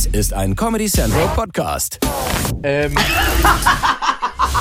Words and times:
Dies 0.00 0.06
ist 0.06 0.32
ein 0.32 0.56
Comedy 0.56 0.86
Central 0.86 1.28
Podcast. 1.36 2.00
Ähm. 2.62 2.94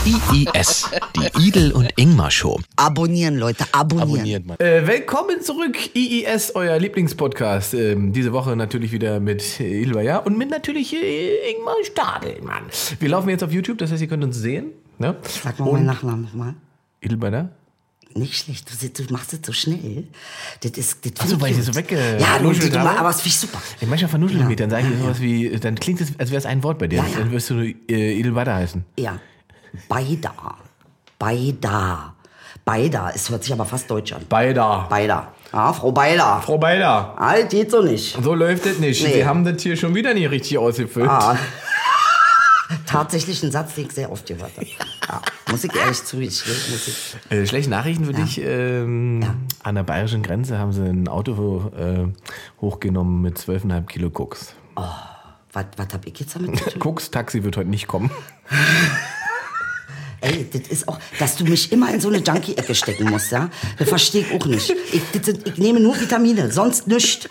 IIS, 0.05 0.89
die 1.15 1.47
Idel 1.47 1.71
und 1.71 1.93
Ingmar 1.95 2.29
Show. 2.29 2.59
Abonnieren, 2.75 3.37
Leute, 3.37 3.63
abonnieren. 3.71 4.09
Abonniert 4.11 4.45
mal. 4.45 4.55
Äh, 4.59 4.85
willkommen 4.85 5.39
zurück, 5.39 5.95
IIS, 5.95 6.55
euer 6.55 6.77
Lieblingspodcast. 6.77 7.73
Ähm, 7.73 8.11
diese 8.11 8.33
Woche 8.33 8.57
natürlich 8.57 8.91
wieder 8.91 9.21
mit 9.21 9.61
Ilva, 9.61 10.01
ja, 10.01 10.17
und 10.17 10.37
mit 10.37 10.49
natürlich 10.49 10.93
äh, 10.93 11.51
Ingmar 11.51 11.75
Stadelmann. 11.83 12.63
Wir 12.99 13.07
laufen 13.07 13.29
jetzt 13.29 13.41
auf 13.41 13.53
YouTube, 13.53 13.77
das 13.77 13.93
heißt, 13.93 14.01
ihr 14.01 14.09
könnt 14.09 14.25
uns 14.25 14.35
sehen. 14.35 14.73
Ne? 14.97 15.15
Sag 15.21 15.57
mal 15.57 15.71
meinen 15.71 15.85
Nachnamen 15.85 16.23
nochmal. 16.23 16.55
Ilbada? 16.99 17.49
Nicht 18.19 18.35
schlecht, 18.35 18.69
du, 18.69 19.03
du 19.03 19.13
machst 19.13 19.33
es 19.33 19.39
so 19.43 19.53
schnell. 19.53 20.07
Das 20.61 20.71
ist, 20.71 21.05
das 21.05 21.11
Ach 21.19 21.23
so, 21.23 21.29
find 21.29 21.41
weil 21.41 21.51
ich 21.51 21.55
sie 21.57 21.63
so 21.63 21.71
wegge- 21.71 22.19
Ja, 22.19 22.37
du, 22.39 22.51
du, 22.51 22.79
aber 22.79 23.09
es 23.09 23.25
ich 23.25 23.37
super. 23.37 23.61
Ey, 23.79 23.87
manchmal 23.87 24.09
vernuschel 24.09 24.37
ich 24.37 24.41
Ja. 24.43 24.47
mich, 24.47 24.57
dann 24.57 24.69
sage 24.69 24.87
ich 24.87 24.93
Ja, 24.93 24.99
sowas 25.03 25.21
wie, 25.21 25.49
dann 25.59 25.75
klingt 25.75 26.01
es, 26.01 26.09
als 26.19 26.29
wäre 26.31 26.39
es 26.39 26.45
ein 26.45 26.61
Wort 26.63 26.77
bei 26.79 26.87
dir. 26.87 26.97
Ja, 26.97 27.05
ja. 27.07 27.19
Dann 27.19 27.31
wirst 27.31 27.49
du 27.49 27.61
äh, 27.61 28.19
Ilbada 28.19 28.55
heißen. 28.55 28.83
Ja, 28.97 29.19
Beida. 29.87 30.33
Beida. 31.17 32.15
Beida, 32.65 33.11
es 33.15 33.29
hört 33.29 33.43
sich 33.43 33.53
aber 33.53 33.65
fast 33.65 33.89
deutsch 33.89 34.13
an. 34.13 34.21
Beida. 34.29 34.87
Beida. 34.89 35.33
Ja, 35.51 35.73
Frau 35.73 35.91
Beida. 35.91 36.39
Frau. 36.41 36.59
Ah, 36.61 37.35
das 37.39 37.49
geht 37.49 37.71
so 37.71 37.81
nicht. 37.81 38.17
So 38.21 38.35
läuft 38.35 38.65
das 38.65 38.77
nicht. 38.77 39.03
Nee. 39.03 39.13
Sie 39.13 39.25
haben 39.25 39.43
das 39.43 39.61
hier 39.63 39.75
schon 39.75 39.95
wieder 39.95 40.13
nicht 40.13 40.29
richtig 40.29 40.57
ausgefüllt. 40.57 41.09
Ah. 41.09 41.37
Tatsächlich 42.85 43.43
ein 43.43 43.51
Satz, 43.51 43.75
den 43.75 43.85
ich 43.85 43.91
sehr 43.93 44.11
oft 44.11 44.27
gehört 44.27 44.51
habe. 44.55 44.67
Ja, 45.07 45.21
muss 45.49 45.63
ich 45.63 45.75
ehrlich. 45.75 45.99
Muss 46.13 46.87
ich. 46.87 47.15
Äh, 47.31 47.45
schlechte 47.47 47.71
Nachrichten 47.71 48.05
für 48.05 48.13
dich. 48.13 48.39
Ähm, 48.43 49.23
An 49.63 49.75
der 49.75 49.83
bayerischen 49.83 50.21
Grenze 50.21 50.59
haben 50.59 50.71
sie 50.71 50.83
ein 50.83 51.07
Auto 51.07 51.71
äh, 51.75 52.07
hochgenommen 52.61 53.21
mit 53.21 53.39
12,5 53.39 53.85
Kilo 53.87 54.09
Koks. 54.11 54.53
Was, 55.51 55.65
was 55.77 55.87
hab 55.93 56.05
ich 56.05 56.19
jetzt 56.19 56.35
damit 56.35 56.59
zu? 56.59 56.77
Koks-Taxi 56.77 57.43
wird 57.43 57.57
heute 57.57 57.69
nicht 57.69 57.87
kommen. 57.87 58.11
Ey, 60.21 60.47
das 60.51 60.67
ist 60.67 60.87
auch, 60.87 60.99
dass 61.17 61.37
du 61.37 61.45
mich 61.45 61.71
immer 61.71 61.93
in 61.93 62.01
so 62.01 62.09
eine 62.09 62.17
Junkie-Ecke 62.17 62.75
stecken 62.75 63.09
musst, 63.09 63.31
ja? 63.31 63.49
Das 63.77 63.87
verstehe 63.87 64.21
ich 64.21 64.33
auch 64.33 64.45
nicht. 64.45 64.69
Ich, 64.91 65.01
das 65.21 65.29
ich 65.29 65.57
nehme 65.57 65.79
nur 65.79 65.99
Vitamine, 65.99 66.51
sonst 66.51 66.87
nichts. 66.87 67.29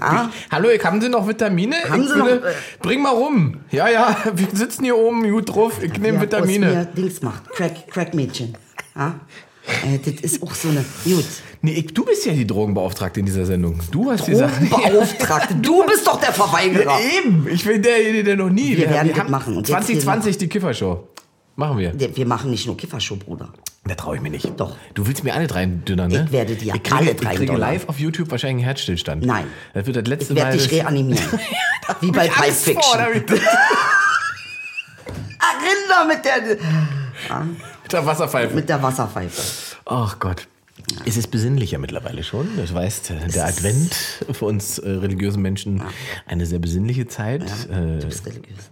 Ah. 0.00 0.30
hallo, 0.50 0.68
ich, 0.70 0.84
haben 0.84 1.00
Sie 1.00 1.08
noch 1.08 1.26
Vitamine? 1.26 1.76
Haben 1.88 2.02
ich 2.02 2.08
Sie 2.08 2.18
noch, 2.18 2.28
äh, 2.28 2.40
bring 2.80 3.02
mal 3.02 3.10
rum. 3.10 3.60
Ja, 3.70 3.88
ja, 3.88 4.16
wir 4.34 4.48
sitzen 4.52 4.84
hier 4.84 4.96
oben 4.96 5.28
gut 5.30 5.54
drauf. 5.54 5.82
Ich 5.82 5.98
nehme 5.98 6.18
aus 6.18 6.24
Vitamine. 6.24 6.66
mir 6.66 6.84
Dings 6.84 7.22
macht, 7.22 7.50
Crack, 7.50 7.88
Crack-Mädchen. 7.88 8.56
Ja? 8.96 9.20
Äh, 9.66 9.98
das 9.98 10.20
ist 10.22 10.42
auch 10.42 10.54
so 10.54 10.68
eine, 10.68 10.84
gut. 11.04 11.24
Nee, 11.62 11.72
ich, 11.72 11.94
du 11.94 12.04
bist 12.04 12.26
ja 12.26 12.32
die 12.32 12.46
Drogenbeauftragte 12.46 13.20
in 13.20 13.26
dieser 13.26 13.46
Sendung. 13.46 13.80
Du 13.90 14.10
hast 14.10 14.26
die 14.26 14.34
Sachen. 14.34 14.68
Beauftragte, 14.68 15.54
du 15.54 15.82
bist 15.86 16.06
doch 16.06 16.20
der 16.20 16.32
Verweigerer. 16.32 16.98
Eben, 17.18 17.48
ich 17.48 17.64
bin 17.64 17.80
derjenige, 17.80 18.24
der 18.24 18.36
noch 18.36 18.50
nie. 18.50 18.76
Wir 18.76 18.90
werden 18.90 19.08
das 19.08 19.18
haben 19.18 19.30
machen. 19.30 19.56
Und 19.56 19.68
jetzt 19.68 19.86
hier 19.86 19.98
2020 19.98 20.38
die 20.38 20.48
Kiffershow. 20.48 21.08
Machen 21.56 21.78
wir. 21.78 21.94
Wir 22.16 22.26
machen 22.26 22.50
nicht 22.50 22.66
nur 22.66 22.76
Kiffershow, 22.76 23.16
Bruder. 23.16 23.52
Da 23.86 23.94
traue 23.94 24.16
ich 24.16 24.22
mir 24.22 24.30
nicht. 24.30 24.48
Doch. 24.58 24.76
Du 24.94 25.06
willst 25.06 25.24
mir 25.24 25.34
alle 25.34 25.46
drei 25.46 25.66
dünnern, 25.66 26.10
ne? 26.10 26.24
Ich 26.26 26.32
werde 26.32 26.54
dir 26.56 26.74
ich 26.74 26.82
kriege, 26.82 26.96
alle 26.96 27.10
Ich 27.10 27.16
drei 27.18 27.34
kriege 27.34 27.52
Dollar. 27.52 27.72
live 27.72 27.88
auf 27.88 27.98
YouTube 27.98 28.30
wahrscheinlich 28.30 28.62
einen 28.62 28.64
Herzstillstand. 28.64 29.26
Nein. 29.26 29.44
Das 29.74 29.84
wird 29.86 29.96
das 29.96 30.06
letzte 30.06 30.32
Ich 30.32 30.38
werde 30.38 30.50
Mal. 30.50 30.58
dich 30.58 30.68
das- 30.68 30.72
reanimieren. 30.86 31.24
Wie 32.00 32.10
bei 32.10 32.26
ich 32.26 32.32
vor, 32.32 32.44
Fiction. 32.44 33.00
hab 33.00 33.14
ich- 33.14 33.22
Ah, 35.38 35.52
Rinder 35.60 36.14
mit 36.14 36.24
der, 36.24 36.56
Mit 37.82 37.92
der 37.92 38.06
Wasserpfeife. 38.06 38.54
mit 38.54 38.68
der 38.68 38.82
Wasserpfeife. 38.82 39.42
Ach 39.84 40.18
Gott. 40.18 40.48
Es 41.06 41.16
ist 41.18 41.30
besinnlicher 41.30 41.78
mittlerweile 41.78 42.22
schon. 42.24 42.48
Das 42.56 42.72
weißt, 42.72 43.10
äh, 43.10 43.28
der 43.28 43.46
Advent 43.46 43.94
für 44.32 44.44
uns 44.46 44.78
äh, 44.78 44.88
religiösen 44.90 45.42
Menschen 45.42 45.82
eine 46.26 46.46
sehr 46.46 46.58
besinnliche 46.58 47.06
Zeit. 47.06 47.42
Äh, 47.70 47.98
Du 48.00 48.06
bist 48.06 48.24
religiös. 48.26 48.70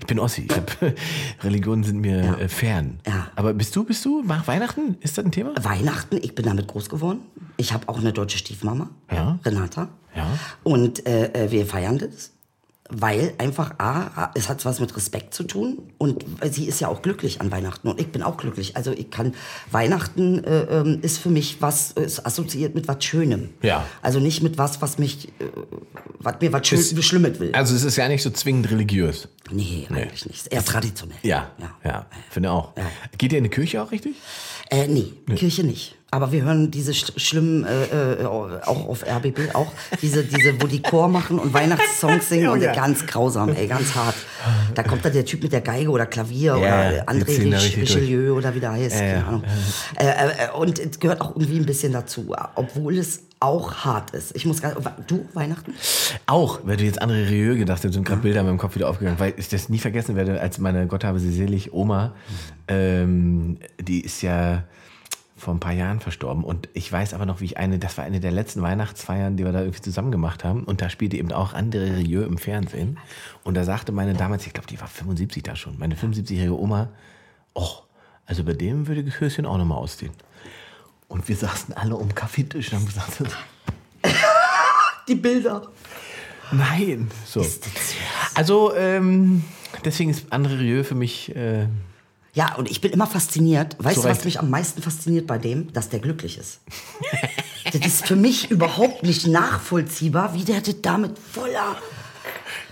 Ich 0.00 0.06
bin 0.06 0.18
Ossi. 0.18 0.46
Ich 0.50 0.56
hab, 0.56 0.76
Religionen 1.42 1.84
sind 1.84 2.00
mir 2.00 2.24
Ja. 2.24 2.34
äh, 2.36 2.48
fern. 2.48 2.98
Ja. 3.06 3.28
Aber 3.36 3.54
bist 3.54 3.74
du, 3.76 3.84
bist 3.84 4.04
du, 4.04 4.22
nach 4.22 4.46
Weihnachten? 4.46 4.96
Ist 5.00 5.18
das 5.18 5.24
ein 5.24 5.32
Thema? 5.32 5.52
Weihnachten, 5.62 6.18
ich 6.22 6.34
bin 6.34 6.44
damit 6.46 6.66
groß 6.68 6.88
geworden. 6.88 7.20
Ich 7.56 7.72
habe 7.72 7.88
auch 7.88 7.98
eine 7.98 8.12
deutsche 8.12 8.38
Stiefmama, 8.38 8.90
Ja. 9.10 9.38
Renata. 9.44 9.88
Ja. 10.16 10.26
Und 10.62 11.06
äh, 11.08 11.46
äh, 11.46 11.50
wir 11.50 11.66
feiern 11.66 11.98
das, 11.98 12.30
weil 12.90 13.32
einfach, 13.38 13.78
A, 13.78 14.30
es 14.34 14.48
hat 14.50 14.64
was 14.66 14.78
mit 14.78 14.94
Respekt 14.94 15.32
zu 15.32 15.44
tun 15.44 15.78
und 15.96 16.24
sie 16.50 16.66
ist 16.66 16.80
ja 16.80 16.88
auch 16.88 17.00
glücklich 17.00 17.40
an 17.40 17.50
Weihnachten 17.50 17.88
und 17.88 17.98
ich 17.98 18.08
bin 18.08 18.22
auch 18.22 18.36
glücklich. 18.36 18.76
Also 18.76 18.92
ich 18.92 19.10
kann, 19.10 19.34
Weihnachten 19.70 20.44
äh, 20.44 20.64
ähm, 20.64 20.98
ist 21.00 21.18
für 21.18 21.30
mich 21.30 21.62
was, 21.62 21.92
ist 21.92 22.26
assoziiert 22.26 22.74
mit 22.74 22.86
was 22.86 23.02
Schönem. 23.02 23.50
Ja. 23.62 23.86
Also 24.02 24.20
nicht 24.20 24.42
mit 24.42 24.58
was, 24.58 24.82
was 24.82 24.98
mich, 24.98 25.28
äh, 25.40 25.44
was 26.18 26.34
mir 26.40 26.52
was 26.52 26.66
Schön, 26.66 27.02
Schlimmes 27.02 27.40
will. 27.40 27.54
Also 27.54 27.74
es 27.74 27.84
ist 27.84 27.96
ja 27.96 28.06
nicht 28.06 28.22
so 28.22 28.30
zwingend 28.30 28.70
religiös. 28.70 29.28
nee, 29.50 29.86
eigentlich 29.90 30.26
nicht. 30.26 30.52
Eher 30.52 30.64
traditionell. 30.64 31.18
Ja, 31.22 31.52
Ja. 31.58 31.74
ja, 31.84 32.06
finde 32.30 32.50
auch. 32.50 32.76
Ja. 32.76 32.84
Geht 33.16 33.32
ihr 33.32 33.38
in 33.38 33.44
die 33.44 33.50
Kirche 33.50 33.82
auch 33.82 33.92
richtig? 33.92 34.14
Äh, 34.70 34.88
nee, 34.88 35.12
Kirche 35.36 35.64
nicht. 35.64 35.96
Aber 36.14 36.30
wir 36.30 36.44
hören 36.44 36.70
diese 36.70 36.94
sch 36.94 37.10
schlimmen, 37.16 37.64
äh, 37.64 38.22
äh, 38.22 38.24
auch 38.24 38.88
auf 38.88 39.02
RBB, 39.04 39.52
auch 39.52 39.72
diese, 40.00 40.22
diese, 40.22 40.62
wo 40.62 40.68
die 40.68 40.80
Chor 40.80 41.08
machen 41.08 41.40
und 41.40 41.52
Weihnachtssongs 41.52 42.28
singen 42.28 42.50
und 42.50 42.62
Ja. 42.62 42.72
ganz 42.72 43.04
grausam, 43.04 43.48
ey, 43.48 43.66
ganz 43.66 43.96
hart. 43.96 44.14
Da 44.76 44.84
kommt 44.84 45.04
da 45.04 45.10
der 45.10 45.24
Typ 45.24 45.42
mit 45.42 45.52
der 45.52 45.60
Geige 45.60 45.90
oder 45.90 46.06
Klavier 46.06 46.52
Ja, 46.52 46.56
oder 46.56 47.08
André 47.08 47.80
Richelieu 47.80 48.34
oder 48.36 48.54
wie 48.54 48.60
der 48.60 48.70
heißt, 48.70 48.94
Ja, 48.94 49.00
keine 49.00 49.18
ja. 49.18 49.26
Ahnung. 49.26 49.42
Äh, 49.96 50.04
äh, 50.06 50.56
und 50.56 50.78
es 50.78 51.00
gehört 51.00 51.20
auch 51.20 51.34
irgendwie 51.34 51.58
ein 51.58 51.66
bisschen 51.66 51.92
dazu, 51.92 52.32
obwohl 52.54 52.96
es 52.96 53.24
auch 53.40 53.74
hart 53.84 54.12
ist. 54.12 54.36
Ich 54.36 54.46
muss 54.46 54.62
gar 54.62 54.76
du, 55.08 55.26
Weihnachten? 55.34 55.74
Auch, 56.26 56.60
weil 56.62 56.76
du 56.76 56.84
jetzt 56.84 57.02
andere 57.02 57.28
Rieu 57.28 57.56
gedacht 57.56 57.82
hast, 57.84 57.92
sind 57.92 58.06
gerade 58.06 58.20
Bilder 58.22 58.40
in 58.40 58.46
meinem 58.46 58.58
Kopf 58.58 58.76
wieder 58.76 58.88
aufgegangen, 58.88 59.18
weil 59.18 59.34
ich 59.36 59.48
das 59.48 59.68
nie 59.68 59.80
vergessen 59.80 60.14
werde, 60.14 60.40
als 60.40 60.58
meine, 60.58 60.86
Gott 60.86 61.02
habe 61.02 61.18
sie 61.18 61.32
selig, 61.32 61.72
Oma, 61.72 62.14
ähm, 62.68 63.58
die 63.80 64.02
ist 64.02 64.22
ja 64.22 64.62
vor 65.44 65.54
ein 65.54 65.60
paar 65.60 65.72
Jahren 65.72 66.00
verstorben 66.00 66.42
und 66.42 66.68
ich 66.72 66.90
weiß 66.90 67.14
aber 67.14 67.26
noch, 67.26 67.40
wie 67.40 67.44
ich 67.44 67.58
eine, 67.58 67.78
das 67.78 67.96
war 67.98 68.04
eine 68.04 68.20
der 68.20 68.32
letzten 68.32 68.62
Weihnachtsfeiern, 68.62 69.36
die 69.36 69.44
wir 69.44 69.52
da 69.52 69.60
irgendwie 69.60 69.82
zusammen 69.82 70.10
gemacht 70.10 70.42
haben 70.42 70.64
und 70.64 70.80
da 70.80 70.88
spielte 70.88 71.16
eben 71.16 71.30
auch 71.32 71.54
André 71.54 71.96
Rieu 71.96 72.24
im 72.24 72.38
Fernsehen 72.38 72.98
und 73.44 73.54
da 73.54 73.64
sagte 73.64 73.92
meine 73.92 74.14
damals, 74.14 74.46
ich 74.46 74.52
glaube, 74.52 74.68
die 74.68 74.80
war 74.80 74.88
75 74.88 75.42
da 75.42 75.54
schon, 75.54 75.78
meine 75.78 75.94
75-jährige 75.94 76.58
Oma, 76.58 76.88
oh, 77.52 77.68
also 78.26 78.42
bei 78.42 78.54
dem 78.54 78.86
würde 78.86 79.04
das 79.04 79.20
Höschen 79.20 79.46
auch 79.46 79.58
nochmal 79.58 79.78
ausziehen. 79.78 80.12
Und 81.08 81.28
wir 81.28 81.36
saßen 81.36 81.74
alle 81.74 81.96
um 81.96 82.14
Kaffeetisch 82.14 82.72
und 82.72 82.78
haben 82.78 82.86
gesagt, 82.86 83.22
Die 85.08 85.14
Bilder. 85.14 85.68
Nein. 86.50 87.10
So. 87.26 87.44
Also, 88.34 88.74
ähm, 88.74 89.44
deswegen 89.84 90.10
ist 90.10 90.32
André 90.32 90.58
Rieu 90.58 90.82
für 90.82 90.94
mich. 90.94 91.34
Äh, 91.36 91.66
Ja, 92.34 92.56
und 92.56 92.68
ich 92.68 92.80
bin 92.80 92.90
immer 92.90 93.06
fasziniert. 93.06 93.76
Weißt 93.78 93.98
du, 93.98 94.04
was 94.04 94.24
mich 94.24 94.40
am 94.40 94.50
meisten 94.50 94.82
fasziniert 94.82 95.26
bei 95.26 95.38
dem? 95.38 95.72
Dass 95.72 95.88
der 95.88 96.00
glücklich 96.00 96.36
ist. 96.36 96.60
das 97.72 97.86
ist 97.86 98.06
für 98.06 98.16
mich 98.16 98.50
überhaupt 98.50 99.04
nicht 99.04 99.28
nachvollziehbar, 99.28 100.34
wie 100.34 100.42
der 100.42 100.60
das 100.60 100.80
damit 100.82 101.16
voller. 101.16 101.76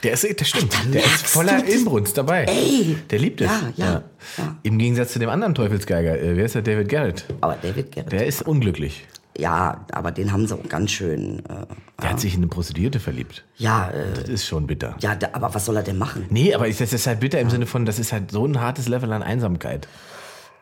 der 0.02 0.12
ist, 0.14 0.40
das 0.40 0.48
stimmt. 0.48 0.76
Alter, 0.76 0.90
der 0.90 1.04
ist 1.04 1.26
voller? 1.28 1.64
Inbrunst 1.64 2.18
dabei. 2.18 2.44
Ey. 2.44 2.96
Der 3.08 3.20
liebt 3.20 3.40
es. 3.40 3.46
Ja, 3.46 3.72
ja, 3.76 4.02
ja. 4.36 4.56
Im 4.64 4.78
Gegensatz 4.78 5.12
zu 5.12 5.20
dem 5.20 5.28
anderen 5.28 5.54
Teufelsgeiger. 5.54 6.18
Äh, 6.20 6.36
wer 6.36 6.44
ist 6.44 6.56
der? 6.56 6.62
David 6.62 6.88
Garrett. 6.88 7.24
Aber 7.40 7.56
David 7.62 7.92
Garrett. 7.92 8.10
Der 8.10 8.26
ist 8.26 8.42
unglücklich. 8.42 9.06
Ja, 9.38 9.86
aber 9.92 10.10
den 10.12 10.32
haben 10.32 10.46
sie 10.46 10.54
auch 10.54 10.68
ganz 10.68 10.90
schön. 10.90 11.40
Äh, 11.46 11.66
Der 12.02 12.10
hat 12.10 12.20
sich 12.20 12.34
in 12.34 12.40
eine 12.40 12.48
Prostituierte 12.48 13.00
verliebt. 13.00 13.44
ja, 13.56 13.88
äh, 13.90 14.12
Das 14.14 14.28
ist 14.28 14.46
schon 14.46 14.66
bitter. 14.66 14.96
ja, 15.00 15.14
da, 15.14 15.28
aber 15.32 15.54
was 15.54 15.64
soll 15.64 15.76
er 15.76 15.82
denn 15.82 15.98
machen? 15.98 16.26
Nee, 16.30 16.54
aber 16.54 16.68
ich- 16.68 16.78
das 16.78 16.92
ist 16.92 17.06
halt 17.06 17.20
bitter 17.20 17.40
im 17.40 17.48
Sinne 17.50 17.66
von, 17.66 17.84
das 17.86 17.98
ist 17.98 18.12
halt 18.12 18.30
so 18.30 18.44
ein 18.46 18.60
hartes 18.60 18.88
Level 18.88 19.12
an 19.12 19.22
Einsamkeit. 19.22 19.88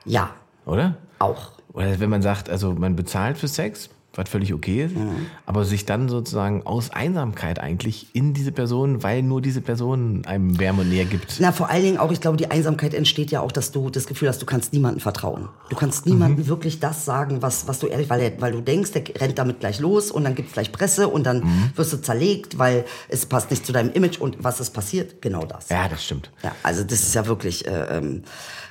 Ja, 0.05 0.31
Oder? 0.67 0.97
auch. 1.19 1.53
Oder 1.73 2.01
wenn 2.01 2.11
man 2.11 2.23
sagt, 2.23 2.49
also 2.51 2.73
man 2.73 2.97
bezahlt 2.97 3.39
für 3.39 3.49
Sex, 3.49 3.91
was 4.15 4.29
völlig 4.29 4.53
okay 4.53 4.85
ist, 4.85 4.97
Mhm. 4.97 5.27
aber 5.47 5.65
sich 5.65 5.87
dann 5.87 6.09
sozusagen 6.09 6.67
aus 6.67 6.91
Einsamkeit 6.91 7.61
eigentlich 7.61 8.09
in 8.13 8.35
diese 8.35 8.51
Person, 8.51 9.03
weil 9.05 9.23
nur 9.23 9.41
diese 9.41 9.61
Person 9.61 10.25
einem 10.27 10.59
Wärme 10.59 10.83
und 10.83 10.89
Nähe 10.91 11.05
gibt. 11.05 11.37
Na, 11.39 11.53
vor 11.53 11.71
allen 11.71 11.83
Dingen 11.85 11.99
auch, 11.99 12.11
ich 12.11 12.21
glaube, 12.21 12.37
die 12.37 12.51
Einsamkeit 12.51 12.93
entsteht 12.93 13.31
ja 13.31 13.41
auch, 13.41 13.53
dass 13.53 13.71
du 13.71 13.89
das 13.89 14.07
Gefühl 14.07 14.29
hast, 14.29 14.43
du 14.43 14.47
kannst 14.47 14.73
niemandem 14.73 15.01
vertrauen. 15.01 15.49
Du 15.69 15.77
kannst 15.77 16.07
niemandem 16.07 16.49
wirklich 16.49 16.81
das 16.81 17.05
sagen, 17.05 17.41
was, 17.41 17.69
was 17.69 17.79
du 17.79 17.87
ehrlich, 17.87 18.11
weil, 18.11 18.33
weil 18.41 18.53
du 18.53 18.61
denkst, 18.61 18.91
der 18.93 19.05
rennt 19.21 19.39
damit 19.39 19.61
gleich 19.61 19.79
los 19.79 20.11
und 20.11 20.25
dann 20.25 20.35
gibt's 20.35 20.53
gleich 20.55 20.73
Presse 20.73 21.07
und 21.09 21.25
dann 21.25 21.43
wirst 21.77 21.93
du 21.93 21.97
zerlegt, 22.03 22.59
weil 22.59 22.85
es 23.09 23.27
passt 23.27 23.51
nicht 23.51 23.65
zu 23.65 23.73
deinem 23.73 23.93
Image 23.93 24.19
und 24.19 24.43
was 24.43 24.59
ist 24.61 24.71
passiert? 24.71 25.23
Genau 25.23 25.45
das. 25.45 25.69
Ja, 25.69 25.89
das 25.89 26.05
stimmt. 26.05 26.31
Ja, 26.43 26.53
also 26.65 26.83
das 26.83 27.01
ist 27.03 27.15
ja 27.15 27.27
wirklich, 27.27 27.67
äh, 27.67 27.99
ähm, 27.99 28.23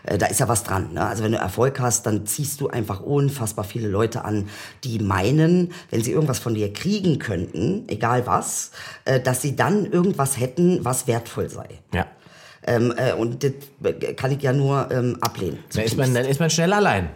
äh, 0.04 0.18
da 0.18 0.26
ist 0.28 0.40
ja 0.40 0.48
was 0.48 0.64
dran. 0.64 0.94
Ne? 0.94 1.06
Also 1.06 1.24
wenn 1.24 1.32
du 1.32 1.38
Erfolg 1.38 1.80
hast, 1.80 2.06
dann 2.06 2.26
ziehst 2.26 2.60
du 2.62 2.68
einfach 2.70 3.00
unfassbar 3.02 3.64
viele 3.66 3.88
Leute 3.88 4.26
an, 4.26 4.50
die 4.84 5.00
meinen, 5.00 5.29
wenn 5.38 6.04
sie 6.04 6.12
irgendwas 6.12 6.40
von 6.40 6.54
dir 6.56 6.72
kriegen 6.74 7.20
könnten, 7.20 7.84
egal 7.88 8.26
was, 8.26 8.72
äh, 9.06 9.20
dass 9.20 9.42
sie 9.42 9.56
dann 9.56 9.86
irgendwas 9.86 10.40
hätten, 10.40 10.84
was 10.84 11.08
wertvoll 11.08 11.50
sei. 11.50 11.68
Ja. 11.94 12.06
Ähm, 12.66 12.94
äh, 12.98 13.14
und 13.14 13.44
das 13.44 13.52
kann 14.18 14.32
ich 14.32 14.42
ja 14.42 14.54
nur 14.54 14.90
ähm, 14.92 15.18
ablehnen. 15.22 15.60
Dann 15.74 15.84
ist, 15.84 15.98
man, 15.98 16.14
dann 16.14 16.26
ist 16.26 16.40
man 16.40 16.50
schnell 16.50 16.74
allein. 16.74 17.10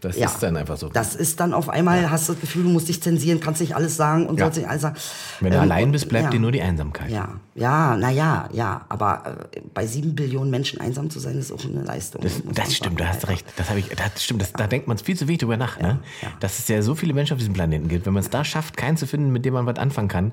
Das 0.00 0.18
Ja. 0.18 0.26
ist 0.26 0.42
dann 0.42 0.54
einfach 0.58 0.76
so. 0.76 0.90
Das 0.90 1.14
ist 1.14 1.40
dann 1.40 1.54
auf 1.54 1.70
einmal, 1.70 2.10
hast 2.10 2.28
du 2.28 2.32
das 2.34 2.40
Gefühl, 2.42 2.64
du 2.64 2.68
musst 2.68 2.88
dich 2.88 3.02
zensieren, 3.02 3.40
kannst 3.40 3.62
nicht 3.62 3.74
alles 3.74 3.96
sagen 3.96 4.26
und 4.26 4.38
Ja. 4.38 4.44
sollst 4.44 4.58
nicht 4.58 4.68
alles 4.68 4.82
sagen. 4.82 4.96
Wenn 5.40 5.50
du 5.52 5.56
Ähm, 5.56 5.62
allein 5.62 5.92
bist, 5.92 6.10
bleibt 6.10 6.24
ja. 6.26 6.30
dir 6.30 6.40
nur 6.40 6.52
die 6.52 6.60
Einsamkeit. 6.60 7.10
Ja, 7.10 7.40
Ja, 7.56 7.96
naja, 7.96 8.48
ja, 8.52 8.84
aber 8.88 9.48
äh, 9.52 9.60
bei 9.72 9.86
sieben 9.86 10.16
Billionen 10.16 10.50
Menschen 10.50 10.80
einsam 10.80 11.08
zu 11.08 11.20
sein, 11.20 11.38
ist 11.38 11.52
auch 11.52 11.64
eine 11.64 11.84
Leistung. 11.84 12.20
Das, 12.20 12.42
man 12.42 12.52
das 12.54 12.74
stimmt, 12.74 12.98
da 12.98 13.06
hast 13.06 13.22
du 13.22 13.28
recht. 13.28 13.46
Das 13.56 13.70
ich, 13.76 13.88
das 13.90 14.24
stimmt, 14.24 14.42
das, 14.42 14.52
da 14.52 14.66
denkt 14.66 14.88
man 14.88 14.98
viel 14.98 15.16
zu 15.16 15.28
wenig 15.28 15.38
drüber 15.38 15.56
nach, 15.56 15.78
ne? 15.78 16.00
Dass 16.40 16.58
es 16.58 16.66
ja 16.66 16.82
so 16.82 16.96
viele 16.96 17.14
Menschen 17.14 17.34
auf 17.34 17.38
diesem 17.38 17.54
Planeten 17.54 17.86
gibt. 17.86 18.06
Wenn 18.06 18.12
man 18.12 18.22
es 18.22 18.30
da 18.30 18.44
schafft, 18.44 18.76
keinen 18.76 18.96
zu 18.96 19.06
finden, 19.06 19.30
mit 19.30 19.44
dem 19.44 19.54
man 19.54 19.66
was 19.66 19.76
anfangen 19.76 20.08
kann, 20.08 20.32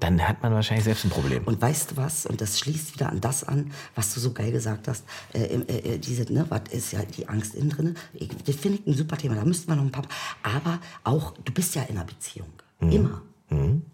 dann 0.00 0.26
hat 0.26 0.42
man 0.42 0.52
wahrscheinlich 0.52 0.84
selbst 0.84 1.04
ein 1.04 1.10
Problem. 1.10 1.44
Und 1.44 1.62
weißt 1.62 1.92
du 1.92 1.96
was? 1.98 2.26
Und 2.26 2.40
das 2.40 2.58
schließt 2.58 2.94
wieder 2.94 3.10
an 3.10 3.20
das 3.20 3.44
an, 3.44 3.70
was 3.94 4.12
du 4.14 4.20
so 4.20 4.32
geil 4.32 4.50
gesagt 4.50 4.88
hast. 4.88 5.04
Äh, 5.32 5.44
äh, 5.44 5.94
äh, 5.94 5.98
diese, 5.98 6.30
ne, 6.32 6.46
was 6.48 6.62
ist 6.70 6.92
ja 6.92 7.00
die 7.04 7.28
Angst 7.28 7.54
innen 7.54 7.70
drin? 7.70 7.96
Ich, 8.12 8.28
das 8.44 8.56
finde 8.56 8.78
ich 8.78 8.86
ein 8.86 8.94
super 8.94 9.16
Thema. 9.16 9.36
Da 9.36 9.44
müssten 9.44 9.70
wir 9.70 9.76
noch 9.76 9.84
ein 9.84 9.92
paar. 9.92 10.06
Aber 10.42 10.80
auch, 11.04 11.32
du 11.44 11.52
bist 11.52 11.76
ja 11.76 11.82
in 11.82 11.96
einer 11.96 12.06
Beziehung. 12.06 12.48
Mhm. 12.80 12.90
Immer. 12.90 13.22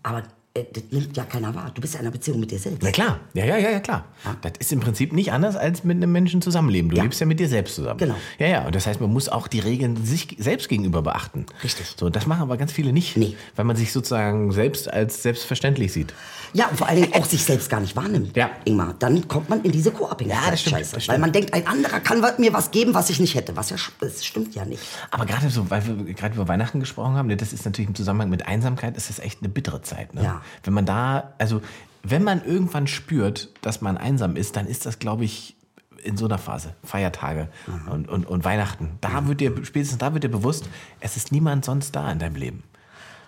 Aber 0.03 0.19
äh, 0.21 0.23
das 0.55 0.83
nimmt 0.91 1.17
ja 1.17 1.25
keiner 1.25 1.55
wahr. 1.55 1.71
Du 1.75 1.81
bist 1.81 1.95
ja 1.95 2.01
in 2.01 2.07
einer 2.07 2.13
Beziehung 2.13 2.39
mit 2.39 2.51
dir 2.51 2.59
selbst. 2.59 2.83
Na 2.83 2.91
klar, 2.91 3.21
ja, 3.33 3.45
ja, 3.47 3.57
ja, 3.57 3.71
ja, 3.71 3.81
klar. 3.81 4.05
Das 4.43 4.53
ist 4.59 4.71
im 4.73 4.81
Prinzip 4.81 5.13
nicht 5.15 5.33
anders 5.33 5.57
als 5.57 5.83
mit 5.83 5.97
einem 5.97 6.13
Menschen 6.13 6.43
zusammenleben. 6.43 6.91
Du 6.91 6.97
Ja. 6.99 7.03
lebst 7.05 7.21
ja 7.21 7.27
mit 7.27 7.41
dir 7.41 7.49
selbst 7.49 7.75
zusammen. 7.77 7.99
Genau. 7.99 8.17
Ja, 8.39 8.47
ja, 8.47 8.67
und 8.67 8.75
das 8.75 8.87
heißt, 8.87 9.01
man 9.01 9.11
muss 9.11 9.31
auch 9.31 9.49
die 9.49 9.61
Regeln 9.61 10.05
sich 10.05 10.37
selbst 10.39 10.69
gegenüber 10.69 11.01
beachten. 11.01 11.47
Richtig. 11.65 11.95
So, 11.99 12.11
das 12.11 12.27
machen 12.27 12.43
aber 12.43 12.59
ganz 12.59 12.71
viele 12.71 12.93
nicht. 12.93 13.17
Nee. 13.17 13.35
Weil 13.57 13.65
man 13.65 13.77
sich 13.77 13.93
sozusagen 13.93 14.53
selbst 14.53 14.93
als 14.93 15.23
selbstverständlich 15.23 15.93
sieht. 15.93 16.13
Ja, 16.53 16.69
und 16.69 16.77
vor 16.77 16.87
allen 16.87 17.01
Dingen 17.01 17.15
auch 17.15 17.25
sich 17.25 17.43
selbst 17.43 17.71
gar 17.71 17.81
nicht 17.81 17.97
wahrnimmt. 17.97 18.37
Ja. 18.37 18.51
Ingmar, 18.67 18.95
dann 18.99 19.27
kommt 19.29 19.49
man 19.49 19.63
in 19.63 19.73
diese 19.73 19.91
Co-Abhängigkeit. 19.91 20.45
Ja, 20.45 20.51
das 20.51 20.61
stimmt, 20.61 20.77
Scheiße. 20.77 20.95
das 20.97 21.05
stimmt. 21.05 21.15
Weil 21.15 21.21
man 21.23 21.33
denkt, 21.33 21.55
ein 21.55 21.67
anderer 21.67 22.01
kann 22.01 22.21
mir 22.39 22.53
was 22.53 22.71
geben, 22.71 22.93
was 22.93 23.09
ich 23.09 23.21
nicht 23.21 23.35
hätte. 23.35 23.57
Was 23.57 23.71
ja, 23.71 23.77
das 24.01 24.23
stimmt 24.23 24.55
ja 24.55 24.67
nicht. 24.67 24.83
Aber 25.11 25.25
gerade 25.25 25.49
so, 25.49 25.71
weil 25.71 25.83
wir 25.87 26.13
gerade 26.13 26.35
über 26.35 26.49
Weihnachten 26.49 26.79
gesprochen 26.79 27.15
haben, 27.15 27.29
ne, 27.29 27.39
das 27.39 27.55
ist 27.55 27.65
natürlich 27.65 27.89
im 27.89 27.95
Zusammenhang 27.95 28.29
mit 28.29 28.47
Einsamkeit, 28.47 28.99
ist 28.99 29.09
das 29.09 29.19
echt 29.19 29.39
eine 29.41 29.49
bittere 29.49 29.81
Zeit. 29.81 30.13
Ne? 30.15 30.25
Ja. 30.25 30.42
Wenn 30.65 30.75
man 30.75 30.87
da, 30.87 31.35
also 31.39 31.63
wenn 32.03 32.25
man 32.25 32.45
irgendwann 32.45 32.87
spürt, 32.87 33.51
dass 33.63 33.81
man 33.81 33.97
einsam 33.97 34.37
ist, 34.37 34.57
dann 34.57 34.67
ist 34.67 34.87
das, 34.87 34.99
glaube 34.99 35.25
ich, 35.25 35.57
in 36.03 36.17
so 36.17 36.25
einer 36.25 36.39
Phase, 36.39 36.75
Feiertage 36.83 37.49
und, 37.89 38.09
und, 38.09 38.27
und 38.27 38.45
Weihnachten. 38.45 38.99
Da 39.01 39.29
wird 39.29 39.41
dir, 39.41 39.53
spätestens 39.65 39.99
da 39.99 40.13
wird 40.15 40.25
dir 40.25 40.29
bewusst, 40.29 40.69
es 41.01 41.17
ist 41.17 41.31
niemand 41.31 41.65
sonst 41.65 41.95
da 41.95 42.11
in 42.11 42.19
deinem 42.19 42.35
Leben, 42.35 42.65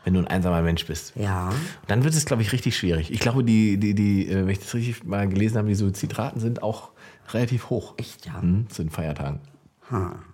wenn 0.03 0.15
du 0.15 0.21
ein 0.21 0.27
einsamer 0.27 0.61
Mensch 0.63 0.85
bist. 0.87 1.13
Ja. 1.15 1.53
Dann 1.87 2.03
wird 2.03 2.15
es, 2.15 2.25
glaube 2.25 2.43
ich, 2.43 2.53
richtig 2.53 2.77
schwierig. 2.77 3.13
Ich 3.13 3.21
glaube, 3.21 3.45
die, 3.45 3.79
die, 3.79 3.95
die, 3.95 4.29
äh, 4.29 4.39
wenn 4.43 4.49
ich 4.49 4.59
das 4.59 4.75
richtig 4.75 5.05
mal 5.05 5.29
gelesen 5.29 5.59
habe, 5.59 5.69
die 5.69 5.77
Suizidraten 5.77 6.41
sind 6.41 6.65
auch 6.65 6.91
relativ 7.33 7.71
hoch. 7.71 7.95
Echt, 7.97 8.27
ja? 8.27 8.41
Mhm, 8.43 8.69
zu 8.71 8.83
den 8.83 8.91
Feiertagen. 8.91 9.39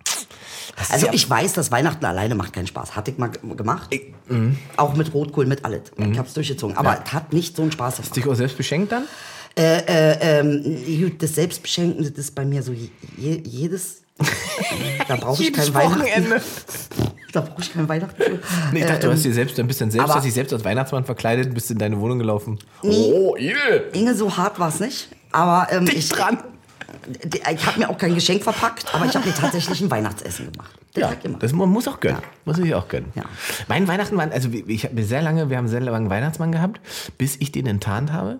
Also 0.89 1.07
ja- 1.07 1.13
ich 1.13 1.29
weiß, 1.29 1.53
dass 1.53 1.71
Weihnachten 1.71 2.05
alleine 2.05 2.35
macht 2.35 2.53
keinen 2.53 2.67
Spaß. 2.67 2.95
Hatte 2.95 3.11
ich 3.11 3.17
mal 3.17 3.29
gemacht. 3.29 3.89
mhm. 4.27 4.57
Auch 4.77 4.95
mit 4.95 5.13
Rotkohl, 5.13 5.45
mit 5.45 5.65
alles. 5.65 5.81
Ich 6.11 6.17
hab's 6.17 6.33
durchgezogen. 6.33 6.77
Aber 6.77 7.01
es 7.05 7.13
hat 7.13 7.33
nicht 7.33 7.55
so 7.55 7.61
einen 7.61 7.71
Spaß 7.71 7.97
gemacht. 7.97 8.15
dich 8.15 8.27
auch 8.27 8.35
selbst 8.35 8.57
beschenkt 8.57 8.91
dann? 8.91 9.03
Ähm, 9.55 10.63
gut, 11.01 11.21
das 11.21 11.35
Selbstbeschenken, 11.35 12.03
das 12.03 12.11
ist 12.17 12.35
bei 12.35 12.45
mir 12.45 12.63
so 12.63 12.71
je, 12.71 12.89
je- 13.17 13.41
jedes. 13.45 14.01
da 15.07 15.15
brauche 15.15 15.41
ich 15.43 15.51
kein 15.53 15.73
Weihnachten. 15.73 16.33
Da 17.33 17.41
brauche 17.41 17.61
ich 17.61 17.73
kein 17.73 17.87
Weihnachten. 17.89 18.39
Nee, 18.71 18.79
ich 18.81 18.85
dachte, 18.85 19.07
du 19.07 19.11
hast 19.13 19.23
dir 19.25 19.33
selbst 19.33 19.59
ein 19.59 19.67
bisschen 19.67 19.89
selbst, 19.91 20.13
hast 20.13 20.25
dich 20.25 20.33
selbst 20.33 20.53
als 20.53 20.63
Weihnachtsmann 20.63 21.05
verkleidet 21.05 21.47
und 21.47 21.53
bist 21.53 21.71
in 21.71 21.77
deine 21.77 21.99
Wohnung 21.99 22.19
gelaufen. 22.19 22.59
Nee. 22.83 23.11
Oh, 23.13 23.35
Idel! 23.35 23.89
Inge, 23.93 24.15
so 24.15 24.35
hart 24.37 24.59
war 24.59 24.69
es 24.69 24.79
nicht. 24.79 25.09
Aber 25.31 25.67
ähm, 25.71 25.87
ich, 25.91 26.09
dran. 26.09 26.37
Ich 27.51 27.65
habe 27.65 27.79
mir 27.79 27.89
auch 27.89 27.97
kein 27.97 28.15
Geschenk 28.15 28.43
verpackt, 28.43 28.93
aber 28.93 29.05
ich 29.05 29.15
habe 29.15 29.27
mir 29.27 29.33
tatsächlich 29.33 29.81
ein 29.81 29.91
Weihnachtsessen 29.91 30.51
gemacht. 30.51 30.71
Das 30.93 31.01
Ja, 31.01 31.13
gemacht. 31.13 31.43
das 31.43 31.53
man 31.53 31.69
muss 31.69 31.87
auch 31.87 31.99
gönnen. 31.99 32.21
Ja. 32.21 32.27
Muss 32.45 32.57
ich 32.57 32.73
auch 32.75 32.87
gönnen. 32.87 33.11
Ja. 33.15 33.23
Mein 33.67 33.87
Weihnachten 33.87 34.17
war, 34.17 34.31
also 34.31 34.49
ich 34.51 34.85
habe 34.85 35.03
sehr 35.03 35.21
lange, 35.21 35.49
wir 35.49 35.57
haben 35.57 35.67
sehr 35.67 35.79
lange 35.79 35.97
einen 35.97 36.09
Weihnachtsmann 36.09 36.51
gehabt, 36.51 36.81
bis 37.17 37.37
ich 37.39 37.51
den 37.51 37.65
enttarnt 37.67 38.11
habe. 38.11 38.39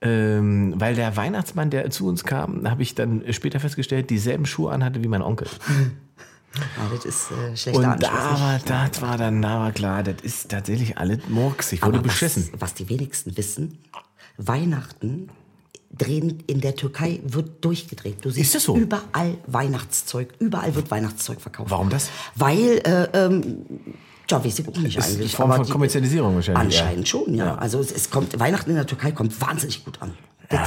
Ähm, 0.00 0.74
weil 0.76 0.94
der 0.94 1.16
Weihnachtsmann, 1.16 1.70
der 1.70 1.88
zu 1.90 2.06
uns 2.06 2.24
kam, 2.24 2.68
habe 2.68 2.82
ich 2.82 2.94
dann 2.94 3.24
später 3.30 3.58
festgestellt, 3.58 4.10
dieselben 4.10 4.44
Schuhe 4.44 4.70
anhatte 4.70 5.02
wie 5.02 5.08
mein 5.08 5.22
Onkel. 5.22 5.48
Ja, 6.54 6.62
das 6.94 7.04
ist 7.06 7.30
äh, 7.30 7.56
schlechter 7.56 7.92
Und 7.92 8.02
da 8.02 8.12
war, 8.12 8.58
das 8.58 9.00
war 9.00 9.16
dann, 9.16 9.40
da 9.40 9.60
war 9.60 9.72
klar, 9.72 10.02
das 10.02 10.16
ist 10.22 10.50
tatsächlich 10.50 10.98
alles 10.98 11.26
Murks. 11.28 11.72
Ich 11.72 11.82
wurde 11.82 11.98
Aber 11.98 12.08
beschissen. 12.08 12.48
Was, 12.52 12.60
was 12.60 12.74
die 12.74 12.88
wenigsten 12.90 13.36
wissen, 13.36 13.78
Weihnachten 14.36 15.30
drehen 15.96 16.42
in 16.46 16.60
der 16.60 16.74
Türkei 16.76 17.20
wird 17.24 17.64
durchgedreht. 17.64 18.24
Du 18.24 18.30
siehst 18.30 18.54
das 18.54 18.64
so? 18.64 18.76
überall 18.76 19.36
Weihnachtszeug. 19.46 20.34
Überall 20.38 20.74
wird 20.74 20.90
Weihnachtszeug 20.90 21.40
verkauft. 21.40 21.70
Warum 21.70 21.90
das? 21.90 22.10
Weil, 22.34 22.80
äh, 22.84 23.08
ähm, 23.12 23.66
ja, 24.30 24.44
weiß 24.44 24.58
ich 24.58 24.68
auch 24.68 24.76
nicht 24.76 24.96
Ist 24.96 25.04
eine 25.04 25.14
eigentlich. 25.14 25.36
Form 25.36 25.52
von 25.52 25.68
Kommerzialisierung 25.68 26.34
wahrscheinlich, 26.34 26.78
Anscheinend 26.80 27.08
schon, 27.08 27.34
ja. 27.34 27.54
Also 27.56 27.78
es, 27.78 27.92
es 27.92 28.10
kommt, 28.10 28.38
Weihnachten 28.38 28.70
in 28.70 28.76
der 28.76 28.86
Türkei 28.86 29.12
kommt 29.12 29.38
wahnsinnig 29.40 29.84
gut 29.84 30.00
an. 30.00 30.14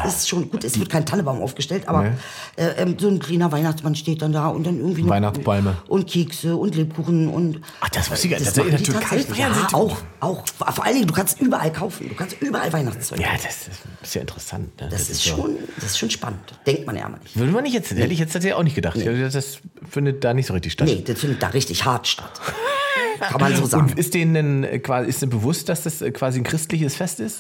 Das 0.03 0.17
ist 0.17 0.29
schon 0.29 0.49
gut. 0.49 0.63
Es 0.63 0.79
wird 0.79 0.89
kein 0.89 1.05
Tannebaum 1.05 1.41
aufgestellt, 1.41 1.87
aber 1.87 2.03
Nee. 2.03 2.09
äh, 2.57 2.67
ähm, 2.81 2.95
so 2.99 3.07
ein 3.07 3.19
kleiner 3.19 3.51
Weihnachtsmann 3.51 3.95
steht 3.95 4.21
dann 4.21 4.31
da 4.33 4.47
und 4.49 4.65
dann 4.65 4.77
irgendwie 4.79 5.03
noch 5.03 5.09
Weihnachtsbäume. 5.09 5.77
und 5.87 6.07
Kekse 6.07 6.55
und 6.55 6.75
Lebkuchen 6.75 7.27
und 7.27 7.61
Ach, 7.81 7.89
das 7.89 8.09
wusste 8.11 8.27
ich 8.27 8.31
gar 8.31 8.37
nicht. 8.39 8.47
das 8.47 8.53
Das 8.55 8.65
in 8.65 8.71
der 8.71 8.83
Türkei 8.83 9.25
Ja, 9.35 9.51
auch, 9.73 9.97
auch. 10.19 10.43
Vor 10.47 10.83
allen 10.85 10.95
Dingen, 10.95 11.07
du 11.07 11.13
kannst 11.13 11.39
überall 11.41 11.71
kaufen. 11.71 12.09
Du 12.09 12.15
kannst 12.15 12.41
überall 12.41 12.71
Weihnachtszeug. 12.73 13.19
Ja, 13.19 13.27
kaufen. 13.29 13.41
das 13.45 14.07
ist, 14.09 14.15
ja 14.15 14.21
interessant. 14.21 14.79
Ne? 14.81 14.87
das, 14.89 15.09
ist 15.09 15.23
so- 15.23 15.35
schon, 15.35 15.55
das 15.75 15.85
ist 15.91 15.99
schon 15.99 16.09
spannend. 16.09 16.39
Denkt 16.65 16.85
man 16.85 16.95
ja 16.95 17.05
aber 17.05 17.17
nicht. 17.17 17.37
Würde 17.37 17.51
man 17.51 17.63
nicht 17.63 17.73
jetzt, 17.73 17.91
hätte 17.91 18.13
ich 18.13 18.19
jetzt 18.19 18.33
tatsächlich 18.33 18.55
auch 18.57 18.63
nicht 18.63 18.75
gedacht. 18.75 18.97
Ja, 18.97 19.11
Das 19.29 19.59
findet 19.89 20.23
da 20.23 20.33
nicht 20.33 20.47
so 20.47 20.53
richtig 20.53 20.73
statt. 20.73 20.87
Nee, 20.87 21.03
das 21.05 21.19
findet 21.19 21.41
da 21.43 21.47
richtig 21.47 21.85
hart 21.85 22.07
statt. 22.07 22.39
Kann 23.19 23.41
man 23.41 23.55
so 23.55 23.65
sagen. 23.65 23.89
Und 23.89 23.97
ist 23.97 24.13
denen 24.13 24.33
denn 24.33 24.63
äh, 24.63 25.07
ist 25.07 25.21
denn 25.21 25.29
bewusst, 25.29 25.69
dass 25.69 25.83
das 25.83 26.01
äh, 26.01 26.11
quasi 26.11 26.39
ein 26.39 26.43
christliches 26.43 26.95
Fest 26.95 27.19
ist? 27.19 27.39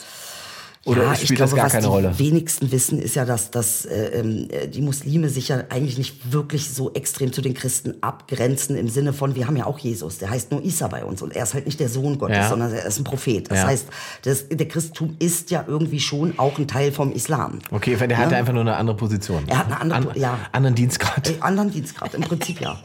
Oder 0.87 1.03
ja, 1.03 1.15
spielt 1.15 1.31
ich 1.31 1.35
glaube, 1.35 1.49
das 1.51 1.55
gar 1.57 1.65
was 1.65 1.71
keine 1.73 1.83
die 1.83 1.89
Rolle? 1.89 2.17
wenigsten 2.19 2.71
wissen, 2.71 2.99
ist 2.99 3.15
ja, 3.15 3.25
dass, 3.25 3.51
dass 3.51 3.85
äh, 3.85 4.19
ähm, 4.19 4.47
äh, 4.49 4.67
die 4.67 4.81
Muslime 4.81 5.29
sich 5.29 5.49
ja 5.49 5.63
eigentlich 5.69 5.97
nicht 5.97 6.31
wirklich 6.31 6.69
so 6.71 6.93
extrem 6.93 7.33
zu 7.33 7.41
den 7.41 7.53
Christen 7.53 7.95
abgrenzen 8.01 8.75
im 8.77 8.87
Sinne 8.87 9.11
von, 9.13 9.35
wir 9.35 9.47
haben 9.47 9.57
ja 9.57 9.65
auch 9.65 9.79
Jesus, 9.79 10.17
der 10.17 10.29
heißt 10.29 10.51
nur 10.51 10.63
Isa 10.63 10.87
bei 10.87 11.03
uns 11.03 11.21
und 11.21 11.35
er 11.35 11.43
ist 11.43 11.53
halt 11.53 11.65
nicht 11.65 11.79
der 11.79 11.89
Sohn 11.89 12.17
Gottes, 12.17 12.37
Ja. 12.37 12.49
sondern 12.49 12.71
er 12.73 12.85
ist 12.85 12.99
ein 12.99 13.03
Prophet. 13.03 13.51
Das 13.51 13.59
Ja. 13.59 13.67
heißt, 13.67 13.85
das, 14.23 14.45
der 14.49 14.67
Christentum 14.67 15.15
ist 15.19 15.51
ja 15.51 15.65
irgendwie 15.67 15.99
schon 15.99 16.39
auch 16.39 16.57
ein 16.57 16.67
Teil 16.67 16.91
vom 16.91 17.11
Islam. 17.11 17.59
Okay, 17.71 17.99
weil 17.99 18.07
der 18.07 18.17
hatte 18.17 18.31
Ja. 18.31 18.37
einfach 18.37 18.53
nur 18.53 18.61
eine 18.61 18.77
andere 18.77 18.95
Position. 18.97 19.43
Er 19.47 19.57
hat 19.57 19.65
eine 19.67 19.79
andere, 19.81 20.11
An, 20.13 20.19
ja. 20.19 20.39
anderen 20.53 20.75
Dienstgrad. 20.75 21.29
Äh, 21.29 21.33
anderen 21.41 21.69
Dienstgrad, 21.71 22.13
im 22.13 22.21
Prinzip 22.21 22.61
ja. 22.61 22.79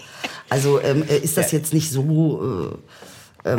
Also 0.49 0.81
ähm, 0.83 1.05
äh, 1.09 1.19
ist 1.19 1.37
das 1.37 1.53
jetzt 1.53 1.73
nicht 1.73 1.91
so. 1.91 2.79
Äh, 3.45 3.51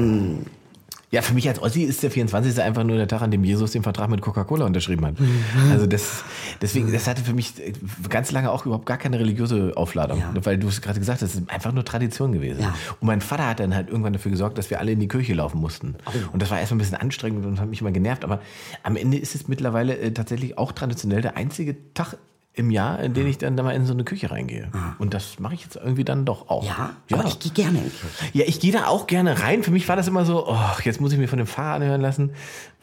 Ja, 1.13 1.21
für 1.21 1.35
mich 1.35 1.47
als 1.47 1.61
Ossi 1.61 1.83
ist 1.83 2.01
der 2.01 2.09
24. 2.09 2.59
einfach 2.59 2.83
nur 2.83 2.97
der 2.97 3.07
Tag, 3.07 3.21
an 3.21 3.29
dem 3.29 3.43
Jesus 3.43 3.69
den 3.69 3.83
Vertrag 3.83 4.09
mit 4.09 4.21
Coca-Cola 4.21 4.65
unterschrieben 4.65 5.05
hat. 5.05 5.19
Mhm. 5.19 5.43
Also 5.71 5.85
das, 5.85 6.23
deswegen, 6.59 6.91
das 6.91 7.05
hatte 7.05 7.21
für 7.21 7.35
mich 7.35 7.53
äh, 7.59 7.73
ganz 8.09 8.31
lange 8.31 8.49
auch 8.49 8.65
überhaupt 8.65 8.87
gar 8.87 8.97
keine 8.97 9.19
religiöse 9.19 9.73
Aufladung. 9.75 10.17
Ja. 10.17 10.33
Weil 10.43 10.57
du 10.57 10.67
es 10.67 10.81
gerade 10.81 10.99
gesagt 10.99 11.21
hast, 11.21 11.35
es 11.35 11.41
ist 11.41 11.51
einfach 11.51 11.71
nur 11.71 11.85
Tradition 11.85 12.31
gewesen. 12.31 12.63
Ja. 12.63 12.73
Und 12.99 13.05
mein 13.05 13.21
Vater 13.21 13.47
hat 13.47 13.59
dann 13.59 13.75
halt 13.75 13.89
irgendwann 13.89 14.13
dafür 14.13 14.31
gesorgt, 14.31 14.57
dass 14.57 14.71
wir 14.71 14.79
alle 14.79 14.93
in 14.93 14.99
die 14.99 15.07
Kirche 15.07 15.35
laufen 15.35 15.61
mussten. 15.61 15.93
Oh. 16.07 16.11
Und 16.31 16.41
das 16.41 16.49
war 16.49 16.59
erstmal 16.59 16.77
ein 16.77 16.79
bisschen 16.79 16.97
anstrengend 16.97 17.45
und 17.45 17.59
hat 17.59 17.69
mich 17.69 17.81
immer 17.81 17.91
genervt. 17.91 18.23
Aber 18.23 18.41
am 18.81 18.95
Ende 18.95 19.19
ist 19.19 19.35
es 19.35 19.47
mittlerweile 19.47 19.95
äh, 19.95 20.13
tatsächlich 20.13 20.57
auch 20.57 20.71
traditionell 20.71 21.21
der 21.21 21.37
einzige 21.37 21.75
Tag 21.93 22.17
im 22.55 22.69
Jahr, 22.69 22.99
in 22.99 23.15
den 23.15 23.25
ich 23.27 23.39
dann 23.39 23.57
da 23.57 23.63
mal 23.63 23.71
in 23.71 23.87
so 23.87 23.93
eine 23.93 24.03
Küche 24.03 24.29
reingehe. 24.29 24.69
Und 24.99 25.15
das 25.15 25.39
mache 25.39 25.55
ich 25.55 25.63
jetzt 25.63 25.75
irgendwie 25.75 26.03
dann 26.03 26.23
doch 26.23 26.49
auch. 26.49 26.63
Ah. 26.63 26.67
ja, 26.67 26.95
ja. 27.09 27.17
aber 27.17 27.27
ich 27.27 27.39
gehe 27.39 27.51
gerne 27.51 27.79
in 27.79 27.91
Kirche. 27.91 28.31
Ja, 28.33 28.45
ich 28.45 28.59
gehe 28.59 28.71
da 28.71 28.85
auch 28.85 29.07
gerne 29.07 29.39
rein. 29.39 29.63
Für 29.63 29.71
mich 29.71 29.87
war 29.89 29.95
das 29.95 30.07
immer 30.07 30.23
so, 30.23 30.47
oh, 30.47 30.79
jetzt 30.83 31.01
muss 31.01 31.11
ich 31.11 31.17
mir 31.17 31.27
von 31.27 31.39
dem 31.39 31.47
Fahrer 31.47 31.75
anhören 31.77 32.01
lassen, 32.01 32.31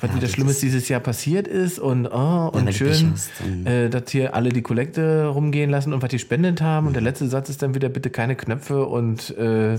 was 0.01 0.11
wieder 0.11 0.23
das 0.23 0.33
Schlimmes 0.33 0.59
dieses 0.59 0.89
Jahr 0.89 0.99
passiert 0.99 1.47
ist 1.47 1.79
und 1.79 2.09
oh, 2.09 2.51
und 2.53 2.75
schön, 2.75 3.15
äh, 3.65 3.89
dass 3.89 4.11
hier 4.11 4.35
alle 4.35 4.49
die 4.49 4.63
Kollekte 4.63 5.27
rumgehen 5.27 5.71
lassen 5.71 5.93
und 5.93 6.03
was 6.03 6.11
die 6.11 6.19
spendet 6.19 6.61
haben. 6.63 6.89
Und 6.89 6.95
der 6.95 7.03
letzte 7.03 7.29
Satz 7.29 7.49
ist 7.49 7.63
dann 7.63 7.73
wieder 7.77 7.89
bitte 7.89 8.11
keine 8.11 8.35
Knöpfe 8.35 8.87
und 8.87 9.37
äh, 9.39 9.79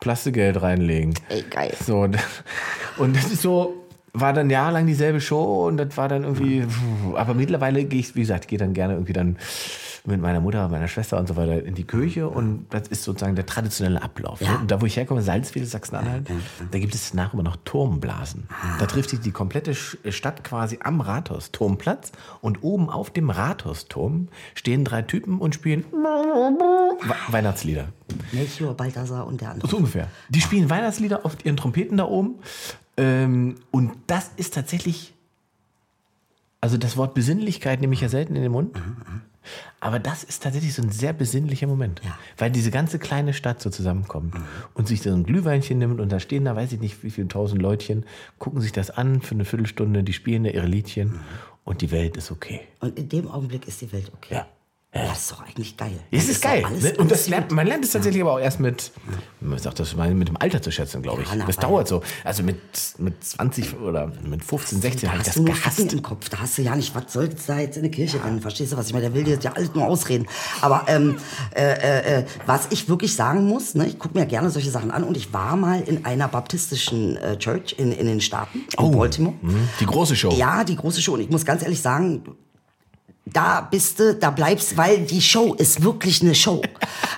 Plastikgeld 0.00 0.60
reinlegen. 0.60 1.14
Ey, 1.30 1.44
geil. 1.48 1.72
So, 1.82 2.00
und, 2.00 2.18
und 2.98 3.16
das 3.16 3.32
ist 3.32 3.40
so, 3.40 3.79
war 4.12 4.32
dann 4.32 4.50
jahrelang 4.50 4.86
dieselbe 4.86 5.20
Show 5.20 5.66
und 5.66 5.76
das 5.76 5.96
war 5.96 6.08
dann 6.08 6.24
irgendwie, 6.24 6.64
aber 7.14 7.34
mittlerweile 7.34 7.84
gehe 7.84 8.00
ich, 8.00 8.14
wie 8.14 8.20
gesagt, 8.20 8.48
gehe 8.48 8.58
dann 8.58 8.72
gerne 8.74 8.94
irgendwie 8.94 9.12
dann 9.12 9.36
mit 10.06 10.18
meiner 10.20 10.40
Mutter, 10.40 10.66
meiner 10.68 10.88
Schwester 10.88 11.18
und 11.18 11.28
so 11.28 11.36
weiter 11.36 11.62
in 11.62 11.74
die 11.74 11.84
Kirche 11.84 12.26
und 12.26 12.64
das 12.70 12.88
ist 12.88 13.04
sozusagen 13.04 13.36
der 13.36 13.44
traditionelle 13.44 14.02
Ablauf. 14.02 14.40
Ja. 14.40 14.56
Und 14.56 14.70
da, 14.70 14.80
wo 14.80 14.86
ich 14.86 14.96
herkomme, 14.96 15.20
Salzwedel, 15.20 15.68
Sachsen-Anhalt, 15.68 16.26
da 16.70 16.78
gibt 16.78 16.94
es 16.94 17.12
nach 17.12 17.34
immer 17.34 17.42
noch 17.42 17.56
Turmblasen. 17.66 18.48
Da 18.78 18.86
trifft 18.86 19.10
sich 19.10 19.20
die 19.20 19.30
komplette 19.30 19.72
Sch- 19.72 20.10
Stadt 20.10 20.42
quasi 20.42 20.78
am 20.82 21.02
Rathausturmplatz 21.02 22.12
und 22.40 22.62
oben 22.64 22.88
auf 22.88 23.10
dem 23.10 23.28
Rathausturm 23.28 24.28
stehen 24.54 24.84
drei 24.86 25.02
Typen 25.02 25.38
und 25.38 25.54
spielen 25.54 25.84
We 25.92 27.14
Weihnachtslieder. 27.28 27.88
Melchior, 28.32 28.74
Balthasar 28.74 29.26
und 29.26 29.40
der 29.42 29.50
andere. 29.50 29.68
So 29.68 29.76
ungefähr. 29.76 30.08
Die 30.30 30.40
spielen 30.40 30.70
Weihnachtslieder 30.70 31.24
auf 31.26 31.36
ihren 31.44 31.56
Trompeten 31.58 31.98
da 31.98 32.04
oben. 32.06 32.36
Ähm, 33.00 33.56
und 33.70 33.92
das 34.06 34.30
ist 34.36 34.54
tatsächlich. 34.54 35.14
Also 36.60 36.76
das 36.76 36.98
Wort 36.98 37.14
Besinnlichkeit 37.14 37.80
nehme 37.80 37.94
ich 37.94 38.02
ja 38.02 38.10
selten 38.10 38.36
in 38.36 38.42
den 38.42 38.52
Mund. 38.52 38.78
Aber 39.80 39.98
das 39.98 40.22
ist 40.22 40.42
tatsächlich 40.42 40.74
so 40.74 40.82
ein 40.82 40.90
sehr 40.90 41.14
besinnlicher 41.14 41.66
Moment. 41.66 42.02
Ja. 42.04 42.18
Weil 42.36 42.50
diese 42.50 42.70
ganze 42.70 42.98
kleine 42.98 43.32
Stadt 43.32 43.62
so 43.62 43.70
zusammenkommt 43.70 44.34
und 44.74 44.86
sich 44.86 45.00
so 45.00 45.10
ein 45.10 45.24
Glühweinchen 45.24 45.78
nimmt 45.78 46.00
und 46.00 46.12
da 46.12 46.20
stehen 46.20 46.44
da, 46.44 46.54
weiß 46.54 46.72
ich 46.72 46.80
nicht, 46.80 47.02
wie 47.02 47.10
viele 47.10 47.28
tausend 47.28 47.62
Leutchen, 47.62 48.04
gucken 48.38 48.60
sich 48.60 48.72
das 48.72 48.90
an 48.90 49.22
für 49.22 49.34
eine 49.34 49.46
Viertelstunde, 49.46 50.02
die 50.04 50.12
spielen 50.12 50.44
da 50.44 50.50
ihre 50.50 50.66
Liedchen. 50.66 51.20
und 51.64 51.80
die 51.80 51.90
Welt 51.90 52.18
ist 52.18 52.30
okay. 52.30 52.60
Und 52.80 52.98
in 52.98 53.08
dem 53.08 53.28
Augenblick 53.28 53.66
ist 53.66 53.80
die 53.80 53.90
Welt 53.92 54.10
okay. 54.14 54.34
Ja. 54.34 54.46
Ja, 54.92 55.04
das 55.06 55.20
ist 55.20 55.30
doch 55.30 55.40
eigentlich 55.46 55.76
geil. 55.76 55.92
Es 56.10 56.24
Dann 56.24 56.30
ist 56.32 56.44
doch 56.44 56.50
geil. 56.50 56.64
alles- 56.64 56.82
ne? 56.82 56.92
Und 56.98 57.12
das 57.12 57.28
lernt, 57.28 57.52
man 57.52 57.64
lernt 57.64 57.84
es 57.84 57.92
tatsächlich 57.92 58.22
aber 58.22 58.32
auch 58.32 58.40
erst 58.40 58.58
mit, 58.58 58.90
man 59.40 59.56
sagt 59.56 59.78
das 59.78 59.94
mal, 59.94 60.12
mit 60.12 60.26
dem 60.26 60.36
Alter 60.36 60.60
zu 60.60 60.72
schätzen, 60.72 61.00
glaube 61.00 61.22
ich. 61.22 61.28
Ja, 61.28 61.36
na, 61.36 61.46
das 61.46 61.56
dauert 61.58 61.86
so. 61.86 62.02
Also 62.24 62.42
mit, 62.42 62.58
mit 62.98 63.22
20 63.22 63.78
oder 63.78 64.10
mit 64.24 64.42
15, 64.42 64.80
16 64.80 65.06
Da 65.06 65.12
habe 65.12 65.22
ich 65.22 65.28
hast 65.28 65.36
das 65.38 65.44
gehasst. 65.44 65.92
Im 65.92 66.02
Kopf. 66.02 66.28
Da 66.28 66.40
hast 66.40 66.58
du 66.58 66.62
ja 66.62 66.74
nicht, 66.74 66.92
was 66.96 67.12
soll's 67.12 67.46
da 67.46 67.60
jetzt 67.60 67.76
in 67.76 67.84
die 67.84 67.90
Kirche 67.92 68.22
rennen? 68.24 68.40
Verstehst 68.40 68.72
du, 68.72 68.76
was 68.76 68.88
ich 68.88 68.92
meine? 68.92 69.04
Der 69.06 69.14
will 69.14 69.22
dir 69.22 69.38
ja 69.40 69.52
alles 69.52 69.72
nur 69.76 69.86
ausreden. 69.86 70.26
Aber 70.60 70.82
ähm, 70.88 71.18
äh, 71.54 71.62
äh, 71.72 72.18
äh, 72.22 72.24
was 72.46 72.66
ich 72.70 72.88
wirklich 72.88 73.14
sagen 73.14 73.46
muss, 73.46 73.76
ne, 73.76 73.86
ich 73.86 73.96
gucke 73.96 74.18
mir 74.18 74.26
gerne 74.26 74.50
solche 74.50 74.72
Sachen 74.72 74.90
an 74.90 75.04
und 75.04 75.16
ich 75.16 75.32
war 75.32 75.54
mal 75.54 75.82
in 75.82 76.04
einer 76.04 76.26
baptistischen 76.26 77.16
äh, 77.16 77.38
Church 77.38 77.76
in, 77.78 77.92
in 77.92 78.06
den 78.06 78.20
Staaten, 78.20 78.62
in 78.76 78.90
Baltimore. 78.90 79.36
Mhm. 79.40 79.68
Die 79.78 79.86
große 79.86 80.16
Show. 80.16 80.32
Ja, 80.32 80.64
die 80.64 80.74
große 80.74 81.00
Show. 81.00 81.14
Und 81.14 81.20
ich 81.20 81.30
muss 81.30 81.44
ganz 81.44 81.62
ehrlich 81.62 81.80
sagen, 81.80 82.24
da 83.32 83.60
bist 83.60 83.98
du, 83.98 84.14
da 84.14 84.30
bleibst, 84.30 84.76
weil 84.76 84.98
die 84.98 85.20
Show 85.20 85.54
ist 85.54 85.82
wirklich 85.82 86.22
eine 86.22 86.34
Show. 86.34 86.62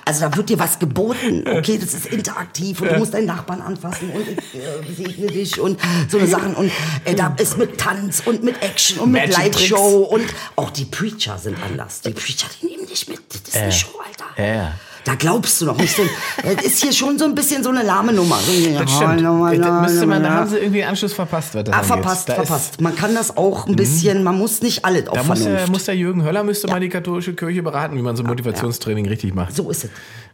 Also 0.05 0.21
da 0.21 0.35
wird 0.35 0.49
dir 0.49 0.59
was 0.59 0.79
geboten. 0.79 1.43
Okay, 1.47 1.77
das 1.77 1.93
ist 1.93 2.07
interaktiv 2.07 2.81
und 2.81 2.91
du 2.91 2.97
musst 2.97 3.13
deinen 3.13 3.27
Nachbarn 3.27 3.61
anfassen 3.61 4.09
und 4.11 4.27
ich 4.27 4.55
äh, 4.55 4.93
segne 4.95 5.27
dich 5.27 5.59
und 5.59 5.79
so 6.09 6.17
eine 6.17 6.27
Sachen. 6.27 6.55
Und 6.55 6.71
äh, 7.05 7.15
da 7.15 7.35
ist 7.37 7.57
mit 7.57 7.77
Tanz 7.77 8.21
und 8.25 8.43
mit 8.43 8.61
Action 8.61 8.99
und 8.99 9.11
mit 9.11 9.31
Lightshow 9.31 10.03
und 10.03 10.25
auch 10.55 10.69
die 10.69 10.85
Preacher 10.85 11.37
sind 11.37 11.57
anders. 11.63 12.01
Die 12.01 12.11
Preacher, 12.11 12.47
die 12.61 12.67
nehmen 12.67 12.85
dich 12.85 13.07
mit. 13.07 13.21
Das 13.29 13.41
ist 13.41 13.57
eine 13.57 13.71
Show, 13.71 13.99
Alter. 14.05 14.41
Ja, 14.41 14.55
ja. 14.55 14.73
Da 15.05 15.15
glaubst 15.15 15.59
du 15.59 15.65
noch 15.65 15.77
nicht 15.77 15.95
so. 15.95 16.03
Das 16.43 16.63
ist 16.65 16.81
hier 16.81 16.93
schon 16.93 17.19
so 17.19 17.25
ein 17.25 17.35
bisschen 17.35 17.61
so 17.61 17.69
eine 17.69 17.83
lahme 17.83 18.13
Nummer. 18.13 18.37
Das 18.37 18.91
stimmt. 18.95 19.21
Da 19.21 19.81
müsste 19.81 20.05
man, 20.05 20.23
da 20.23 20.29
haben 20.29 20.49
sie 20.49 20.57
irgendwie 20.57 20.83
Anschluss 20.83 21.11
verpasst. 21.13 21.55
Was 21.55 21.65
das 21.65 21.75
Ah, 21.75 21.83
verpasst, 21.83 22.29
Da 22.29 22.33
Mhm. 22.33 22.37
verpasst. 22.45 22.79
Man 22.81 22.95
kann 22.95 23.13
das 23.13 23.35
auch 23.35 23.67
ein 23.67 23.75
bisschen, 23.75 24.23
man 24.23 24.37
muss 24.37 24.61
nicht 24.61 24.85
alles 24.85 25.07
auf 25.07 25.15
Da 25.17 25.23
muss 25.23 25.43
der, 25.43 25.69
muss 25.69 25.85
der 25.85 25.95
Jürgen 25.97 26.23
Höller 26.23 26.43
müsste 26.43 26.67
mal 26.67 26.79
die 26.79 26.89
katholische 26.89 27.33
Kirche 27.33 27.61
beraten, 27.63 27.97
wie 27.97 28.01
man 28.01 28.15
so 28.15 28.23
Motivationstraining 28.23 29.07
richtig 29.07 29.33
macht. 29.35 29.55
So 29.55 29.69
ist 29.69 29.83
es. 29.85 29.89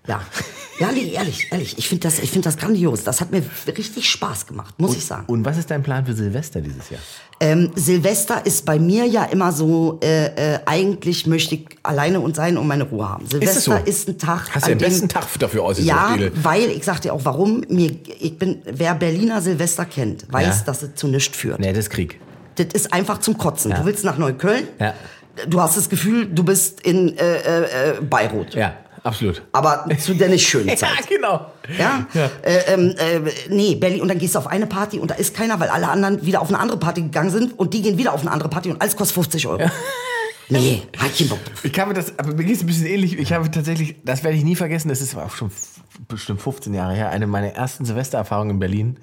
Ja. 0.07 0.21
Ja, 0.79 0.91
nee, 0.93 1.11
ehrlich, 1.13 1.47
ehrlich. 1.51 1.77
Ich 1.77 1.89
finde 1.89 2.03
das, 2.07 2.19
ich 2.19 2.31
find 2.31 2.45
das 2.45 2.55
grandios. 2.55 3.03
Das 3.03 3.19
hat 3.19 3.31
mir 3.31 3.43
richtig 3.67 4.07
Spaß 4.09 4.45
gemacht, 4.47 4.75
muss 4.77 4.95
ich 4.95 5.05
sagen. 5.05 5.25
Und 5.27 5.43
was 5.43 5.57
ist 5.57 5.69
dein 5.71 5.83
Plan 5.83 6.05
für 6.05 6.13
Silvester 6.13 6.61
dieses 6.61 6.89
Jahr? 6.89 7.01
Ähm, 7.41 7.71
Silvester 7.75 8.45
ist 8.45 8.65
bei 8.65 8.77
mir 8.79 9.05
ja 9.05 9.23
immer 9.23 9.53
so, 9.53 9.97
äh, 10.03 10.55
äh, 10.55 10.59
eigentlich 10.65 11.25
möchte 11.25 11.55
ich 11.55 11.67
alleine 11.83 12.19
und 12.19 12.35
sein 12.35 12.57
und 12.57 12.67
meine 12.67 12.83
Ruhe 12.83 13.07
haben. 13.07 13.25
Silvester 13.27 13.61
so? 13.61 13.73
ist, 13.85 14.09
ein 14.09 14.17
Tag. 14.17 14.49
Hast 14.53 14.65
du 14.65 14.71
den 14.71 14.77
besten 14.77 15.07
Tag 15.07 15.23
dafür 15.39 15.63
ausgesucht, 15.63 15.87
Ja, 15.87 16.15
weil, 16.43 16.69
ich 16.69 16.83
sag 16.83 16.99
dir 17.01 17.13
auch 17.13 17.23
warum, 17.23 17.61
mir, 17.69 17.91
ich 18.19 18.37
bin, 18.37 18.61
wer 18.65 18.93
Berliner 18.95 19.41
Silvester 19.41 19.85
kennt, 19.85 20.25
weiß, 20.31 20.59
Ja. 20.59 20.63
dass 20.65 20.83
es 20.83 20.95
zu 20.95 21.07
nichts 21.07 21.37
führt. 21.37 21.59
Nee, 21.59 21.69
das 21.69 21.85
ist 21.85 21.89
Krieg. 21.91 22.19
Das 22.55 22.67
ist 22.73 22.91
einfach 22.91 23.19
zum 23.19 23.37
Kotzen. 23.37 23.71
Ja. 23.71 23.79
Du 23.79 23.85
willst 23.85 24.03
nach 24.03 24.17
Neukölln, 24.17 24.67
Ja. 24.77 24.93
du 25.47 25.61
hast 25.61 25.77
das 25.77 25.87
Gefühl, 25.89 26.25
du 26.27 26.43
bist 26.43 26.81
in 26.81 27.17
äh, 27.17 27.35
äh, 27.37 27.61
äh, 27.61 28.01
Beirut. 28.01 28.53
Ja, 28.53 28.73
absolut. 29.03 29.41
Aber 29.51 29.85
zu 29.97 30.13
der 30.13 30.29
nicht 30.29 30.47
schönen 30.47 30.69
Zeit. 30.77 30.89
Ja, 31.09 31.15
genau. 31.17 31.51
Ja, 31.77 32.07
Äh, 32.43 32.73
ähm, 32.73 32.95
äh, 32.97 33.31
nee, 33.49 33.75
Berlin. 33.75 34.01
Und 34.01 34.07
dann 34.07 34.17
gehst 34.17 34.35
du 34.35 34.39
auf 34.39 34.47
eine 34.47 34.65
Party 34.65 34.99
und 34.99 35.11
da 35.11 35.15
ist 35.15 35.35
keiner, 35.35 35.59
weil 35.59 35.69
alle 35.69 35.87
anderen 35.89 36.25
wieder 36.25 36.41
auf 36.41 36.49
eine 36.49 36.59
andere 36.59 36.79
Party 36.79 37.01
gegangen 37.01 37.29
sind 37.29 37.57
und 37.57 37.73
die 37.73 37.81
gehen 37.81 37.97
wieder 37.97 38.13
auf 38.13 38.21
eine 38.21 38.31
andere 38.31 38.49
Party 38.49 38.69
und 38.71 38.81
alles 38.81 38.95
kostet 38.95 39.15
50 39.15 39.47
Euro. 39.47 39.69
Nee, 40.51 40.81
halt 40.99 41.15
keinen 41.15 41.29
Bock. 41.29 41.37
Ich 41.61 41.79
habe 41.79 41.93
das, 41.93 42.17
aber 42.17 42.33
mir 42.33 42.43
geht 42.43 42.55
es 42.55 42.63
ein 42.63 42.65
bisschen 42.65 42.87
ähnlich. 42.87 43.19
Ich 43.19 43.31
habe 43.33 43.51
tatsächlich, 43.51 43.97
das 44.03 44.23
werde 44.23 44.35
ich 44.35 44.43
nie 44.43 44.55
vergessen, 44.55 44.89
das 44.89 44.99
ist 44.99 45.15
auch 45.15 45.35
schon 45.35 45.51
bestimmt 46.07 46.41
15 46.41 46.73
Jahre 46.73 46.95
her, 46.95 47.09
eine 47.11 47.27
meiner 47.27 47.49
ersten 47.49 47.85
Silvestererfahrungen 47.85 48.55
in 48.55 48.59
Berlin. 48.59 48.97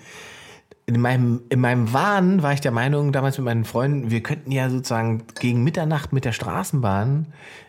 In 0.89 1.01
meinem, 1.01 1.43
in 1.49 1.61
meinem 1.61 1.93
Wahn 1.93 2.45
war 2.45 2.53
ich 2.53 2.61
der 2.61 2.71
Meinung, 2.71 3.11
damals 3.11 3.39
mit 3.39 3.45
meinen 3.45 3.65
Freunden, 3.65 4.11
wir 4.11 4.23
könnten 4.23 4.53
ja 4.53 4.71
sozusagen 4.71 5.25
gegen 5.41 5.65
Mitternacht 5.65 6.13
mit 6.13 6.25
der 6.25 6.31
Straßenbahn 6.31 7.27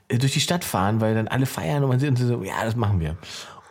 äh, 0.08 0.20
durch 0.20 0.34
die 0.34 0.40
Stadt 0.40 0.64
fahren, 0.64 1.02
weil 1.02 1.16
dann 1.16 1.28
alle 1.28 1.48
feiern 1.48 1.84
und 1.84 1.90
man 1.90 2.00
sieht 2.00 2.10
und 2.10 2.18
so, 2.18 2.44
ja, 2.44 2.64
das 2.64 2.76
machen 2.76 3.00
wir. 3.00 3.18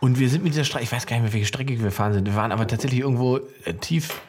Und 0.01 0.19
wir 0.19 0.29
sind 0.29 0.43
mit 0.43 0.53
dieser 0.53 0.65
Strecke, 0.65 0.85
ich 0.85 0.93
weiß 0.93 1.07
gar 1.07 1.17
nicht 1.17 1.23
mehr, 1.23 1.33
welche 1.33 1.47
Strecke 1.47 1.81
wir 1.81 1.93
fahren 1.93 2.13
sind. 2.13 2.27
Wir 2.27 2.35
waren 2.35 2.51
aber 2.51 2.67
tatsächlich 2.67 3.01
irgendwo 3.01 3.39
äh, 3.65 3.75
tief, 3.81 4.21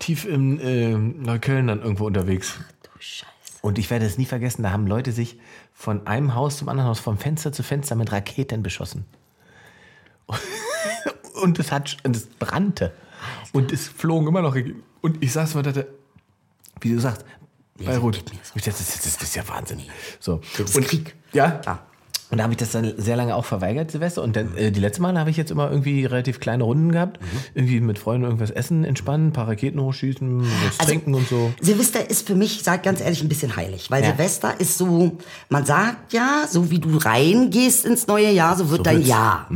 tief 0.00 0.24
in 0.24 0.58
äh, 0.58 0.96
Neukölln 0.96 1.68
dann 1.68 1.80
irgendwo 1.80 2.06
unterwegs. 2.06 2.58
Und 3.62 3.78
ich 3.78 3.88
werde 3.90 4.06
es 4.06 4.18
nie 4.18 4.24
vergessen, 4.24 4.62
da 4.62 4.72
haben 4.72 4.86
Leute 4.86 5.12
sich 5.12 5.38
von 5.74 6.06
einem 6.06 6.34
Haus 6.34 6.58
zum 6.58 6.68
anderen 6.68 6.88
Haus, 6.88 6.98
vom 6.98 7.18
Fenster 7.18 7.52
zu 7.52 7.62
Fenster 7.62 7.94
mit 7.94 8.10
Raketen 8.10 8.62
beschossen. 8.62 9.04
Und 11.42 11.58
es 11.58 11.72
hat, 11.72 11.96
und 12.04 12.14
es 12.14 12.26
brannte. 12.26 12.92
Und 13.52 13.72
es 13.72 13.88
flogen 13.88 14.26
immer 14.28 14.42
noch. 14.42 14.56
Und 15.00 15.22
ich 15.22 15.32
saß 15.32 15.54
und 15.56 15.66
dachte, 15.66 15.88
wie 16.80 16.92
du 16.92 17.00
sagst, 17.00 17.24
Beirut. 17.78 18.16
Ich 18.54 18.62
dachte, 18.62 18.78
Das, 18.78 19.02
das, 19.02 19.16
das 19.16 19.22
ist 19.22 19.36
ja 19.36 19.48
Wahnsinn. 19.48 19.80
So. 20.18 20.40
Das 20.58 20.70
ist 20.70 20.76
und, 20.76 20.86
Krieg. 20.86 21.14
Ja. 21.32 21.60
Ja. 21.64 21.80
Und 22.30 22.38
da 22.38 22.44
habe 22.44 22.52
ich 22.52 22.58
das 22.58 22.70
dann 22.70 22.94
sehr 22.96 23.16
lange 23.16 23.34
auch 23.34 23.44
verweigert, 23.44 23.90
Silvester. 23.90 24.22
Und 24.22 24.36
dann, 24.36 24.56
äh, 24.56 24.70
die 24.70 24.78
letzte 24.78 25.02
Mal 25.02 25.18
habe 25.18 25.30
ich 25.30 25.36
jetzt 25.36 25.50
immer 25.50 25.68
irgendwie 25.68 26.04
relativ 26.04 26.38
kleine 26.38 26.62
Runden 26.62 26.92
gehabt. 26.92 27.20
Mhm. 27.20 27.26
Irgendwie 27.54 27.80
mit 27.80 27.98
Freunden 27.98 28.24
irgendwas 28.24 28.50
essen, 28.52 28.84
entspannen, 28.84 29.28
ein 29.28 29.32
paar 29.32 29.48
Raketen 29.48 29.80
hochschießen, 29.80 30.42
was 30.42 30.78
Also, 30.78 30.90
trinken 30.92 31.14
und 31.14 31.26
so. 31.26 31.52
Silvester 31.60 32.08
ist 32.08 32.26
für 32.28 32.36
mich, 32.36 32.60
sag 32.62 32.84
ganz 32.84 33.00
ehrlich, 33.00 33.22
ein 33.22 33.28
bisschen 33.28 33.56
heilig. 33.56 33.90
Weil 33.90 34.02
Ja. 34.04 34.10
Silvester 34.10 34.60
ist 34.60 34.78
so, 34.78 35.18
man 35.48 35.64
sagt 35.66 36.12
ja, 36.12 36.44
so 36.48 36.70
wie 36.70 36.78
du 36.78 36.98
reingehst 36.98 37.84
ins 37.84 38.06
neue 38.06 38.30
Jahr, 38.30 38.56
so 38.56 38.68
wird 38.70 38.78
So 38.78 38.82
dein. 38.84 39.02
Jahr. 39.02 39.48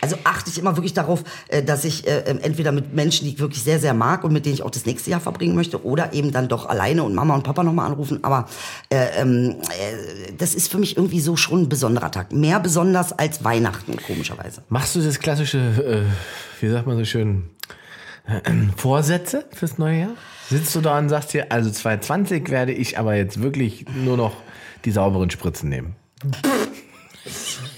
Also 0.00 0.16
achte 0.24 0.50
ich 0.50 0.58
immer 0.58 0.76
wirklich 0.76 0.94
darauf, 0.94 1.24
äh, 1.48 1.62
dass 1.62 1.84
ich 1.84 2.06
äh, 2.06 2.24
ähm, 2.26 2.38
entweder 2.42 2.72
mit 2.72 2.94
Menschen, 2.94 3.24
die 3.26 3.34
ich 3.34 3.38
wirklich 3.38 3.62
sehr, 3.62 3.78
sehr 3.78 3.94
mag 3.94 4.24
und 4.24 4.32
mit 4.32 4.44
denen 4.46 4.54
ich 4.54 4.62
auch 4.62 4.70
das 4.70 4.86
nächste 4.86 5.10
Jahr 5.10 5.20
verbringen 5.20 5.54
möchte, 5.54 5.84
oder 5.84 6.12
eben 6.12 6.32
dann 6.32 6.48
doch 6.48 6.66
alleine 6.66 7.02
und 7.02 7.14
Mama 7.14 7.34
und 7.34 7.42
Papa 7.42 7.62
nochmal 7.62 7.86
anrufen. 7.86 8.22
Aber 8.22 8.48
äh, 8.90 9.20
ähm, 9.20 9.56
äh, 9.70 10.32
das 10.36 10.54
ist 10.54 10.70
für 10.70 10.78
mich 10.78 10.96
irgendwie 10.96 11.20
so 11.20 11.36
schon 11.36 11.62
ein 11.62 11.68
besonderer 11.68 12.10
Tag. 12.10 12.32
Mehr 12.32 12.60
besonders 12.60 13.12
als 13.12 13.44
Weihnachten, 13.44 13.96
komischerweise. 14.06 14.62
Machst 14.68 14.96
du 14.96 15.00
das 15.00 15.18
klassische, 15.18 15.58
äh, 15.58 16.62
wie 16.62 16.70
sagt 16.70 16.86
man 16.86 16.96
so 16.96 17.04
schön, 17.04 17.50
äh, 18.26 18.40
Vorsätze 18.76 19.44
fürs 19.52 19.78
neue 19.78 20.00
Jahr? 20.00 20.12
Sitzt 20.50 20.74
du 20.74 20.80
da 20.80 20.98
und 20.98 21.08
sagst 21.08 21.32
dir, 21.32 21.50
also 21.50 21.70
2020 21.70 22.50
werde 22.50 22.72
ich 22.72 22.98
aber 22.98 23.14
jetzt 23.14 23.40
wirklich 23.40 23.86
nur 24.04 24.16
noch 24.16 24.36
die 24.84 24.90
sauberen 24.90 25.30
Spritzen 25.30 25.70
nehmen? 25.70 25.96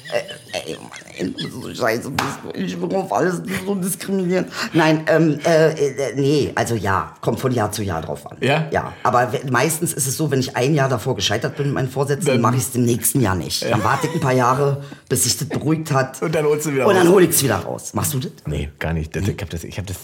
Ey, 0.66 0.76
Mann, 0.80 0.90
ey, 1.16 1.34
so 1.48 1.72
scheiße 1.72 2.10
bist 2.10 2.28
du. 2.42 2.58
Ich 2.58 2.80
will 2.80 2.92
auf 2.96 3.12
alles 3.12 3.40
so 3.64 3.74
diskriminieren. 3.76 4.46
Nein, 4.72 5.04
ähm, 5.06 5.38
äh, 5.44 5.68
äh, 5.70 6.14
nee, 6.16 6.50
also 6.56 6.74
ja, 6.74 7.14
kommt 7.20 7.38
von 7.38 7.52
Jahr 7.52 7.70
zu 7.70 7.84
Jahr 7.84 8.02
drauf 8.02 8.28
an. 8.28 8.36
Ja? 8.40 8.66
Ja, 8.72 8.92
aber 9.04 9.30
meistens 9.48 9.92
ist 9.92 10.08
es 10.08 10.16
so, 10.16 10.30
wenn 10.32 10.40
ich 10.40 10.56
ein 10.56 10.74
Jahr 10.74 10.88
davor 10.88 11.14
gescheitert 11.14 11.56
bin 11.56 11.66
mit 11.66 11.74
meinen 11.74 11.88
Vorsätzen, 11.88 12.26
dann 12.26 12.40
mache 12.40 12.56
ich 12.56 12.62
es 12.62 12.74
im 12.74 12.84
nächsten 12.84 13.20
Jahr 13.20 13.36
nicht. 13.36 13.62
Dann 13.64 13.84
warte 13.84 14.08
ich 14.08 14.14
ein 14.14 14.20
paar 14.20 14.32
Jahre, 14.32 14.82
bis 15.08 15.22
sich 15.22 15.38
das 15.38 15.48
beruhigt 15.48 15.92
hat. 15.92 16.20
Und 16.20 16.34
dann 16.34 16.44
holst 16.44 16.66
du 16.66 16.72
wieder 16.74 16.86
Und 16.88 16.94
dann 16.96 17.06
raus. 17.06 17.14
hole 17.14 17.24
ich 17.26 17.30
es 17.30 17.42
wieder 17.44 17.58
raus. 17.58 17.94
Machst 17.94 18.14
du 18.14 18.18
das? 18.18 18.32
Nee, 18.46 18.68
gar 18.80 18.92
nicht. 18.92 19.14
Das, 19.14 19.22
ich 19.28 19.40
habe 19.40 19.50
das, 19.50 19.62
ich 19.62 19.78
hab 19.78 19.86
das, 19.86 19.96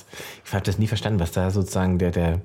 ich 0.45 0.55
hab 0.55 0.63
das 0.63 0.79
nie 0.79 0.87
verstanden, 0.87 1.19
was 1.19 1.33
da 1.33 1.51
sozusagen 1.51 1.99
der, 1.99 2.13
der, 2.13 2.41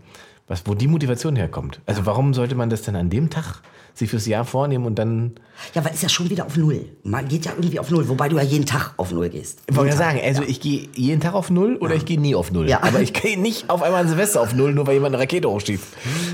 was, 0.47 0.63
wo 0.65 0.73
die 0.73 0.87
Motivation 0.87 1.35
herkommt. 1.35 1.81
Also 1.85 2.07
warum 2.07 2.33
sollte 2.33 2.55
man 2.55 2.71
das 2.71 2.81
denn 2.81 2.95
an 2.95 3.11
dem 3.11 3.29
Tag 3.29 3.61
sich 3.97 4.09
fürs 4.09 4.25
Jahr 4.25 4.45
vornehmen 4.45 4.85
und 4.85 4.95
dann, 4.95 5.35
Ja, 5.73 5.83
weil 5.83 5.93
ist 5.93 6.03
ja 6.03 6.09
schon 6.09 6.29
wieder 6.29 6.45
auf 6.45 6.55
Null. 6.57 6.85
Man 7.03 7.27
geht 7.27 7.45
ja 7.45 7.53
irgendwie 7.55 7.79
auf 7.79 7.89
Null, 7.89 8.07
wobei 8.09 8.29
du 8.29 8.37
ja 8.37 8.43
jeden 8.43 8.65
Tag 8.65 8.93
auf 8.97 9.11
Null 9.11 9.29
gehst. 9.29 9.59
ich 9.69 9.75
wollte 9.75 9.91
ja 9.91 9.97
sagen, 9.97 10.19
also 10.23 10.43
ich 10.43 10.61
gehe 10.61 10.87
jeden 10.95 11.21
Tag 11.21 11.33
auf 11.33 11.49
Null 11.49 11.77
oder 11.77 11.95
ich 11.95 12.05
gehe 12.05 12.19
nie 12.19 12.35
auf 12.35 12.51
Null. 12.51 12.69
Ja. 12.69 12.83
Aber 12.83 13.01
ich 13.01 13.13
gehe 13.13 13.39
nicht 13.39 13.69
auf 13.69 13.81
einmal 13.81 14.01
an 14.01 14.07
Silvester 14.09 14.41
auf 14.41 14.53
Null, 14.53 14.73
nur 14.73 14.87
weil 14.87 14.95
jemand 14.95 15.15
eine 15.15 15.23
Rakete 15.23 15.49
hochschießt. 15.49 15.83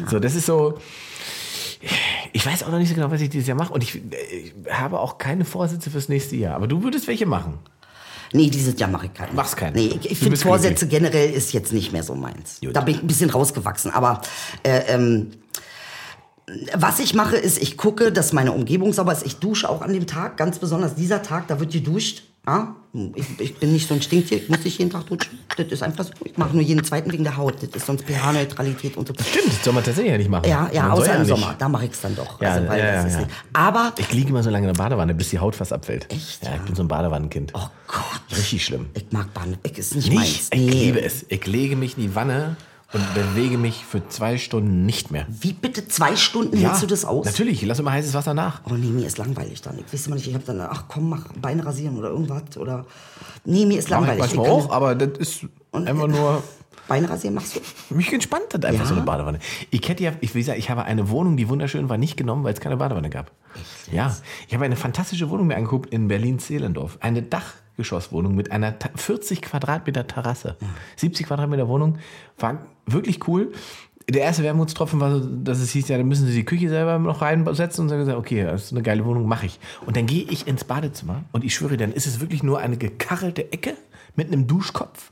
So, 0.10 0.20
das 0.20 0.36
ist 0.36 0.46
so, 0.46 0.77
ich 2.32 2.46
weiß 2.46 2.63
auch 2.63 2.72
noch 2.72 2.79
nicht 2.79 2.89
so 2.89 2.96
genau, 2.96 3.12
was 3.12 3.22
ich 3.22 3.29
dieses 3.29 3.48
Jahr 3.48 3.58
mache 3.58 3.74
und 3.74 3.84
ich, 3.84 3.96
ich 3.96 4.53
habe 4.70 5.00
auch 5.00 5.17
keine 5.17 5.46
Vorsätze 5.46 5.89
fürs 5.89 6.10
nächste 6.10 6.36
Jahr. 6.36 6.55
Aber 6.55 6.67
du 6.67 6.84
würdest 6.84 7.08
welche 7.08 7.25
machen. 7.25 7.60
Nee, 8.34 8.50
dieses 8.50 8.79
Jahr 8.79 8.89
mache 8.89 9.05
ich 9.05 9.13
keine. 9.13 9.32
Machst 9.34 9.55
keine. 9.55 9.77
Nee, 9.77 10.00
ich, 10.01 10.12
ich 10.12 10.17
finde 10.17 10.38
Vorsätze 10.38 10.88
generell 10.88 11.29
ist 11.32 11.53
jetzt 11.53 11.72
nicht 11.72 11.93
mehr 11.93 12.01
so 12.01 12.15
meins. 12.15 12.60
Gut. 12.62 12.75
Da 12.75 12.82
bin 12.82 12.96
ich 12.96 13.01
ein 13.01 13.08
bisschen 13.08 13.29
rausgewachsen. 13.29 13.91
Aber 13.91 14.22
äh, 14.63 14.82
ähm, 14.88 15.27
was 16.75 17.00
ich 17.00 17.13
mache, 17.13 17.38
ist, 17.38 17.62
ich 17.62 17.77
gucke, 17.77 18.12
dass 18.12 18.33
meine 18.33 18.51
Umgebung 18.51 18.91
sauber 18.93 19.13
ist. 19.13 19.25
Ich 19.25 19.38
dusche 19.38 19.69
auch 19.69 19.81
an 19.81 19.93
dem 19.93 20.07
Tag, 20.07 20.38
ganz 20.38 20.59
besonders 20.59 20.95
dieser 20.95 21.21
Tag, 21.21 21.47
da 21.47 21.59
wird 21.59 21.71
geduscht. 21.71 22.23
Ja? 22.45 22.75
Ich, 23.15 23.39
ich 23.39 23.55
bin 23.57 23.71
nicht 23.71 23.88
so 23.88 23.93
ein 23.93 24.01
Stinktier, 24.01 24.38
ich 24.38 24.50
muss 24.50 24.63
nicht 24.65 24.77
jeden 24.77 24.91
Tag 24.91 25.05
duschen. 25.07 25.39
Das 25.55 25.67
ist 25.67 25.81
einfach 25.81 26.03
so. 26.03 26.12
Ich 26.25 26.38
mache 26.38 26.53
nur 26.53 26.62
jeden 26.62 26.83
zweiten 26.83 27.12
wegen 27.13 27.23
der 27.23 27.38
Haut. 27.38 27.55
Das 27.63 27.69
ist 27.69 27.85
sonst 27.85 28.03
pH-Neutralität 28.05 28.97
und 28.97 29.07
so. 29.07 29.13
Stimmt, 29.13 29.47
das 29.47 29.63
soll 29.63 29.73
man 29.73 29.83
tatsächlich 29.83 30.12
ja 30.12 30.17
nicht 30.17 30.29
machen. 30.29 30.50
Ja, 30.50 30.69
ja, 30.73 30.83
Man 30.83 30.91
außer 30.91 31.13
im 31.15 31.21
nicht. 31.21 31.29
Sommer. 31.29 31.55
Da 31.57 31.69
mache 31.69 31.85
ich 31.85 31.91
es 31.91 32.01
dann 32.01 32.15
doch. 32.17 32.41
Ja, 32.41 32.51
also, 32.51 32.65
ja, 32.65 32.77
ja, 32.77 33.07
ja. 33.07 33.27
Aber 33.53 33.93
Ich 33.97 34.12
liege 34.12 34.29
immer 34.29 34.43
so 34.43 34.50
lange 34.50 34.67
in 34.67 34.73
der 34.73 34.83
Badewanne, 34.83 35.13
bis 35.15 35.29
die 35.29 35.39
Haut 35.39 35.55
fast 35.55 35.71
abfällt. 35.71 36.05
Echt, 36.12 36.43
Ja, 36.43 36.50
ja? 36.50 36.55
ich 36.57 36.62
bin 36.63 36.75
so 36.75 36.83
ein 36.83 36.89
Badewannenkind. 36.89 37.53
Oh 37.55 37.67
Gott. 37.88 38.38
Richtig 38.38 38.65
schlimm. 38.65 38.88
Ich 38.93 39.05
mag 39.12 39.33
Bahn. 39.33 39.55
Ich 39.63 39.77
ist 39.77 39.95
nicht, 39.95 40.09
Nicht? 40.09 40.17
meins. 40.19 40.50
Ich 40.51 40.59
liebe 40.73 41.01
es. 41.01 41.25
Ich 41.29 41.47
lege 41.47 41.77
mich 41.77 41.95
in 41.97 42.03
die 42.03 42.15
Wanne 42.15 42.57
und 42.93 43.13
bewege 43.13 43.57
mich 43.57 43.83
für 43.85 44.07
zwei 44.07 44.38
Stunden 44.38 44.85
nicht 44.85 45.12
mehr. 45.12 45.25
Wie 45.27 45.53
bitte 45.53 45.88
zwei 45.88 46.15
Stunden 46.15 46.55
hältst 46.57 46.83
du 46.83 46.88
das 46.88 47.05
aus? 47.05 47.25
Natürlich, 47.25 47.62
ich 47.63 47.67
lasse 47.67 47.81
immer 47.81 47.91
heißes 47.91 48.13
Wasser 48.13 48.33
nach. 48.33 48.62
Oh 48.69 48.73
nee, 48.75 48.88
mir 48.88 49.07
ist 49.07 49.17
langweilig 49.17 49.62
dann. 49.62 49.79
Ich 49.79 49.91
weiß 49.91 50.07
immer 50.07 50.15
nicht, 50.15 50.27
ich 50.27 50.33
habe 50.33 50.43
dann, 50.45 50.62
ach 50.62 50.85
komm, 50.88 51.09
mach 51.09 51.25
Beine 51.41 51.65
rasieren 51.65 51.97
oder 51.97 52.09
irgendwas. 52.09 52.55
Oder. 52.57 52.85
Nee, 53.45 53.65
mir 53.65 53.79
ist 53.79 53.89
Mach 53.89 54.01
ich 54.01 54.07
langweilig. 54.07 54.19
manchmal 54.19 54.45
Ich 54.45 54.51
kann 54.51 54.62
auch, 54.62 54.71
aber 54.71 54.95
das 54.95 55.17
ist 55.17 55.45
einfach 55.73 56.07
nur. 56.07 56.43
Beinrasieren 56.85 57.33
machst 57.35 57.55
du? 57.55 57.95
Mich 57.95 58.12
entspannt 58.12 58.53
hat 58.53 58.65
einfach 58.65 58.81
Ja? 58.81 58.85
so 58.88 58.93
eine 58.95 59.03
Badewanne. 59.03 59.39
Ich 59.69 59.88
hätte 59.88 60.03
ja, 60.03 60.12
ich, 60.19 60.35
wie 60.35 60.39
gesagt, 60.39 60.59
ich 60.59 60.69
habe 60.69 60.83
eine 60.83 61.09
Wohnung, 61.09 61.38
die 61.38 61.47
wunderschön 61.47 61.88
war, 61.88 61.97
nicht 61.97 62.17
genommen, 62.17 62.43
weil 62.43 62.53
es 62.53 62.59
keine 62.59 62.75
Badewanne 62.75 63.09
gab. 63.09 63.31
Ja, 63.89 64.13
ich 64.50 64.53
habe 64.53 64.65
eine 64.65 64.75
fantastische 64.75 65.29
Wohnung 65.29 65.47
mir 65.47 65.55
angeguckt 65.55 65.93
in 65.93 66.09
Berlin-Zehlendorf. 66.09 66.97
Eine 67.00 67.21
Dachgeschosswohnung 67.21 68.35
mit 68.35 68.51
einer 68.51 68.77
Ta- 68.79 68.89
40 68.95 69.41
Quadratmeter 69.41 70.07
Terrasse. 70.07 70.57
70 70.97 71.25
Quadratmeter 71.27 71.69
Wohnung. 71.69 72.00
War 72.38 72.57
wirklich 72.85 73.27
cool. 73.27 73.51
Der 74.09 74.23
erste 74.23 74.43
Wermutstropfen 74.43 74.99
war 74.99 75.11
so, 75.11 75.25
dass 75.25 75.59
es 75.59 75.71
hieß, 75.71 75.87
ja, 75.87 75.97
dann 75.97 76.07
müssen 76.07 76.27
sie 76.27 76.33
die 76.33 76.43
Küche 76.43 76.67
selber 76.67 76.99
noch 76.99 77.21
reinsetzen. 77.21 77.83
Und 77.83 77.89
dann 77.89 77.99
gesagt, 77.99 78.17
okay, 78.17 78.43
das 78.43 78.65
ist 78.65 78.71
eine 78.73 78.81
geile 78.81 79.05
Wohnung, 79.05 79.27
mache 79.27 79.45
ich. 79.45 79.59
Und 79.85 79.95
dann 79.95 80.05
gehe 80.05 80.23
ich 80.23 80.47
ins 80.47 80.65
Badezimmer 80.65 81.23
und 81.31 81.43
ich 81.43 81.55
schwöre, 81.55 81.77
dann 81.77 81.93
ist 81.93 82.05
es 82.05 82.19
wirklich 82.19 82.43
nur 82.43 82.59
eine 82.59 82.77
gekachtelte 82.77 83.51
Ecke 83.53 83.75
mit 84.15 84.27
einem 84.27 84.47
Duschkopf 84.47 85.11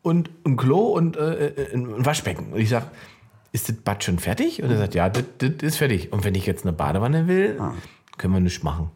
und 0.00 0.30
ein 0.44 0.56
Klo 0.56 0.88
und 0.88 1.16
äh, 1.16 1.48
äh, 1.48 1.74
ein 1.74 2.04
Waschbecken. 2.04 2.52
Und 2.52 2.60
ich 2.60 2.70
sage, 2.70 2.86
ist 3.52 3.68
das 3.68 3.76
Bad 3.76 4.02
schon 4.02 4.18
fertig? 4.18 4.62
Und 4.62 4.70
er 4.70 4.78
sagt, 4.78 4.94
ja, 4.94 5.08
das, 5.10 5.24
das 5.38 5.50
ist 5.60 5.76
fertig. 5.76 6.12
Und 6.12 6.24
wenn 6.24 6.34
ich 6.34 6.46
jetzt 6.46 6.64
eine 6.64 6.72
Badewanne 6.72 7.28
will, 7.28 7.60
können 8.16 8.32
wir 8.32 8.40
nichts 8.40 8.62
machen. 8.62 8.90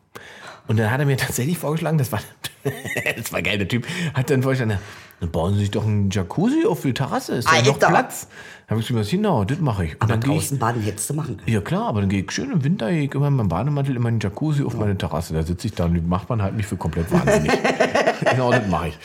Und 0.67 0.79
dann 0.79 0.91
hat 0.91 0.99
er 0.99 1.07
mir 1.07 1.17
tatsächlich 1.17 1.59
vorgeschlagen, 1.59 1.99
das 1.99 2.11
war, 2.11 2.21
das 3.17 3.33
war 3.33 3.43
geil, 3.43 3.59
der 3.59 3.69
Typ, 3.69 3.87
hat 4.15 4.31
dann 4.31 4.43
vorgeschlagen, 4.43 4.79
dann 5.21 5.31
bauen 5.31 5.55
Sie 5.55 5.61
sich 5.61 5.71
doch 5.71 5.85
einen 5.85 6.11
Jacuzzi 6.11 6.67
auf 6.67 6.83
die 6.83 6.93
Terrasse, 6.93 7.37
ist 7.37 7.49
da 7.49 7.63
noch. 7.63 7.79
Platz. 7.79 8.29
Da 8.67 8.73
habe 8.73 8.81
ich 8.81 8.89
gesagt, 8.89 9.11
genau, 9.11 9.45
das 9.45 9.61
mache 9.61 9.85
ich. 9.87 9.93
Und 9.95 10.03
Aber 10.03 10.13
dann 10.13 10.21
gehe 10.21 10.33
ich, 10.33 10.41
draußen 10.41 10.59
baden 10.59 10.83
hättest 10.83 11.09
du 11.09 11.15
machen 11.15 11.37
können. 11.37 11.51
ja 11.51 11.61
klar, 11.61 11.87
aber 11.87 12.01
dann 12.01 12.11
gehe 12.11 12.23
ich 12.23 12.31
schön 12.33 12.51
im 12.51 12.65
Winter, 12.65 12.91
gehe 12.91 13.05
ich 13.05 13.15
immer 13.15 13.29
in 13.29 13.37
meinem 13.37 13.49
Bademantel, 13.49 13.97
in 13.97 14.03
den 14.03 14.21
Jacuzzi 14.21 14.65
auf 14.65 14.75
meine 14.77 14.99
Terrasse. 14.99 15.35
Da 15.35 15.43
sitze 15.43 15.69
ich 15.69 15.75
da 15.75 15.85
und 15.85 15.95
die 15.95 16.01
Nachbarn 16.01 16.43
halten 16.43 16.57
mich 16.57 16.67
für 16.67 16.77
komplett 16.77 17.11
wahnsinnig. 17.13 17.53
genau, 18.31 18.51
das 18.51 18.67
mache 18.67 18.89
ich. 18.89 18.99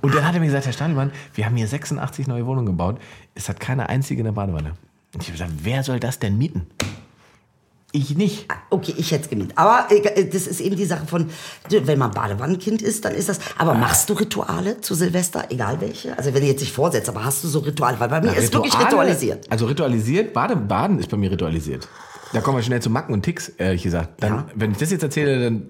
Und 0.00 0.14
dann 0.14 0.26
hat 0.26 0.34
er 0.34 0.40
mir 0.40 0.46
gesagt, 0.46 0.66
Herr 0.66 0.72
Stadelmann, 0.72 1.12
wir 1.34 1.44
haben 1.46 1.56
hier 1.56 1.66
86 1.68 2.26
neue 2.26 2.46
Wohnungen 2.46 2.66
gebaut. 2.66 2.98
Es 3.34 3.48
hat 3.48 3.60
keine 3.60 3.88
einzige 3.88 4.20
in 4.20 4.24
der 4.24 4.32
Badewanne. 4.32 4.72
Und 5.14 5.22
ich 5.22 5.28
habe 5.28 5.32
gesagt, 5.32 5.52
wer 5.62 5.82
soll 5.82 6.00
das 6.00 6.18
denn 6.18 6.38
mieten? 6.38 6.66
Ich 7.94 8.16
nicht. 8.16 8.46
Okay, 8.70 8.94
ich 8.96 9.10
hätte 9.10 9.24
es 9.24 9.30
gemietet. 9.30 9.52
Aber 9.58 9.86
äh, 9.90 10.24
das 10.26 10.46
ist 10.46 10.60
eben 10.60 10.76
die 10.76 10.86
Sache 10.86 11.06
von, 11.06 11.28
wenn 11.68 11.98
man 11.98 12.10
Badewannenkind 12.10 12.80
ist, 12.80 13.04
dann 13.04 13.14
ist 13.14 13.28
das. 13.28 13.38
Aber 13.58 13.74
machst 13.74 14.08
du 14.08 14.14
Rituale 14.14 14.80
zu 14.80 14.94
Silvester, 14.94 15.44
egal 15.50 15.78
welche? 15.80 16.16
Also 16.16 16.32
wenn 16.32 16.40
du 16.40 16.46
jetzt 16.48 16.60
nicht 16.60 16.72
vorsetzt, 16.72 17.10
aber 17.10 17.22
hast 17.24 17.44
du 17.44 17.48
so 17.48 17.58
Rituale? 17.58 18.00
Weil 18.00 18.08
bei 18.08 18.20
mir 18.22 18.34
ist 18.34 18.52
wirklich 18.54 18.72
Rituale- 18.72 18.86
ritualisiert. 19.10 19.50
Also 19.50 19.66
ritualisiert, 19.66 20.32
Baden, 20.32 20.66
Baden 20.68 20.98
ist 20.98 21.10
bei 21.10 21.18
mir 21.18 21.30
ritualisiert. 21.30 21.86
Da 22.32 22.40
kommen 22.40 22.56
wir 22.56 22.62
schnell 22.62 22.80
zu 22.80 22.88
Macken 22.88 23.12
und 23.12 23.22
Ticks, 23.22 23.50
ehrlich 23.58 23.82
gesagt. 23.82 24.22
Dann, 24.22 24.32
Ja. 24.32 24.46
Wenn 24.54 24.72
ich 24.72 24.78
das 24.78 24.90
jetzt 24.90 25.02
erzähle, 25.02 25.44
dann 25.44 25.66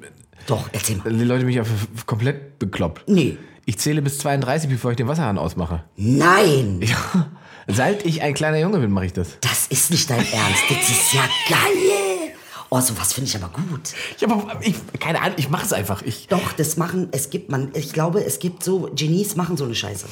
Doch, 0.46 0.68
erzähl 0.70 0.98
mal. 0.98 1.04
dann 1.04 1.18
die 1.18 1.24
Leute 1.24 1.44
mich 1.44 1.56
ja 1.56 1.64
komplett 2.06 2.60
bekloppt. 2.60 3.02
Nee. 3.08 3.36
Ich 3.64 3.78
zähle 3.80 4.00
bis 4.00 4.18
32, 4.18 4.70
bevor 4.70 4.92
ich 4.92 4.96
den 4.96 5.08
Wasserhahn 5.08 5.38
ausmache. 5.38 5.82
Nein, 5.96 6.80
Ja. 6.84 7.30
Seit 7.68 8.04
ich 8.04 8.22
ein 8.22 8.34
kleiner 8.34 8.58
Junge 8.58 8.78
bin, 8.80 8.90
mache 8.90 9.06
ich 9.06 9.12
das. 9.12 9.38
das 9.40 9.68
ist 9.68 9.90
nicht 9.92 10.10
dein 10.10 10.18
Ernst. 10.18 10.64
Das 10.68 10.88
ist 10.88 11.12
ja 11.14 11.20
geil. 11.48 12.01
Oh, 12.74 12.80
sowas 12.80 13.12
finde 13.12 13.28
ich 13.28 13.36
aber 13.36 13.50
gut. 13.50 13.90
Ich 14.16 14.26
habe 14.26 14.64
ich, 14.64 14.76
keine 14.98 15.20
Ahnung, 15.20 15.34
ich 15.36 15.50
mache 15.50 15.66
es 15.66 15.74
einfach. 15.74 16.00
Ich, 16.00 16.28
Doch, 16.28 16.52
das 16.52 16.78
machen, 16.78 17.08
es 17.12 17.28
gibt 17.28 17.50
man, 17.50 17.68
ich 17.74 17.92
glaube, 17.92 18.24
es 18.24 18.38
gibt 18.38 18.64
so, 18.64 18.90
Genies 18.94 19.36
machen 19.36 19.58
so 19.58 19.64
eine 19.64 19.74
Scheiße. 19.74 20.06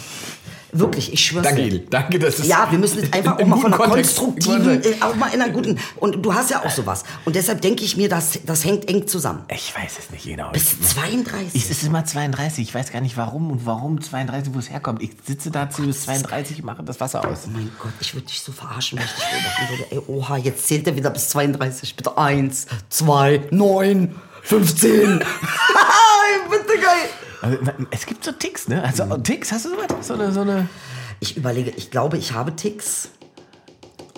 Wirklich, 0.73 1.13
ich 1.13 1.25
schwör's 1.25 1.45
danke, 1.45 1.63
dir. 1.63 1.67
Edel. 1.67 1.87
Danke, 1.91 2.19
dass 2.19 2.39
es 2.39 2.47
Ja, 2.47 2.67
wir 2.71 2.79
müssen 2.79 3.01
jetzt 3.03 3.13
einfach 3.15 3.39
auch 3.39 3.47
mal 3.47 3.57
von 3.61 3.73
einer 3.75 3.77
Kontext- 3.85 4.17
konstruktiven, 4.17 4.83
äh, 4.83 4.95
auch 5.01 5.15
mal 5.17 5.29
in 5.35 5.41
einer 5.43 5.53
guten. 5.53 5.79
Und 5.97 6.23
du 6.25 6.33
hast 6.35 6.51
ja 6.51 6.65
auch 6.65 6.71
sowas. 6.71 7.03
Und 7.25 7.35
deshalb 7.37 7.61
denke 7.61 7.83
ich 7.85 7.97
mir, 7.97 8.09
das, 8.09 8.39
das 8.47 8.65
hängt 8.65 8.89
eng 8.89 9.07
zusammen. 9.07 9.43
Ich 9.49 9.75
weiß 9.77 9.99
es 9.99 10.11
nicht 10.11 10.25
genau. 10.25 10.51
Bis 10.53 10.73
Ich- 10.75 10.89
32. 10.89 11.55
Ich, 11.55 11.65
es 11.65 11.71
ist 11.71 11.83
immer 11.85 12.05
32. 12.05 12.69
Ich 12.69 12.75
weiß 12.75 12.93
gar 12.93 13.01
nicht 13.01 13.17
warum 13.17 13.51
und 13.51 13.67
warum 13.67 14.01
32, 14.01 14.55
wo 14.55 14.59
es 14.59 14.71
herkommt. 14.71 15.03
Ich 15.03 15.11
sitze 15.27 15.51
da 15.51 15.69
zähle 15.71 15.89
bis 15.89 16.03
32 16.05 16.59
und 16.61 16.65
mache 16.67 16.83
das 16.83 17.01
Wasser 17.01 17.27
aus. 17.29 17.41
Oh 17.47 17.51
mein 17.53 17.71
Gott, 17.79 17.93
ich 18.01 18.15
würde 18.15 18.27
dich 18.27 18.41
so 18.41 18.53
verarschen, 18.53 18.99
wenn 18.99 19.05
ich 19.07 19.13
dich 19.13 19.25
beobachten 19.25 19.69
würde. 19.71 19.85
Ey, 19.91 20.01
oha, 20.07 20.37
jetzt 20.37 20.67
zählt 20.69 20.87
er 20.87 20.97
wieder 20.97 21.11
bis 21.11 21.29
32. 21.31 21.97
Bitte 21.97 22.17
eins, 22.17 22.67
zwei, 22.89 23.43
neun, 23.51 24.15
15. 24.43 25.19
Bitte 26.51 26.81
geil. 26.81 27.09
Es 27.91 28.07
gibt 28.07 28.25
so 28.25 28.33
Ticks, 28.33 28.69
ne? 28.69 28.83
Also 28.83 29.17
Ticks, 29.19 29.53
hast 29.53 29.65
du 29.65 29.71
sowas? 29.71 30.07
So 30.07 30.15
eine, 30.15 30.33
so 30.33 30.41
eine. 30.43 30.69
Ich 31.21 31.37
überlege, 31.37 31.71
ich 31.71 31.91
glaube, 31.91 32.19
ich 32.19 32.33
habe 32.33 32.55
Ticks. 32.57 33.11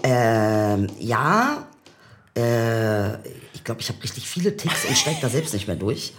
Ähm, 0.02 0.88
ja. 0.98 1.66
Äh, 2.36 3.14
ich 3.54 3.64
glaube, 3.64 3.80
ich 3.80 3.88
habe 3.88 4.02
richtig 4.02 4.28
viele 4.28 4.56
Ticks 4.56 4.84
und 4.88 4.96
steige 4.96 5.18
da 5.20 5.28
selbst 5.28 5.54
nicht 5.54 5.66
mehr 5.66 5.76
durch. 5.76 6.14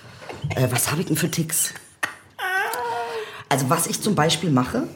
Äh, 0.56 0.68
was 0.72 0.92
habe 0.92 1.02
ich 1.02 1.08
denn 1.08 1.18
für 1.18 1.30
Ticks? 1.30 1.74
Also 3.50 3.70
was 3.70 3.86
ich 3.86 4.02
zum 4.02 4.16
Beispiel 4.16 4.50
mache, 4.50 4.88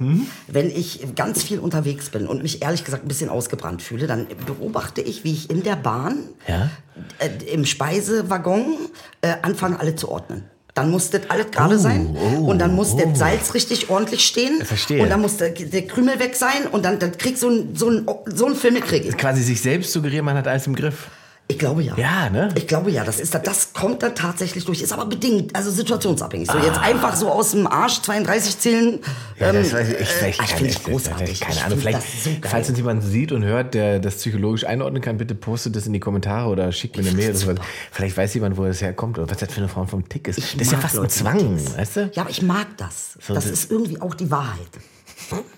wenn 0.48 0.72
ich 0.72 1.14
ganz 1.16 1.44
viel 1.44 1.60
unterwegs 1.60 2.10
bin 2.10 2.26
und 2.26 2.42
mich 2.42 2.64
ehrlich 2.64 2.84
gesagt 2.84 3.06
ein 3.06 3.08
bisschen 3.08 3.30
ausgebrannt 3.30 3.84
fühle, 3.84 4.08
dann 4.08 4.26
beobachte 4.48 5.00
ich, 5.02 5.24
wie 5.24 5.32
ich 5.34 5.52
in 5.52 5.62
der 5.62 5.76
Bahn 5.76 6.18
Ja? 6.48 6.72
äh, 7.20 7.30
im 7.54 7.66
Speisewaggon 7.66 8.78
äh, 9.22 9.36
anfange, 9.44 9.80
alle 9.80 9.96
zu 9.96 10.10
ordnen. 10.10 10.46
Dann 10.78 10.92
muss 10.92 11.10
das 11.10 11.22
alles 11.30 11.50
gerade 11.50 11.76
Oh, 11.76 11.80
sein. 11.80 12.16
oh, 12.16 12.52
und 12.52 12.60
dann 12.60 12.76
muss 12.76 12.94
oh. 12.94 12.98
der 12.98 13.16
Salz 13.16 13.56
richtig 13.56 13.90
ordentlich 13.90 14.24
stehen. 14.26 14.64
Verstehe. 14.64 15.02
Und 15.02 15.10
dann 15.10 15.22
muss 15.22 15.38
der, 15.38 15.50
der 15.50 15.88
Krümel 15.88 16.20
weg 16.20 16.36
sein. 16.36 16.68
Und 16.72 16.86
dann, 16.86 17.00
dann 17.00 17.18
krieg 17.18 17.36
so 17.36 17.50
ein, 17.50 17.76
so 17.76 17.90
ein, 17.90 18.08
so 18.26 18.46
ein 18.46 18.56
Film 18.56 18.80
krieg 18.82 19.04
ich. 19.06 19.18
Quasi 19.18 19.42
sich 19.42 19.60
selbst 19.60 19.92
suggerieren, 19.92 20.24
man 20.24 20.38
hat 20.38 20.48
alles 20.48 20.68
im 20.68 20.76
Griff. 20.76 21.08
Ich 21.50 21.58
glaube 21.58 21.82
ja. 21.82 21.96
Ja, 21.98 22.30
ne? 22.30 22.50
Ich 22.56 22.68
glaube 22.68 22.92
ja, 22.92 23.06
das 23.06 23.22
ist 23.22 23.34
da- 23.34 23.40
das 23.40 23.72
kommt 23.72 24.04
dann 24.04 24.14
tatsächlich 24.16 24.66
durch. 24.66 24.82
Ist 24.82 24.92
aber 24.92 25.06
bedingt, 25.06 25.56
also 25.56 25.72
situationsabhängig. 25.72 26.50
So 26.52 26.58
jetzt 26.58 26.78
einfach 26.78 27.16
so 27.16 27.30
aus 27.32 27.52
dem 27.52 27.68
Arsch 27.68 28.02
32 28.02 28.60
zählen. 28.60 29.00
Ja, 29.40 29.54
das 29.54 29.68
ähm, 29.68 29.74
weiß 29.74 29.88
ich, 29.90 29.94
ich, 30.02 30.22
äh, 30.22 30.30
ich, 30.30 30.40
ich 30.42 30.46
finde 30.54 30.70
ich 30.72 30.84
großartig. 30.84 31.40
Keine 31.40 31.54
Ich 31.56 31.64
Ahnung, 31.64 31.80
vielleicht, 31.80 31.98
das 32.00 32.24
so 32.26 32.30
falls 32.42 32.68
uns 32.68 32.78
jemand 32.78 33.02
sieht 33.04 33.32
und 33.32 33.44
hört, 33.46 33.76
der 33.76 34.00
das 34.00 34.16
psychologisch 34.16 34.66
einordnen 34.66 35.02
kann, 35.02 35.18
bitte 35.18 35.36
postet 35.36 35.78
das 35.78 35.88
in 35.88 35.94
die 35.94 36.02
Kommentare 36.02 36.50
oder 36.50 36.70
schickt 36.74 36.98
mir 36.98 37.04
eine 37.08 37.14
Mail 37.16 37.34
oder. 37.48 37.62
Vielleicht 37.94 38.18
weiß 38.18 38.34
jemand, 38.34 38.58
wo 38.58 38.66
das 38.66 38.82
herkommt 38.82 39.18
oder 39.18 39.30
was 39.30 39.38
das 39.38 39.50
für 39.50 39.60
eine 39.62 39.70
Form 39.70 39.88
vom 39.88 40.08
Tick 40.10 40.28
ist. 40.28 40.40
Ich 40.40 40.54
das 40.58 40.68
ist 40.68 40.74
ja 40.74 40.80
fast 40.80 40.96
ein 40.96 41.02
Leute 41.04 41.24
mit 41.24 41.62
Zwang, 41.62 41.78
weißt 41.78 41.96
du? 41.96 42.12
Ja, 42.14 42.24
aber 42.24 42.30
ich 42.32 42.42
mag 42.42 42.68
das. 42.76 43.14
So, 43.26 43.34
das 43.34 43.46
das- 43.46 43.54
ist 43.54 43.72
irgendwie 43.72 44.02
auch 44.02 44.16
die 44.16 44.30
Wahrheit. 44.30 44.68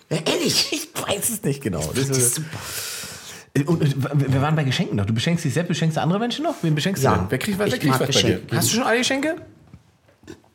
Ja, 0.09 0.17
ehrlich. 0.25 0.67
Ich 0.71 0.89
weiß 1.15 1.29
es 1.29 1.43
nicht 1.43 1.61
genau. 1.63 1.81
Das 1.95 2.07
Das 2.09 2.17
ist, 2.17 2.35
super. 2.35 2.47
Und, 3.57 3.67
und 3.67 4.31
wir 4.33 4.41
waren 4.41 4.55
bei 4.55 4.63
Geschenken 4.63 4.95
noch. 4.97 5.05
Du 5.05 5.13
beschenkst 5.13 5.43
dich 5.45 5.53
selbst, 5.53 5.69
beschenkst 5.69 5.97
du 5.97 6.01
andere 6.01 6.19
Menschen 6.19 6.43
noch? 6.43 6.55
Wen 6.61 6.75
beschenkst 6.75 7.03
Ja, 7.03 7.13
du 7.13 7.19
denn? 7.21 7.25
Wer 7.31 7.37
kriegt 7.39 7.59
was, 7.59 7.67
ich 7.67 7.73
wer 7.73 7.79
kriegt 7.79 7.99
was 7.99 8.21
bei 8.21 8.29
dir? 8.29 8.41
Hast 8.53 8.69
du 8.71 8.75
schon 8.75 8.83
alle 8.83 8.97
Geschenke? 8.99 9.35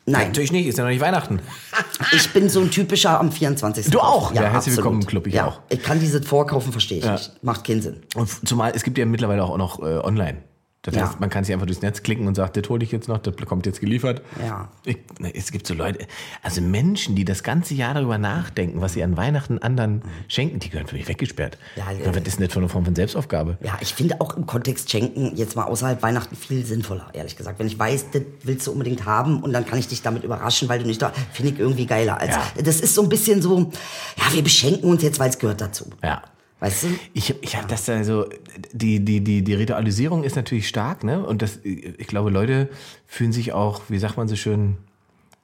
Nein, 0.07 0.27
Natürlich 0.27 0.51
nicht, 0.51 0.67
ist 0.67 0.77
ja 0.77 0.83
noch 0.83 0.91
nicht 0.91 1.01
Weihnachten. 1.01 1.39
ich 2.11 2.31
bin 2.31 2.47
so 2.47 2.61
ein 2.61 2.69
typischer 2.69 3.19
am 3.19 3.31
24. 3.31 3.89
Du 3.89 3.99
auch? 3.99 4.31
Ja, 4.33 4.41
herzlich 4.43 4.55
absolut. 4.55 4.77
willkommen 4.77 5.01
im 5.01 5.07
Club, 5.07 5.25
ich 5.27 5.33
ja, 5.33 5.47
auch. 5.47 5.61
Ich 5.69 5.81
kann 5.81 5.99
dieses 5.99 6.25
Vorkaufen, 6.27 6.71
verstehe 6.71 6.99
ich 6.99 7.05
Ja. 7.05 7.13
nicht. 7.13 7.43
Macht 7.43 7.65
keinen 7.65 7.81
Sinn. 7.81 8.01
Und 8.15 8.47
zumal, 8.47 8.71
es 8.75 8.83
gibt 8.83 8.99
ja 8.99 9.05
mittlerweile 9.07 9.43
auch 9.43 9.57
noch 9.57 9.79
äh, 9.79 9.97
online. 9.97 10.43
Das 10.85 10.93
Ja. 10.93 11.07
heißt, 11.09 11.19
man 11.19 11.31
kann 11.31 11.43
sich 11.43 11.51
einfach 11.51 11.65
durchs 11.65 11.81
Netz 11.81 12.03
klicken 12.03 12.27
und 12.27 12.35
sagt, 12.35 12.57
das 12.57 12.69
hole 12.69 12.83
ich 12.83 12.91
jetzt 12.91 13.07
noch, 13.07 13.17
das 13.17 13.35
kommt 13.47 13.65
jetzt 13.65 13.79
geliefert. 13.79 14.21
Ja. 14.39 14.69
Ich, 14.85 14.97
es 15.33 15.51
gibt 15.51 15.65
so 15.65 15.73
Leute, 15.73 16.05
also 16.43 16.61
Menschen, 16.61 17.15
die 17.15 17.25
das 17.25 17.41
ganze 17.41 17.73
Jahr 17.73 17.95
darüber 17.95 18.19
nachdenken, 18.19 18.81
was 18.81 18.93
sie 18.93 19.01
an 19.01 19.17
Weihnachten 19.17 19.57
anderen 19.57 20.03
schenken, 20.27 20.59
die 20.59 20.69
gehören 20.69 20.85
für 20.85 20.95
mich 20.95 21.07
weggesperrt. 21.07 21.57
Ja, 21.75 21.91
ja. 21.91 22.05
was 22.15 22.17
ist 22.27 22.37
denn 22.37 22.45
das 22.45 22.53
für 22.53 22.59
eine 22.59 22.69
Form 22.69 22.85
von 22.85 22.93
Selbstaufgabe? 22.93 23.57
Ja, 23.63 23.79
ich 23.81 23.95
finde 23.95 24.21
auch 24.21 24.37
im 24.37 24.45
Kontext 24.45 24.91
schenken 24.91 25.35
jetzt 25.35 25.55
mal 25.55 25.63
außerhalb 25.63 26.03
Weihnachten 26.03 26.35
viel 26.35 26.63
sinnvoller, 26.63 27.07
ehrlich 27.13 27.35
gesagt. 27.35 27.57
Wenn 27.57 27.65
ich 27.67 27.79
weiß, 27.79 28.11
das 28.11 28.21
willst 28.43 28.67
du 28.67 28.71
unbedingt 28.71 29.05
haben 29.05 29.41
und 29.41 29.53
dann 29.53 29.65
kann 29.65 29.79
ich 29.79 29.87
dich 29.87 30.03
damit 30.03 30.23
überraschen, 30.23 30.69
weil 30.69 30.77
du 30.77 30.85
nicht 30.85 31.01
da, 31.01 31.11
finde 31.31 31.53
ich 31.53 31.59
irgendwie 31.59 31.87
geiler. 31.87 32.19
Als, 32.21 32.35
Ja. 32.35 32.43
Das 32.63 32.79
ist 32.79 32.93
so 32.93 33.01
ein 33.01 33.09
bisschen 33.09 33.41
so, 33.41 33.71
ja, 34.17 34.33
wir 34.33 34.43
beschenken 34.43 34.87
uns 34.87 35.01
jetzt, 35.01 35.17
weil 35.17 35.29
es 35.31 35.39
gehört 35.39 35.61
dazu. 35.61 35.89
Ja. 36.03 36.21
Weißt 36.65 36.83
du? 36.83 36.87
Ich, 37.13 37.35
ich 37.43 37.55
habe 37.55 37.67
das 37.67 37.85
da 37.85 38.03
so, 38.03 38.27
die, 38.73 38.99
die, 39.05 39.21
die, 39.21 39.43
die 39.43 39.53
Ritualisierung 39.53 40.23
ist 40.23 40.35
natürlich 40.35 40.67
stark, 40.67 41.03
ne? 41.03 41.23
Und 41.23 41.43
das, 41.43 41.59
ich 41.63 42.07
glaube, 42.07 42.31
Leute 42.31 42.69
fühlen 43.05 43.31
sich 43.31 43.53
auch, 43.53 43.83
wie 43.87 43.99
sagt 43.99 44.17
man 44.17 44.27
so 44.27 44.35
schön, 44.35 44.77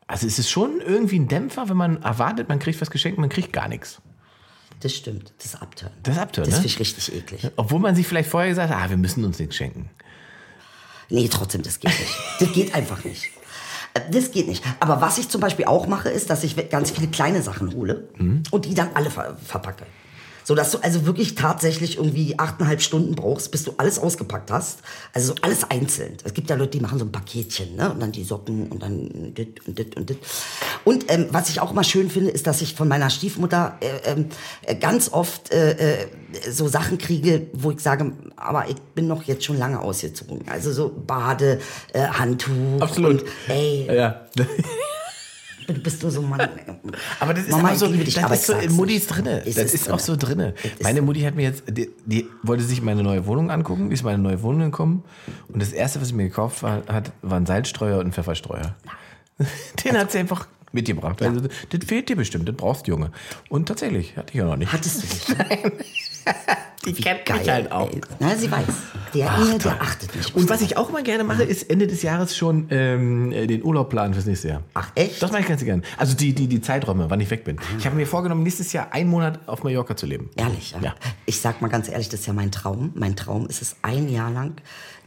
also 0.07 0.25
es 0.25 0.39
ist 0.39 0.49
schon 0.49 0.81
irgendwie 0.83 1.19
ein 1.19 1.27
Dämpfer, 1.27 1.69
wenn 1.69 1.77
man 1.77 2.01
erwartet, 2.01 2.49
man 2.49 2.57
kriegt 2.57 2.81
was 2.81 2.89
geschenkt, 2.89 3.19
man 3.19 3.29
kriegt 3.29 3.53
gar 3.53 3.67
nichts. 3.67 4.01
Das 4.79 4.95
stimmt. 4.95 5.31
Das 5.43 5.61
Abturn. 5.61 5.91
Das 6.01 6.15
ist 6.15 6.21
Abturn, 6.21 6.45
Das 6.45 6.55
ne? 6.55 6.61
finde 6.61 6.67
ich 6.73 6.79
richtig 6.79 7.13
eklig. 7.15 7.51
Obwohl 7.55 7.79
man 7.79 7.95
sich 7.95 8.07
vielleicht 8.07 8.29
vorher 8.29 8.49
gesagt 8.49 8.73
hat, 8.73 8.83
ah, 8.83 8.89
wir 8.89 8.97
müssen 8.97 9.23
uns 9.23 9.37
nichts 9.37 9.55
schenken. 9.55 9.91
Nee, 11.09 11.27
trotzdem, 11.27 11.61
das 11.61 11.79
geht 11.79 11.91
nicht. 11.91 12.15
Das 12.39 12.51
geht 12.51 12.73
einfach 12.73 13.03
nicht. 13.03 13.29
Das 14.09 14.31
geht 14.31 14.47
nicht. 14.47 14.63
Aber 14.79 15.01
was 15.01 15.19
ich 15.19 15.29
zum 15.29 15.39
Beispiel 15.39 15.65
auch 15.65 15.85
mache, 15.85 16.09
ist, 16.09 16.31
dass 16.31 16.43
ich 16.43 16.69
ganz 16.69 16.89
viele 16.89 17.09
kleine 17.09 17.43
Sachen 17.43 17.75
hole 17.75 18.07
und 18.49 18.65
die 18.65 18.73
dann 18.73 18.89
alle 18.95 19.11
ver 19.11 19.37
verpacke. 19.37 19.85
So 20.43 20.55
dass 20.55 20.71
du 20.71 20.79
also 20.79 21.05
wirklich 21.05 21.35
tatsächlich 21.35 21.97
irgendwie 21.97 22.37
achteinhalb 22.37 22.81
Stunden 22.81 23.15
brauchst, 23.15 23.51
bis 23.51 23.63
du 23.63 23.73
alles 23.77 23.99
ausgepackt 23.99 24.51
hast. 24.51 24.79
Also 25.13 25.33
so 25.33 25.41
alles 25.41 25.63
einzeln. 25.69 26.17
Es 26.23 26.33
gibt 26.33 26.49
ja 26.49 26.55
Leute, 26.55 26.71
die 26.71 26.79
machen 26.79 26.99
so 26.99 27.05
ein 27.05 27.11
Paketchen, 27.11 27.75
ne? 27.75 27.91
Und 27.91 27.99
dann 27.99 28.11
die 28.11 28.23
Socken 28.23 28.67
und 28.67 28.81
dann 28.81 29.33
dit 29.33 29.65
und 29.67 29.77
dit 29.77 29.95
und 29.97 30.09
dit. 30.09 30.19
Und 30.83 31.11
ähm, 31.11 31.27
was 31.31 31.49
ich 31.49 31.61
auch 31.61 31.73
mal 31.73 31.83
schön 31.83 32.09
finde, 32.09 32.31
ist, 32.31 32.47
dass 32.47 32.61
ich 32.61 32.75
von 32.75 32.87
meiner 32.87 33.09
Stiefmutter 33.09 33.77
äh, 33.81 34.11
ähm, 34.11 34.25
äh, 34.63 34.75
ganz 34.75 35.11
oft 35.11 35.51
äh, 35.51 36.01
äh, 36.01 36.07
so 36.49 36.67
Sachen 36.67 36.97
kriege, 36.97 37.47
wo 37.53 37.71
ich 37.71 37.79
sage, 37.79 38.13
aber 38.35 38.69
ich 38.69 38.77
bin 38.95 39.07
noch 39.07 39.23
jetzt 39.23 39.43
schon 39.43 39.57
lange 39.57 39.79
ausgezogen. 39.79 40.47
Also 40.49 40.71
so 40.71 40.89
Bade, 40.89 41.59
äh, 41.93 42.01
Handtuch. 42.07 42.81
Absolut. 42.81 43.21
Und, 43.21 43.29
ey, 43.47 43.87
Ja. 43.95 44.21
Du 45.73 45.81
bist 45.81 46.01
nur 46.03 46.11
so 46.11 46.21
ein 46.21 46.29
Mann. 46.29 46.49
Aber 47.19 47.33
das 47.33 47.43
ist 47.45 47.51
Mama, 47.51 47.71
auch 47.71 47.75
so, 47.75 47.87
dich, 47.87 48.13
das 48.13 48.31
ist 48.31 48.45
so 48.47 48.53
in 48.53 48.71
Muttis 48.73 49.07
drinne. 49.07 49.43
Es 49.45 49.55
Das 49.55 49.65
ist 49.65 49.73
ist, 49.75 49.89
auch 49.91 49.97
drinne. 49.97 50.05
so 50.05 50.15
drinne. 50.15 50.53
Ist- 50.63 50.83
Meine 50.83 51.01
Mutti 51.01 51.21
hat 51.21 51.35
mir 51.35 51.43
jetzt, 51.43 51.63
die, 51.67 51.89
die 52.05 52.27
wollte 52.43 52.63
sich 52.63 52.81
meine 52.81 53.03
neue 53.03 53.25
Wohnung 53.25 53.49
angucken, 53.51 53.89
die 53.89 53.93
ist 53.93 54.01
in 54.01 54.05
meine 54.05 54.21
neue 54.21 54.41
Wohnung 54.41 54.61
gekommen 54.71 55.03
und 55.49 55.61
das 55.61 55.71
erste, 55.71 56.01
was 56.01 56.09
sie 56.09 56.13
mir 56.15 56.23
gekauft 56.23 56.63
war, 56.63 56.83
hat, 56.87 57.11
war 57.21 57.37
ein 57.37 57.45
Salzstreuer 57.45 57.99
und 57.99 58.07
ein 58.07 58.11
Pfefferstreuer. 58.13 58.75
Den 59.85 59.97
hat 59.97 60.11
sie 60.11 60.19
einfach 60.19 60.47
mitgebracht. 60.71 61.21
Also, 61.21 61.41
das 61.41 61.85
fehlt 61.85 62.07
dir 62.09 62.15
bestimmt, 62.15 62.47
das 62.47 62.55
brauchst 62.55 62.87
du, 62.87 62.91
Junge. 62.91 63.11
Und 63.49 63.67
tatsächlich, 63.67 64.15
hatte 64.15 64.29
ich 64.29 64.35
ja 64.35 64.45
noch 64.45 64.55
nicht. 64.55 64.71
Hattest 64.71 65.03
du 65.03 65.33
nicht? 65.33 65.41
die 66.85 66.93
kennt 66.93 67.25
Geil, 67.25 67.39
mich 67.39 67.49
halt 67.49 67.71
auch. 67.71 67.89
ey. 67.91 68.01
Na, 68.19 68.35
sie 68.35 68.51
weiß. 68.51 68.63
Der 69.13 69.29
Ach, 69.29 69.37
toll. 69.49 69.59
der 69.65 69.81
achtet 69.81 70.15
nicht. 70.15 70.33
Und 70.35 70.49
was 70.49 70.61
ich 70.61 70.77
auch 70.77 70.87
immer 70.89 71.01
gerne 71.03 71.23
mache, 71.25 71.43
ist 71.43 71.69
Ende 71.69 71.85
des 71.85 72.01
Jahres 72.01 72.35
schon 72.35 72.67
ähm, 72.69 73.31
äh, 73.33 73.45
den 73.45 73.61
Urlaub 73.63 73.89
planen 73.89 74.13
fürs 74.13 74.25
nächste 74.25 74.47
Jahr. 74.47 74.63
Ach, 74.73 74.89
echt? 74.95 75.21
Das 75.21 75.31
mache 75.31 75.41
ich 75.41 75.47
ganz 75.49 75.63
gerne. 75.65 75.81
Also 75.97 76.15
die, 76.15 76.33
die, 76.33 76.47
die 76.47 76.61
Zeiträume, 76.61 77.09
wann 77.09 77.19
ich 77.19 77.29
weg 77.29 77.43
bin. 77.43 77.57
Ich 77.77 77.85
habe 77.85 77.95
mir 77.97 78.07
vorgenommen, 78.07 78.43
nächstes 78.43 78.71
Jahr 78.71 78.87
einen 78.93 79.09
Monat 79.09 79.39
auf 79.47 79.63
Mallorca 79.63 79.97
zu 79.97 80.05
leben. 80.05 80.29
Ehrlich, 80.37 80.71
ja. 80.71 80.79
Ja. 80.81 80.95
Ich 81.25 81.41
sag 81.41 81.61
mal 81.61 81.67
ganz 81.67 81.89
ehrlich, 81.89 82.07
das 82.07 82.21
ist 82.21 82.25
ja 82.27 82.33
mein 82.33 82.51
Traum. 82.51 82.91
Mein 82.95 83.17
Traum 83.17 83.47
ist 83.47 83.61
es, 83.61 83.75
ein 83.81 84.07
Jahr 84.07 84.31
lang 84.31 84.53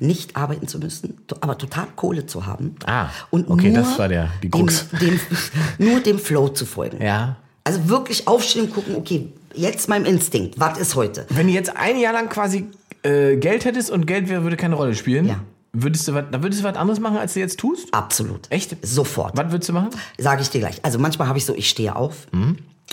nicht 0.00 0.36
arbeiten 0.36 0.68
zu 0.68 0.78
müssen, 0.78 1.18
aber 1.40 1.56
total 1.56 1.86
Kohle 1.96 2.26
zu 2.26 2.44
haben. 2.44 2.76
Ah, 2.84 3.08
und 3.30 3.48
okay, 3.48 3.70
nur 3.70 3.78
das 3.84 3.98
war 3.98 4.08
der- 4.08 4.28
die 4.42 4.50
dem, 4.50 4.66
Krux. 4.66 4.86
dem, 5.00 5.18
nur 5.78 6.00
dem 6.00 6.18
Flow 6.18 6.48
zu 6.48 6.66
folgen. 6.66 7.02
Ja. 7.02 7.36
Also 7.62 7.88
wirklich 7.88 8.28
aufstehen 8.28 8.64
und 8.66 8.74
gucken, 8.74 8.96
okay, 8.96 9.32
jetzt 9.54 9.88
meinem 9.88 10.04
Instinkt, 10.04 10.58
was 10.58 10.78
ist 10.78 10.94
heute? 10.94 11.26
Wenn 11.30 11.46
du 11.46 11.52
jetzt 11.52 11.76
ein 11.76 11.98
Jahr 11.98 12.12
lang 12.12 12.28
quasi 12.28 12.66
äh, 13.02 13.36
Geld 13.36 13.64
hättest 13.64 13.90
und 13.90 14.06
Geld 14.06 14.28
wäre, 14.28 14.42
würde 14.42 14.56
keine 14.56 14.74
Rolle 14.74 14.94
spielen, 14.94 15.26
Ja. 15.26 15.40
würdest 15.72 16.06
du 16.08 16.14
was, 16.14 16.24
dann 16.30 16.42
würdest 16.42 16.62
du 16.62 16.64
was 16.68 16.76
anderes 16.76 17.00
machen, 17.00 17.16
als 17.16 17.34
du 17.34 17.40
jetzt 17.40 17.58
tust? 17.58 17.92
Absolut. 17.92 18.46
Echt? 18.50 18.76
Sofort. 18.82 19.36
Was 19.36 19.50
würdest 19.52 19.68
du 19.68 19.72
machen? 19.72 19.90
Sage 20.18 20.42
ich 20.42 20.50
dir 20.50 20.60
gleich. 20.60 20.84
Also 20.84 20.98
manchmal 20.98 21.28
habe 21.28 21.38
ich 21.38 21.44
so, 21.44 21.54
ich 21.54 21.68
stehe 21.68 21.94
auf 21.96 22.26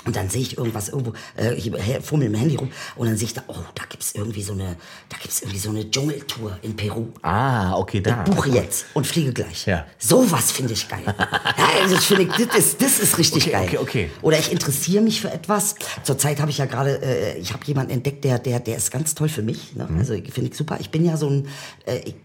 und 0.04 0.16
dann 0.16 0.30
sehe 0.30 0.42
ich 0.42 0.58
irgendwas 0.58 0.90
irgendwo, 0.90 1.14
äh, 1.38 1.54
ich 1.54 1.72
fummel 2.02 2.26
im 2.28 2.34
Handy 2.34 2.56
rum 2.56 2.72
und 2.96 3.08
dann 3.08 3.18
sehe 3.18 3.28
ich 3.28 3.34
da, 3.36 3.44
oh, 3.48 3.56
da 3.76 3.84
gibt's 3.88 4.14
irgendwie 4.16 4.42
so 4.42 4.54
eine, 4.54 4.76
da 5.10 5.18
gibt's 5.22 5.42
irgendwie 5.42 5.60
so 5.60 5.70
eine 5.70 5.92
Dschungeltour 5.92 6.58
in 6.64 6.76
Peru. 6.76 7.10
Ah, 7.22 7.78
okay, 7.78 8.02
da. 8.02 8.24
Buche 8.24 8.50
jetzt 8.50 8.88
und 8.96 9.06
fliege 9.06 9.32
gleich. 9.32 9.68
Ja. 9.68 9.86
Sowas 10.00 10.52
finde 10.52 10.74
ich 10.74 10.88
geil. 10.88 11.04
ja, 11.06 11.88
das 11.88 12.06
finde 12.06 12.24
ich, 12.24 12.48
das 12.48 12.58
ist, 12.58 12.82
das 12.82 13.00
ist 13.00 13.18
richtig 13.20 13.44
Okay, 13.44 13.52
geil. 13.52 13.68
okay, 13.68 13.78
okay. 13.78 14.10
Oder 14.24 14.40
ich 14.40 14.52
interessiere 14.52 15.04
mich 15.04 15.22
für 15.22 15.32
etwas. 15.32 15.76
Zurzeit 16.04 16.40
habe 16.40 16.50
ich 16.50 16.58
ja 16.58 16.66
gerade, 16.66 17.00
äh, 17.04 17.38
ich 17.38 17.54
habe 17.54 17.64
jemanden 17.66 17.92
entdeckt, 17.92 18.24
der, 18.24 18.40
der, 18.40 18.60
der 18.60 18.78
ist 18.78 18.90
ganz 18.90 19.14
toll 19.14 19.30
für 19.30 19.44
mich. 19.44 19.76
Ne? 19.76 19.88
Mhm. 19.88 20.00
Also 20.00 20.14
finde 20.14 20.50
ich 20.50 20.58
super. 20.58 20.78
Ich 20.80 20.90
bin 20.90 21.06
ja 21.06 21.16
so 21.16 21.30
ein, 21.30 21.48
äh, 21.86 22.00
ich, 22.00 22.16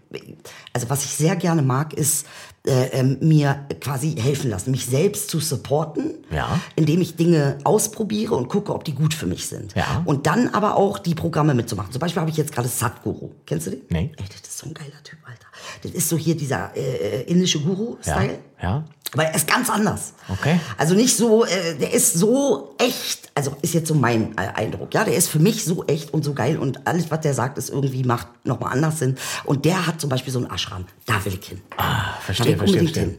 also 0.73 0.89
was 0.89 1.05
ich 1.05 1.11
sehr 1.11 1.35
gerne 1.35 1.61
mag, 1.61 1.93
ist 1.93 2.25
äh, 2.67 2.87
ähm, 2.99 3.17
mir 3.21 3.65
quasi 3.81 4.15
helfen 4.15 4.49
lassen, 4.51 4.71
mich 4.71 4.85
selbst 4.85 5.29
zu 5.29 5.39
supporten, 5.39 6.15
Ja. 6.29 6.59
indem 6.75 7.01
ich 7.01 7.15
Dinge 7.15 7.57
ausprobiere 7.63 8.35
und 8.35 8.49
gucke, 8.49 8.73
ob 8.73 8.83
die 8.83 8.93
gut 8.93 9.13
für 9.13 9.25
mich 9.25 9.47
sind. 9.47 9.73
Ja. 9.75 10.03
Und 10.05 10.27
dann 10.27 10.49
aber 10.49 10.75
auch 10.75 10.99
die 10.99 11.15
Programme 11.15 11.53
mitzumachen. 11.53 11.91
Zum 11.91 11.99
Beispiel 11.99 12.19
habe 12.21 12.29
ich 12.29 12.37
jetzt 12.37 12.51
gerade 12.51 12.67
Sadhguru. 12.67 13.31
Kennst 13.45 13.67
du 13.67 13.71
den? 13.71 13.81
Nee. 13.89 14.11
Ey, 14.17 14.25
das 14.27 14.41
ist 14.49 14.57
so 14.59 14.67
ein 14.67 14.73
geiler 14.73 15.01
Typ, 15.03 15.19
Alter. 15.25 15.46
Das 15.83 15.91
ist 15.91 16.09
so 16.09 16.17
hier 16.17 16.35
dieser 16.35 16.71
äh, 16.75 17.23
indische 17.23 17.57
Ja. 17.59 17.65
Guru-Style. 17.65 18.39
ja. 18.61 18.83
Aber 19.13 19.23
er 19.23 19.35
ist 19.35 19.47
ganz 19.47 19.69
anders. 19.69 20.13
Okay. 20.27 20.59
Also 20.77 20.93
nicht 20.93 21.15
so, 21.15 21.45
äh, 21.45 21.75
der 21.79 21.93
ist 21.93 22.15
so 22.15 22.75
echt, 22.77 23.31
also 23.35 23.55
ist 23.61 23.73
jetzt 23.73 23.87
so 23.87 23.95
mein 23.95 24.33
äh, 24.37 24.41
Eindruck, 24.53 24.93
ja, 24.93 25.05
der 25.05 25.15
ist 25.15 25.29
für 25.29 25.39
mich 25.39 25.63
so 25.63 25.85
echt 25.85 26.13
und 26.13 26.25
so 26.25 26.33
geil 26.33 26.57
und 26.57 26.85
alles, 26.85 27.09
was 27.09 27.21
der 27.21 27.33
sagt, 27.33 27.57
ist 27.57 27.69
irgendwie, 27.69 28.03
macht 28.03 28.27
nochmal 28.45 28.73
anders 28.73 28.99
Sinn. 28.99 29.15
Und 29.45 29.63
der 29.63 29.87
hat 29.87 30.01
zum 30.01 30.09
Beispiel 30.09 30.33
so 30.33 30.39
einen 30.39 30.51
Ashram, 30.51 30.85
da 31.05 31.23
will 31.23 31.37
ich 31.41 31.47
hin. 31.47 31.61
Ah, 31.77 32.15
verstehe, 32.19 32.57
verstehe, 32.57 32.81
verstehe. 32.81 33.17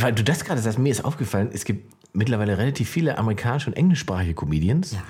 Weil 0.00 0.12
du 0.12 0.22
das 0.22 0.44
gerade 0.44 0.60
sagst, 0.60 0.78
mir 0.78 0.92
ist 0.92 1.04
aufgefallen, 1.04 1.50
es 1.52 1.64
gibt 1.64 1.92
mittlerweile 2.16 2.58
relativ 2.58 2.88
viele 2.90 3.18
amerikanische 3.18 3.68
und 3.70 3.76
englischsprachige 3.76 4.34
Comedians, 4.34 4.92
Ja. 4.92 5.02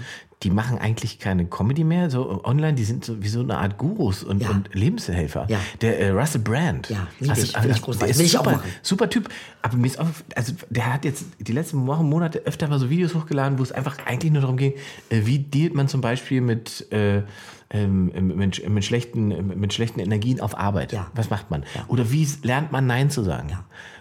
die 0.43 0.51
machen 0.51 0.79
eigentlich 0.79 1.19
keine 1.19 1.47
Comedy 1.47 1.85
mehr, 1.85 2.11
so 2.11 2.45
online, 2.45 2.75
die 2.75 2.85
sind 2.85 3.05
so 3.05 3.23
wie 3.23 3.29
so 3.29 3.41
eine 3.41 3.59
Art 3.59 3.79
Gurus 3.79 4.23
und, 4.23 4.43
Ja. 4.43 4.51
und 4.51 4.75
Lebenshelfer. 4.75 5.47
Ja. 5.49 5.59
Der 5.81 5.99
äh, 6.01 6.11
Russell 6.11 6.41
Brand. 6.43 6.91
Ja, 6.91 7.07
lieb 7.21 7.33
ich, 7.33 7.53
find 7.53 7.67
ich 7.67 7.73
der 7.73 7.81
großartig. 7.81 8.11
ist 8.11 8.19
Will 8.19 8.27
ich 8.27 8.39
auch 8.39 8.45
super, 8.45 8.57
machen. 8.57 8.71
super 8.83 9.09
Typ. 9.11 9.29
Aber 9.63 9.77
mir 9.77 9.87
ist 9.87 9.99
auf, 9.99 10.25
also 10.35 10.53
der 10.69 10.93
hat 10.93 11.05
jetzt 11.05 11.25
die 11.39 11.53
letzten 11.53 11.87
Wochen, 11.87 12.09
Monate 12.09 12.41
öfter 12.45 12.69
mal 12.69 12.79
so 12.79 12.91
Videos 12.91 13.15
hochgeladen, 13.15 13.59
wo 13.59 13.63
es 13.63 13.73
einfach 13.73 13.97
eigentlich 14.07 14.33
nur 14.33 14.43
darum 14.43 14.57
ging, 14.57 14.73
äh, 15.11 15.23
wie 15.25 15.39
dealt 15.39 15.75
man 15.75 15.89
zum 15.89 16.01
Beispiel 16.01 16.41
mit 16.41 16.91
äh, 16.93 17.23
ähm, 17.69 18.13
mit, 18.37 18.69
mit, 18.69 18.85
schlechten, 18.85 19.59
mit 19.59 19.75
schlechten 19.75 19.99
Energien 19.99 20.41
auf 20.41 20.57
Arbeit. 20.57 20.93
Ja. 20.93 21.11
Was 21.17 21.31
macht 21.31 21.51
man? 21.51 21.65
Oder 21.89 22.13
wie 22.13 22.27
lernt 22.45 22.71
man 22.71 22.87
Nein 22.87 23.11
zu 23.11 23.25
sagen? 23.25 23.59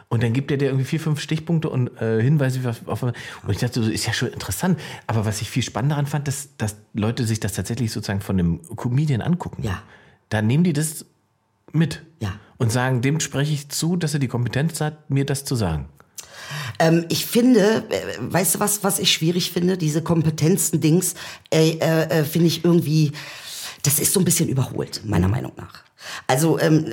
Und 0.07 0.23
dann 0.23 0.33
gibt 0.33 0.51
er 0.51 0.57
dir 0.57 0.65
irgendwie 0.65 0.85
vier, 0.85 0.99
fünf 0.99 1.19
Stichpunkte 1.19 1.69
und 1.69 1.89
äh, 1.99 2.21
Hinweise 2.21 2.75
auf. 2.85 3.03
Und 3.03 3.13
ich 3.49 3.57
dachte, 3.57 3.83
so 3.83 3.89
ist 3.89 4.05
ja 4.05 4.13
schon 4.13 4.29
interessant. 4.29 4.79
Aber 5.07 5.25
was 5.25 5.41
ich 5.41 5.49
viel 5.49 5.63
spannender 5.63 5.95
daran 5.95 6.05
fand, 6.05 6.27
dass, 6.27 6.49
dass 6.57 6.75
Leute 6.93 7.25
sich 7.25 7.39
das 7.39 7.53
tatsächlich 7.53 7.91
sozusagen 7.91 8.21
von 8.21 8.39
einem 8.39 8.61
Comedian 8.75 9.21
angucken. 9.21 9.63
Ja. 9.63 9.81
Da 10.29 10.41
nehmen 10.41 10.63
die 10.63 10.73
das 10.73 11.05
mit 11.71 12.03
Ja. 12.19 12.39
und 12.57 12.71
sagen, 12.71 13.01
dem 13.01 13.19
spreche 13.19 13.53
ich 13.53 13.69
zu, 13.69 13.95
dass 13.95 14.13
er 14.13 14.19
die 14.19 14.27
Kompetenz 14.27 14.79
hat, 14.79 15.09
mir 15.09 15.25
das 15.25 15.43
zu 15.43 15.55
sagen. 15.55 15.89
Ähm, 16.79 17.05
ich 17.09 17.25
finde, 17.25 17.83
äh, 17.89 18.17
weißt 18.19 18.55
du 18.55 18.59
was, 18.59 18.83
was 18.83 18.99
ich 18.99 19.11
schwierig 19.11 19.51
finde? 19.51 19.77
Diese 19.77 20.01
Kompetenzen-Dings, 20.01 21.15
äh, 21.51 21.71
äh, 21.79 22.19
äh, 22.19 22.23
finde 22.23 22.47
ich 22.47 22.63
irgendwie, 22.63 23.11
das 23.83 23.99
ist 23.99 24.13
so 24.13 24.19
ein 24.19 24.25
bisschen 24.25 24.49
überholt, 24.49 25.01
meiner 25.05 25.27
Meinung 25.27 25.53
nach. 25.57 25.83
Also, 26.27 26.59
ähm, 26.59 26.85
äh, 26.85 26.91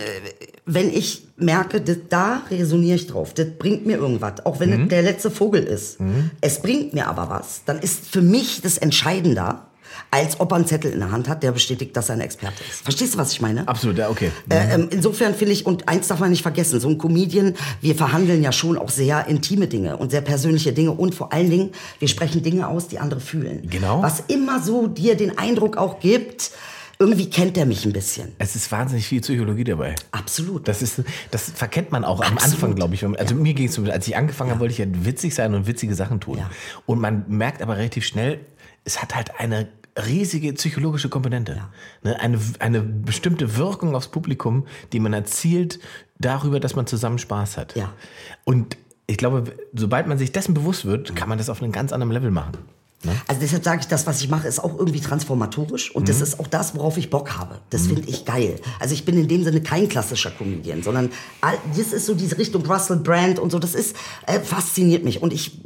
wenn 0.65 0.93
ich 0.93 1.25
merke, 1.37 1.81
das, 1.81 1.97
da 2.09 2.43
resoniere 2.51 2.97
ich 2.97 3.07
drauf, 3.09 3.35
das 3.35 3.47
bringt 3.59 3.85
mir 3.87 3.97
irgendwas, 3.97 4.47
auch 4.47 4.61
wenn 4.61 4.73
es 4.73 4.89
der 4.89 5.03
letzte 5.03 5.31
Vogel 5.31 5.63
ist. 5.63 5.99
Es 6.41 6.61
bringt 6.63 6.95
mir 6.95 7.09
aber 7.09 7.29
was, 7.31 7.63
dann 7.67 7.79
ist 7.81 8.07
für 8.07 8.23
mich 8.23 8.61
das 8.63 8.79
entscheidender, 8.79 9.67
als 10.11 10.41
ob 10.41 10.53
er 10.53 10.57
einen 10.57 10.67
Zettel 10.67 10.93
in 10.93 11.01
der 11.01 11.11
Hand 11.11 11.29
hat, 11.29 11.43
der 11.43 11.53
bestätigt, 11.53 11.97
dass 11.97 12.09
er 12.09 12.17
ein 12.17 12.21
Experte 12.21 12.63
ist. 12.69 12.83
Verstehst 12.83 13.15
du, 13.15 13.19
was 13.19 13.33
ich 13.33 13.41
meine? 13.41 13.67
Absolut, 13.67 13.99
ja, 13.99 14.09
okay. 14.09 14.31
Äh, 14.49 14.75
ähm, 14.75 14.89
insofern 14.91 15.35
finde 15.35 15.53
ich, 15.53 15.67
und 15.67 15.89
eins 15.89 16.09
darf 16.09 16.21
man 16.21 16.31
nicht 16.31 16.43
vergessen, 16.43 16.81
so 16.81 16.89
ein 16.89 16.99
Comedian, 16.99 17.55
wir 17.81 17.95
verhandeln 17.95 18.43
ja 18.43 18.53
schon 18.53 18.79
auch 18.79 18.91
sehr 18.91 19.27
intime 19.27 19.69
Dinge 19.69 19.97
und 19.97 20.11
sehr 20.11 20.21
persönliche 20.21 20.73
Dinge 20.73 20.93
und 20.93 21.15
vor 21.15 21.33
allen 21.33 21.51
Dingen, 21.51 21.71
wir 21.99 22.09
sprechen 22.09 22.43
Dinge 22.43 22.69
aus, 22.69 22.89
die 22.89 22.99
andere 22.99 23.21
fühlen. 23.21 23.69
Genau. 23.69 24.03
Was 24.03 24.21
immer 24.29 24.63
so 24.63 24.87
dir 24.87 25.17
den 25.17 25.39
Eindruck 25.39 25.77
auch 25.77 25.99
gibt, 26.01 26.53
irgendwie 27.03 27.29
kennt 27.29 27.59
er 27.59 27.67
mich 27.67 27.85
ein 27.85 27.93
bisschen. 27.93 28.33
Es 28.39 28.55
ist 28.55 28.71
wahnsinnig 28.71 29.07
viel 29.07 29.21
Psychologie 29.21 29.65
dabei. 29.65 29.97
Absolut. 30.13 30.69
Das 30.69 30.83
ist, 30.83 31.03
das 31.31 31.51
verkennt 31.51 31.91
man 31.91 32.05
auch 32.05 32.21
am 32.21 32.35
Absolut. 32.35 32.55
Anfang, 32.55 32.75
glaube 32.77 32.95
ich. 32.95 33.05
Also 33.05 33.35
mir 33.35 33.55
ging 33.55 33.67
es 33.67 33.75
so, 33.75 33.83
als 33.85 34.07
ich 34.07 34.17
angefangen 34.17 34.51
habe, 34.51 34.61
wollte 34.61 34.73
ich 34.73 34.79
ja 34.79 34.87
witzig 34.89 35.35
sein 35.35 35.53
und 35.55 35.67
witzige 35.67 35.95
Sachen 35.95 36.21
tun. 36.21 36.39
Ja. 36.39 36.51
Und 36.87 37.01
man 37.01 37.25
merkt 37.27 37.61
aber 37.61 37.77
relativ 37.77 38.05
schnell, 38.05 38.41
es 38.85 39.03
hat 39.03 39.17
halt 39.17 39.41
eine 39.41 39.69
riesige 40.07 40.53
psychologische 40.53 41.09
Komponente. 41.09 41.61
Ne? 42.03 42.19
Eine, 42.21 42.39
eine 42.61 42.81
bestimmte 42.81 43.57
Wirkung 43.57 43.95
aufs 43.95 44.09
Publikum, 44.09 44.67
die 44.93 45.01
man 45.01 45.13
erzielt 45.13 45.81
darüber, 46.19 46.61
dass 46.61 46.77
man 46.77 46.87
zusammen 46.87 47.19
Spaß 47.19 47.57
hat. 47.57 47.75
Ja. 47.75 47.93
Und 48.45 48.77
ich 49.09 49.17
glaube, 49.17 49.45
sobald 49.75 50.07
man 50.07 50.19
sich 50.19 50.31
dessen 50.31 50.55
bewusst 50.55 50.85
wird, 50.85 51.17
kann 51.17 51.29
man 51.29 51.37
das 51.37 51.51
auf 51.51 51.63
einem 51.63 51.73
ganz 51.73 51.93
anderen 51.93 52.13
Level 52.13 52.31
machen. 52.31 52.59
Also 53.27 53.41
deshalb 53.41 53.65
sage 53.65 53.81
ich, 53.81 53.87
das, 53.89 54.07
was 54.07 54.21
ich 54.21 54.29
mache, 54.29 54.47
ist 54.49 54.63
auch 54.63 54.79
irgendwie 54.79 55.01
transformatorisch 55.01 55.95
und 55.95 56.03
Mhm. 56.03 56.07
das 56.07 56.21
ist 56.21 56.39
auch 56.41 56.47
das, 56.47 56.75
worauf 56.75 56.97
ich 56.99 57.11
Bock 57.11 57.37
habe. 57.39 57.59
Das 57.71 57.87
finde 57.87 58.03
ich 58.07 58.25
geil. 58.25 58.57
Also 58.81 58.95
ich 58.95 59.05
bin 59.05 59.19
in 59.19 59.29
dem 59.29 59.45
Sinne 59.45 59.61
kein 59.63 59.89
klassischer 59.89 60.31
Comedian, 60.31 60.83
sondern 60.83 61.11
all- 61.41 61.59
das 61.77 61.93
ist 61.93 62.07
so 62.07 62.15
diese 62.15 62.39
Richtung 62.39 62.65
Russell 62.67 62.97
Brand 62.99 63.39
und 63.39 63.51
so, 63.51 63.59
das 63.59 63.75
ist, 63.75 63.97
äh, 64.27 64.41
fasziniert 64.41 65.05
mich. 65.05 65.23
Und 65.23 65.33
ich, 65.33 65.61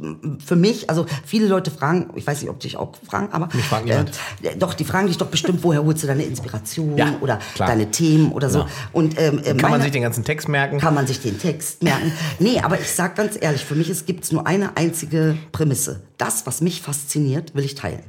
für 0.45 0.55
mich, 0.55 0.89
also 0.89 1.05
viele 1.25 1.47
Leute 1.47 1.71
fragen, 1.71 2.09
ich 2.15 2.25
weiß 2.25 2.41
nicht, 2.41 2.49
ob 2.49 2.59
dich 2.59 2.77
auch 2.77 2.93
fragen, 3.07 3.29
aber... 3.31 3.49
Mich 3.53 3.65
fragt 3.65 3.85
niemand. 3.85 4.11
äh, 4.41 4.55
doch, 4.57 4.73
die 4.73 4.83
fragen 4.85 5.07
dich 5.07 5.17
doch 5.17 5.27
bestimmt, 5.27 5.63
woher 5.63 5.83
holst 5.83 6.03
du 6.03 6.07
deine 6.07 6.23
Inspiration 6.23 6.97
Ja, 6.97 7.15
oder 7.21 7.39
klar. 7.55 7.69
deine 7.69 7.91
Themen 7.91 8.31
oder 8.31 8.49
so. 8.49 8.59
Ja. 8.59 8.67
Und 8.93 9.19
ähm, 9.19 9.39
äh, 9.39 9.41
Kann 9.49 9.57
man 9.57 9.71
meine- 9.71 9.83
sich 9.83 9.91
den 9.91 10.01
ganzen 10.01 10.23
Text 10.23 10.47
merken? 10.47 10.79
kann 10.79 10.93
man 10.93 11.05
sich 11.07 11.19
den 11.21 11.39
Text 11.39 11.83
merken. 11.83 12.11
Nee, 12.39 12.59
aber 12.61 12.79
ich 12.79 12.91
sag 12.91 13.15
ganz 13.15 13.37
ehrlich, 13.39 13.63
für 13.63 13.75
mich 13.75 13.87
gibt 14.05 14.23
es 14.23 14.31
nur 14.31 14.45
eine 14.47 14.75
einzige 14.77 15.37
Prämisse. 15.51 16.01
Das, 16.17 16.45
was 16.47 16.61
mich 16.61 16.81
fasziniert, 16.81 17.26
will 17.53 17.65
ich 17.65 17.75
teilen. 17.75 18.03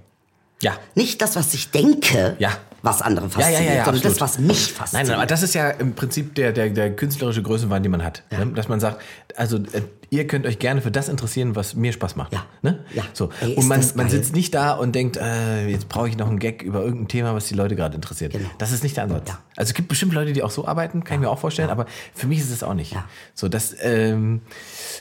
Ja. 0.63 0.77
Nicht 0.95 1.23
das, 1.23 1.37
was 1.37 1.55
ich 1.55 1.71
denke, 1.71 2.37
Ja. 2.39 2.51
was 2.83 3.01
andere 3.03 3.31
fasziniert, 3.31 3.61
ja, 3.63 3.67
ja, 3.69 3.75
ja, 3.77 3.85
sondern 3.85 4.03
das, 4.03 4.21
absolut. 4.21 4.49
was 4.49 4.57
mich 4.57 4.67
Nein, 4.69 4.77
fasziniert. 4.77 5.09
nein, 5.09 5.17
aber 5.17 5.27
das 5.27 5.43
ist 5.43 5.55
ja 5.55 5.71
im 5.71 5.95
Prinzip 5.95 6.35
der, 6.35 6.53
der, 6.53 6.71
der 6.71 6.95
künstlerische 6.97 7.43
Größenwahn, 7.43 7.83
den 7.83 7.93
man 7.93 8.03
hat. 8.03 8.23
Ne? 8.31 8.47
Dass 8.55 8.69
man 8.69 8.81
sagt, 8.81 9.01
also 9.37 9.59
äh, 9.59 9.83
ihr 10.11 10.27
könnt 10.27 10.47
euch 10.47 10.59
gerne 10.59 10.81
für 10.81 10.91
das 10.91 11.09
interessieren, 11.09 11.57
was 11.57 11.75
mir 11.75 11.93
Spaß 11.93 12.17
macht. 12.17 12.33
Ja. 12.33 12.47
Ne? 12.63 12.85
Ja. 12.95 13.05
So. 13.13 13.31
Ey, 13.41 13.55
und 13.55 13.69
man, 13.69 13.85
man 13.95 14.09
sitzt 14.09 14.35
nicht 14.35 14.55
da 14.55 14.73
und 14.73 14.95
denkt, 14.95 15.17
äh, 15.17 15.69
jetzt 15.69 15.89
brauche 15.89 16.09
ich 16.09 16.17
noch 16.17 16.29
einen 16.29 16.39
Gag 16.39 16.63
über 16.63 16.83
irgendein 16.83 17.09
Thema, 17.09 17.35
was 17.35 17.47
die 17.47 17.55
Leute 17.55 17.77
gerade 17.77 17.95
interessiert. 17.95 18.33
Genau. 18.33 18.49
Das 18.59 18.73
ist 18.73 18.83
nicht 18.83 18.97
der 18.97 19.05
Ansatz. 19.05 19.29
Ja. 19.29 19.39
Also 19.57 19.71
es 19.71 19.75
gibt 19.75 19.89
bestimmt 19.89 20.13
Leute, 20.15 20.33
die 20.33 20.43
auch 20.43 20.51
so 20.51 20.67
arbeiten, 20.67 21.05
kann 21.05 21.17
ich 21.17 21.21
mir 21.21 21.31
auch 21.31 21.39
vorstellen, 21.39 21.71
aber 21.71 21.87
für 22.15 22.27
mich 22.27 22.39
ist 22.39 22.51
es 22.51 22.63
auch 22.63 22.75
nicht. 22.75 22.93
Ja. 22.93 23.05
So, 23.35 23.49
das, 23.49 23.75
ähm, 23.83 24.41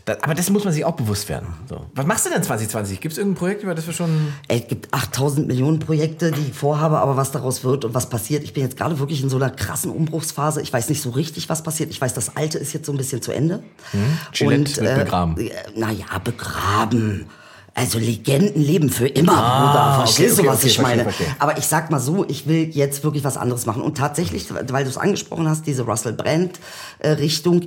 das, 0.06 0.24
aber 0.24 0.34
das 0.34 0.50
muss 0.50 0.63
man 0.63 0.74
sich 0.74 0.84
auch 0.84 0.96
bewusst 0.96 1.30
werden. 1.30 1.48
So. 1.70 1.86
Was 1.93 2.06
machst 2.06 2.26
du 2.26 2.30
denn 2.30 2.43
2020? 2.43 3.00
Gibt 3.00 3.13
es 3.13 3.17
irgendein 3.17 3.38
Projekt, 3.38 3.63
über 3.63 3.76
das 3.76 3.86
wir 3.86 3.93
schon. 3.93 4.34
Ey, 4.48 4.62
Es 4.62 4.67
gibt 4.67 4.93
8000 4.93 5.48
Millionen 5.48 5.80
Projekte, 5.80 6.32
die 6.32 6.50
ich 6.50 6.54
vorhabe, 6.54 6.98
aber 6.98 7.17
was 7.17 7.32
daraus 7.32 7.63
wird 7.63 7.86
und 7.86 7.93
was 7.93 8.10
passiert. 8.10 8.43
Ich 8.43 8.54
bin 8.54 8.63
jetzt 8.63 8.78
gerade 8.78 9.00
wirklich 9.00 9.22
in 9.22 9.30
so 9.30 9.38
einer 9.38 9.50
krassen 9.50 9.91
Umbruchsphase. 9.91 10.62
Ich 10.62 10.74
weiß 10.74 10.89
nicht 10.89 11.02
so 11.02 11.12
richtig, 11.12 11.50
was 11.50 11.63
passiert. 11.63 11.91
Ich 11.91 12.02
weiß, 12.02 12.13
das 12.13 12.36
Alte 12.36 12.58
ist 12.58 12.74
jetzt 12.74 12.86
so 12.86 12.91
ein 12.91 12.98
bisschen 12.98 13.22
zu 13.22 13.32
Ende. 13.32 13.63
Hm? 13.91 14.17
Gillette 14.32 14.82
und 14.82 14.97
begraben. 15.04 15.38
Äh, 15.38 15.52
naja, 15.76 16.06
begraben. 16.24 17.28
Also 17.80 18.00
Legenden 18.00 18.60
leben 18.63 18.90
für 18.90 19.08
immer, 19.08 19.34
Bruder. 19.34 19.94
Verstehst 20.00 20.32
Ah, 20.32 20.34
okay, 20.34 20.42
du, 20.42 20.48
was 20.50 20.58
okay, 20.60 20.68
ich 20.68 20.82
meine? 20.82 21.04
verstehe, 21.04 21.26
verstehe. 21.28 21.36
Aber 21.42 21.58
ich 21.60 21.66
sag 21.68 21.92
mal 21.92 22.00
so, 22.00 22.26
ich 22.28 22.48
will 22.48 22.70
jetzt 22.72 23.04
wirklich 23.04 23.24
was 23.24 23.38
anderes 23.38 23.68
machen. 23.68 23.84
Und 23.84 23.96
tatsächlich, 23.98 24.48
weil 24.70 24.84
du 24.84 24.90
es 24.90 24.98
angesprochen 24.98 25.48
hast, 25.48 25.68
diese 25.68 25.84
Russell 25.84 26.13
Brand 26.13 26.60
äh, 27.04 27.16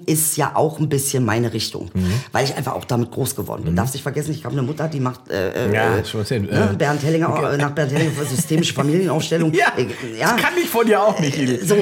ist 0.07 0.37
ja 0.37 0.53
auch 0.57 0.81
ein 0.81 0.89
bisschen 0.89 1.25
meine 1.25 1.53
Richtung. 1.53 1.91
Mhm. 1.95 2.13
Weil 2.33 2.45
ich 2.45 2.57
einfach 2.57 2.73
auch 2.75 2.85
damit 2.85 3.13
groß 3.13 3.37
geworden 3.37 3.63
bin. 3.63 3.77
Darfst 3.77 3.95
nicht 3.95 4.03
vergessen, 4.03 4.33
ich 4.33 4.45
habe 4.45 4.53
eine 4.55 4.63
Mutter, 4.63 4.89
die 4.89 4.99
macht 4.99 5.31
äh, 5.31 5.73
Ja, 5.73 5.99
äh, 5.99 6.05
schon 6.05 6.23
erzählt. 6.23 6.51
ne, 6.51 6.71
Äh, 6.73 6.77
Bernd 6.77 7.05
Hellinger, 7.05 7.53
äh, 7.53 7.57
nach 7.57 7.71
Bernd 7.71 7.93
Hellinger 7.93 8.11
systemische 8.29 8.75
Familienaufstellung. 8.75 9.53
Ja, 9.61 9.73
Äh, 9.77 9.87
das 10.19 10.37
kann 10.43 10.55
ich 10.61 10.69
von 10.69 10.87
dir 10.87 11.01
auch 11.03 11.21
nicht. 11.21 11.39
So, 11.69 11.77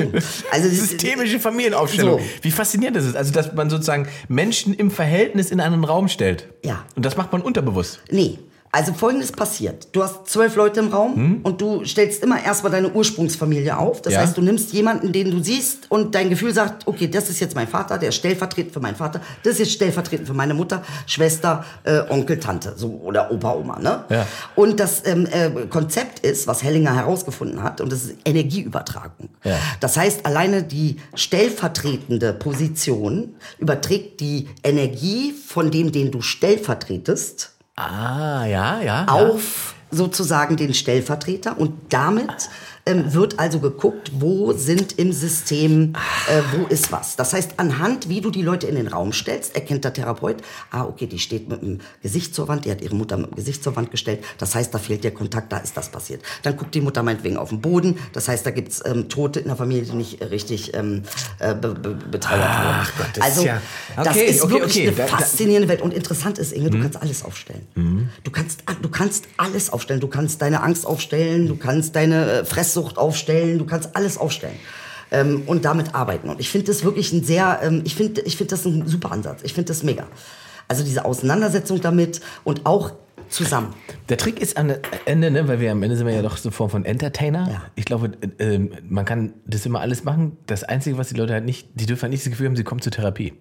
also 0.53 0.69
Systemische 0.69 1.41
Familienaufstellung. 1.41 2.19
So. 2.21 2.25
Wie 2.43 2.51
faszinierend 2.51 2.99
das 2.99 3.07
ist. 3.07 3.17
Also, 3.17 3.33
dass 3.33 3.55
man 3.55 3.71
sozusagen 3.71 4.07
Menschen 4.29 4.75
im 4.75 4.91
Verhältnis 4.91 5.51
in 5.51 5.61
einen 5.61 5.83
Raum 5.85 6.09
stellt. 6.09 6.47
Ja. 6.63 6.85
Und 6.95 7.07
das 7.07 7.17
macht 7.17 7.33
man 7.33 7.41
unterbewusst. 7.41 8.01
Nee. 8.19 8.39
Also 8.71 8.93
folgendes 8.93 9.33
passiert. 9.33 9.89
Du 9.93 10.03
hast 10.03 10.27
zwölf 10.29 10.55
Leute 10.55 10.81
im 10.81 10.89
Raum 10.89 11.41
und 11.43 11.59
du 11.63 11.87
stellst 11.87 12.23
immer 12.23 12.45
erstmal 12.45 12.71
deine 12.71 12.93
Ursprungsfamilie 12.93 13.75
auf. 13.79 14.03
Das 14.03 14.13
Hm? 14.13 14.21
Ja. 14.21 14.27
heißt, 14.27 14.37
du 14.37 14.43
nimmst 14.43 14.75
jemanden, 14.75 15.11
den 15.11 15.31
du 15.31 15.43
siehst 15.43 15.91
und 15.91 16.15
dein 16.15 16.29
Gefühl 16.29 16.53
sagt, 16.53 16.87
okay, 16.87 17.09
das 17.09 17.31
ist 17.31 17.41
jetzt 17.41 17.55
mein 17.55 17.67
Vater, 17.67 17.97
der 17.97 18.11
ist 18.11 18.17
stellvertretend 18.17 18.75
für 18.75 18.81
meinen 18.81 18.95
Vater, 18.95 19.23
das 19.43 19.55
ist 19.55 19.59
jetzt 19.61 19.73
stellvertretend 19.73 20.29
für 20.29 20.35
meine 20.35 20.53
Mutter, 20.53 20.83
Schwester, 21.07 21.65
äh, 21.85 22.01
Onkel, 22.11 22.39
Tante 22.41 22.75
so, 22.77 22.89
oder 23.03 23.31
Opa, 23.33 23.55
Oma. 23.55 23.79
Ne? 23.79 24.05
Ja. 24.11 24.27
Und 24.55 24.79
das 24.81 25.03
ähm, 25.07 25.27
äh, 25.33 25.49
Konzept 25.71 26.19
ist, 26.19 26.47
was 26.47 26.63
Hellinger 26.63 26.95
herausgefunden 26.95 27.63
hat, 27.63 27.81
und 27.81 27.91
das 27.91 28.03
ist 28.05 28.17
Energieübertragung. 28.27 29.31
Ja. 29.45 29.57
Das 29.81 29.97
heißt, 29.97 30.27
alleine 30.27 30.63
die 30.63 30.99
stellvertretende 31.15 32.35
Position 32.35 33.35
überträgt 33.59 34.21
die 34.21 34.47
Energie 34.63 35.33
von 35.33 35.71
dem, 35.71 35.91
den 35.91 36.11
du 36.11 36.21
stellvertretest, 36.21 37.53
Ah, 37.79 38.45
ja, 38.47 38.81
ja. 38.81 38.83
ja. 38.83 39.07
auf 39.07 39.75
sozusagen 39.91 40.57
den 40.57 40.75
Stellvertreter 40.75 41.59
und 41.59 41.73
damit 41.91 42.51
ähm, 42.89 43.13
wird 43.15 43.39
also 43.39 43.61
geguckt, 43.61 44.11
wo 44.19 44.53
sind 44.53 44.99
im 44.99 45.13
System, 45.13 45.93
äh, 46.29 46.43
wo 46.57 46.67
ist 46.67 46.91
was. 46.91 47.17
Das 47.17 47.33
heißt, 47.33 47.53
anhand, 47.59 48.09
wie 48.09 48.21
du 48.21 48.31
die 48.31 48.43
Leute 48.43 48.67
in 48.67 48.75
den 48.75 48.89
Raum 48.89 49.13
stellst, 49.13 49.55
erkennt 49.55 49.85
der 49.85 49.93
Therapeut, 49.93 50.37
ah, 50.71 50.85
okay, 50.85 51.07
die 51.07 51.19
steht 51.19 51.49
mit 51.49 51.63
dem 51.63 51.79
Gesicht 52.03 52.35
zur 52.35 52.49
Wand, 52.49 52.65
die 52.65 52.71
hat 52.71 52.81
ihre 52.81 52.95
Mutter 52.95 53.17
mit 53.17 53.31
dem 53.31 53.37
Gesicht 53.37 53.63
zur 53.63 53.77
Wand 53.77 53.91
gestellt, 53.91 54.25
das 54.39 54.55
heißt, 54.55 54.73
da 54.75 54.79
fehlt 54.79 55.05
der 55.05 55.13
Kontakt, 55.13 55.53
da 55.53 55.59
ist 55.59 55.77
das 55.77 55.89
passiert. 55.91 56.23
Dann 56.43 56.57
guckt 56.57 56.75
die 56.75 56.81
Mutter 56.81 57.03
meinetwegen 57.03 57.37
auf 57.37 57.51
den 57.51 57.61
Boden, 57.61 57.99
das 58.13 58.29
heißt, 58.29 58.45
da 58.47 58.51
gibt's 58.51 58.83
ähm, 58.85 59.09
Tote 59.09 59.41
in 59.41 59.47
der 59.47 59.57
Familie, 59.57 59.83
die 59.85 59.93
nicht 59.97 60.21
richtig 60.31 60.75
ähm, 60.75 61.03
äh, 61.39 61.55
be 61.55 61.75
be 61.75 61.95
betrauert 62.11 62.41
wurden. 62.41 62.89
Gott, 62.99 63.07
das 63.15 63.25
also, 63.25 63.41
ist 63.43 63.47
ja- 63.47 63.63
das 63.97 64.09
Okay, 64.09 64.25
ist 64.27 64.43
okay, 64.43 64.53
wirklich 64.55 64.73
okay. 64.77 64.87
eine 64.89 64.97
Da- 64.97 65.03
da- 65.07 65.17
faszinierende 65.19 65.69
Welt. 65.69 65.83
Und 65.83 65.93
interessant 65.95 66.39
ist, 66.39 66.53
Inge, 66.53 66.71
du 66.71 66.81
kannst 66.81 67.01
alles 67.01 67.25
aufstellen. 67.25 67.67
Du, 68.25 68.31
kannst, 68.31 68.63
du 68.83 68.89
kannst 68.89 69.25
alles 69.37 69.71
aufstellen. 69.71 70.01
Du 70.01 70.09
kannst 70.09 70.41
deine 70.43 70.63
Angst 70.63 70.87
aufstellen, 70.87 71.47
du 71.49 71.57
kannst 71.57 71.95
deine 71.97 72.31
äh, 72.41 72.45
Fresssucht 72.79 72.99
aufstellen, 72.99 73.59
du 73.59 73.67
kannst 73.67 73.95
alles 73.97 74.19
aufstellen. 74.19 74.57
Ähm, 75.11 75.45
und 75.47 75.65
damit 75.65 75.95
arbeiten. 75.95 76.29
Und 76.29 76.39
ich 76.39 76.51
finde 76.51 76.67
das 76.67 76.85
wirklich 76.85 77.13
ein 77.13 77.25
sehr, 77.25 77.61
ähm, 77.63 77.81
ich 77.85 77.95
finde 77.95 78.21
ich 78.23 78.37
find 78.37 78.53
das 78.53 78.67
ein 78.67 78.87
super 78.87 79.11
Ansatz. 79.11 79.41
Ich 79.43 79.55
finde 79.55 79.69
das 79.69 79.83
mega. 79.83 80.07
Also 80.69 80.85
diese 80.85 81.07
Auseinandersetzung 81.07 81.81
damit 81.81 82.21
und 82.45 82.67
auch 82.67 82.93
zusammen. 83.31 83.73
Der 84.11 84.19
Trick 84.19 84.39
ist 84.39 84.59
am 84.59 84.71
Ende, 85.07 85.31
ne, 85.31 85.49
weil 85.49 85.61
wir 85.61 85.73
am 85.73 85.83
Ende 85.83 85.97
sind 85.97 86.07
wir 86.07 86.15
ja 86.15 86.21
doch 86.21 86.37
so 86.37 86.51
Form 86.51 86.69
von 86.69 86.85
Entertainer. 86.85 87.49
Ja. 87.51 87.63
Ich 87.75 87.87
glaube, 87.87 88.11
äh, 88.39 88.59
man 88.87 89.07
kann 89.07 89.33
das 89.47 89.65
immer 89.65 89.81
alles 89.81 90.05
machen. 90.05 90.37
Das 90.45 90.63
Einzige, 90.63 90.99
was 90.99 91.09
die 91.09 91.15
Leute 91.15 91.33
halt 91.33 91.47
nicht, 91.47 91.69
die 91.73 91.87
dürfen 91.87 92.03
halt 92.03 92.13
nicht 92.13 92.27
das 92.27 92.31
Gefühl 92.31 92.49
haben, 92.49 92.57
sie 92.57 92.65
kommen 92.65 92.83
zur 92.83 92.93
Therapie. 92.93 93.33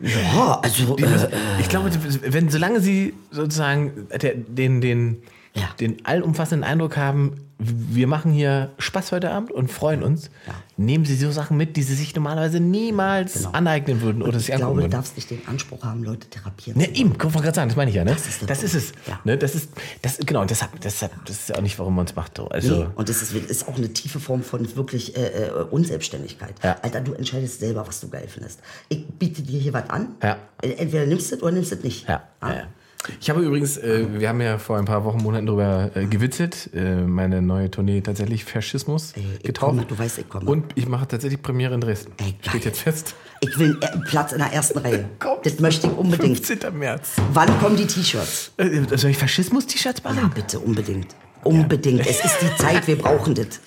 Ja, 0.00 0.60
also 0.62 0.96
Die 0.96 1.04
äh, 1.04 1.28
ich 1.60 1.68
glaube, 1.68 1.90
wenn 2.26 2.48
solange 2.48 2.80
sie 2.80 3.12
sozusagen 3.30 4.08
den, 4.48 4.80
den, 4.80 5.22
Ja. 5.56 5.68
den 5.78 6.04
allumfassenden 6.04 6.68
Eindruck 6.68 6.96
haben, 6.96 7.36
wir 7.60 8.08
machen 8.08 8.32
hier 8.32 8.72
Spaß 8.78 9.12
heute 9.12 9.30
Abend 9.30 9.52
und 9.52 9.70
freuen 9.70 10.02
uns, 10.02 10.28
nehmen 10.76 11.04
sie 11.04 11.14
so 11.14 11.30
Sachen 11.30 11.56
mit, 11.56 11.76
die 11.76 11.84
sie 11.84 11.94
sich 11.94 12.12
normalerweise 12.16 12.58
niemals 12.58 13.46
aneignen 13.54 14.00
würden 14.00 14.22
oder 14.22 14.40
sich 14.40 14.48
ich 14.48 14.54
angucken 14.54 14.58
glaube, 14.66 14.74
du 14.80 14.82
würden. 14.86 14.90
darfst 14.90 15.14
nicht 15.16 15.30
den 15.30 15.46
Anspruch 15.46 15.84
haben, 15.84 16.02
Leute 16.02 16.28
therapieren 16.28 16.80
Ne, 16.80 16.92
zu 16.92 17.00
ihm, 17.00 17.16
kann 17.16 17.30
man 17.32 17.42
gerade 17.44 17.54
sagen, 17.54 17.68
das 17.68 17.76
meine 17.76 17.90
ich 17.90 17.96
ja, 17.96 18.02
ne? 18.04 18.10
Das 18.10 18.22
ist 18.26 18.42
ist, 18.42 18.48
der 18.50 18.54
Punkt. 18.56 18.74
es. 18.74 18.92
Ja. 19.06 19.20
Ne, 19.22 19.38
das 19.38 19.54
ist, 19.54 19.70
das, 20.02 20.18
genau, 20.18 20.40
und 20.40 20.50
deshalb, 20.50 20.80
deshalb, 20.80 21.12
das 21.26 21.36
ist 21.36 21.48
ja 21.50 21.54
auch 21.56 21.62
nicht, 21.62 21.78
warum 21.78 21.94
man 21.94 22.06
es 22.06 22.16
macht. 22.16 22.36
so. 22.36 22.48
Also, 22.48 22.74
Nee, 22.76 22.86
und 22.96 23.08
das 23.08 23.22
ist, 23.22 23.32
ist 23.32 23.68
auch 23.68 23.76
eine 23.76 23.92
tiefe 23.92 24.18
Form 24.18 24.42
von 24.42 24.74
wirklich 24.74 25.16
äh, 25.16 25.46
äh, 25.46 25.50
Unselbstständigkeit. 25.70 26.54
Ja. 26.64 26.76
Alter, 26.82 27.00
du 27.02 27.12
entscheidest 27.14 27.60
selber, 27.60 27.86
was 27.86 28.00
du 28.00 28.08
geil 28.08 28.26
findest. 28.28 28.58
Ich 28.88 29.06
biete 29.06 29.42
dir 29.42 29.60
hier 29.60 29.72
was 29.72 29.88
an. 29.88 30.16
Ja. 30.20 30.38
Entweder 30.60 31.06
nimmst 31.06 31.30
du 31.30 31.36
es 31.36 31.42
oder 31.42 31.52
nimmst 31.52 31.70
du 31.70 31.76
es 31.76 31.84
nicht. 31.84 32.08
Ja, 32.08 32.24
Ah. 32.40 32.48
ja, 32.50 32.54
ja. 32.56 32.62
Ich 33.20 33.30
habe 33.30 33.42
übrigens, 33.42 33.76
äh, 33.76 34.06
wir 34.18 34.28
haben 34.28 34.40
ja 34.40 34.58
vor 34.58 34.78
ein 34.78 34.84
paar 34.84 35.04
Wochen, 35.04 35.18
Monaten 35.22 35.46
darüber 35.46 35.90
äh, 35.94 36.06
gewitzelt, 36.06 36.70
äh, 36.74 36.96
meine 37.02 37.42
neue 37.42 37.70
Tournee 37.70 38.00
tatsächlich 38.00 38.44
Faschismus 38.44 39.12
ich 39.16 39.42
getauft. 39.42 39.70
komme, 39.70 39.84
du 39.86 39.98
weißt, 39.98 40.18
ich 40.18 40.28
komme. 40.28 40.50
Und 40.50 40.72
ich 40.74 40.86
mache 40.88 41.06
tatsächlich 41.08 41.42
Premiere 41.42 41.74
in 41.74 41.80
Dresden. 41.80 42.12
Ey, 42.18 42.24
geil. 42.32 42.36
Steht 42.48 42.64
jetzt 42.64 42.80
fest. 42.80 43.14
Ich 43.40 43.58
will 43.58 43.78
einen 43.80 44.02
äh, 44.02 44.06
Platz 44.06 44.32
in 44.32 44.38
der 44.38 44.52
ersten 44.52 44.78
Reihe. 44.78 45.04
Kommt. 45.18 45.44
Das 45.46 45.58
möchte 45.60 45.86
ich 45.88 45.92
unbedingt. 45.96 46.44
15. 46.46 46.78
März. 46.78 47.12
Wann 47.32 47.58
kommen 47.60 47.76
die 47.76 47.86
T-Shirts? 47.86 48.52
Äh, 48.56 48.80
soll 48.96 49.10
ich 49.10 49.18
Faschismus-T-Shirts 49.18 50.00
Ja, 50.04 50.10
basteln? 50.10 50.30
bitte, 50.34 50.58
unbedingt. 50.60 51.08
Unbedingt. 51.42 52.06
Es 52.06 52.24
ist 52.24 52.38
die 52.40 52.56
Zeit, 52.62 52.86
wir 52.86 52.96
brauchen 52.96 53.34
das. 53.34 53.60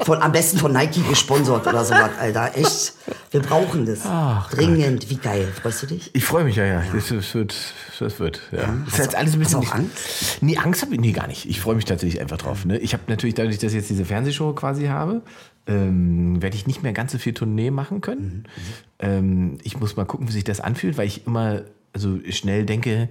Von, 0.00 0.22
am 0.22 0.32
besten 0.32 0.58
von 0.58 0.72
Nike 0.72 1.02
gesponsert 1.08 1.66
oder 1.66 1.84
sowas, 1.84 2.10
Alter. 2.18 2.56
Echt. 2.56 2.94
Wir 3.30 3.40
brauchen 3.40 3.84
das. 3.84 4.00
Ach, 4.04 4.50
Dringend. 4.50 5.10
Wie 5.10 5.16
geil. 5.16 5.48
Freust 5.60 5.82
du 5.82 5.86
dich? 5.86 6.10
Ich 6.14 6.24
freue 6.24 6.44
mich, 6.44 6.56
ja, 6.56 6.64
ja. 6.64 6.82
Das, 6.92 7.08
das 7.08 7.34
wird, 7.34 7.54
das 7.98 8.18
wird, 8.18 8.40
ja. 8.52 8.58
Das 8.58 8.68
Hast 8.68 8.92
ist 8.92 8.98
jetzt 8.98 9.14
alles 9.16 9.34
ein 9.34 9.40
hast 9.44 9.52
bisschen. 9.52 9.60
du 9.60 9.66
auch 9.68 9.74
Angst? 9.74 10.38
Nee, 10.40 10.56
Angst 10.56 10.82
habe 10.82 10.94
ich, 10.94 11.00
nee, 11.00 11.12
gar 11.12 11.26
nicht. 11.26 11.46
Ich 11.48 11.60
freue 11.60 11.74
mich 11.74 11.84
tatsächlich 11.84 12.20
einfach 12.20 12.38
drauf. 12.38 12.64
Ne? 12.64 12.78
Ich 12.78 12.92
habe 12.92 13.02
natürlich 13.08 13.34
dadurch, 13.34 13.58
dass 13.58 13.72
ich 13.72 13.78
jetzt 13.78 13.90
diese 13.90 14.04
Fernsehshow 14.04 14.52
quasi 14.54 14.86
habe, 14.86 15.22
ähm, 15.66 16.40
werde 16.40 16.56
ich 16.56 16.66
nicht 16.66 16.82
mehr 16.82 16.92
ganz 16.92 17.12
so 17.12 17.18
viel 17.18 17.34
Tournee 17.34 17.70
machen 17.70 18.00
können. 18.00 18.44
Ähm, 18.98 19.58
ich 19.62 19.78
muss 19.78 19.96
mal 19.96 20.06
gucken, 20.06 20.28
wie 20.28 20.32
sich 20.32 20.44
das 20.44 20.60
anfühlt, 20.60 20.96
weil 20.96 21.06
ich 21.06 21.26
immer 21.26 21.62
also 21.92 22.18
schnell 22.30 22.64
denke, 22.64 23.08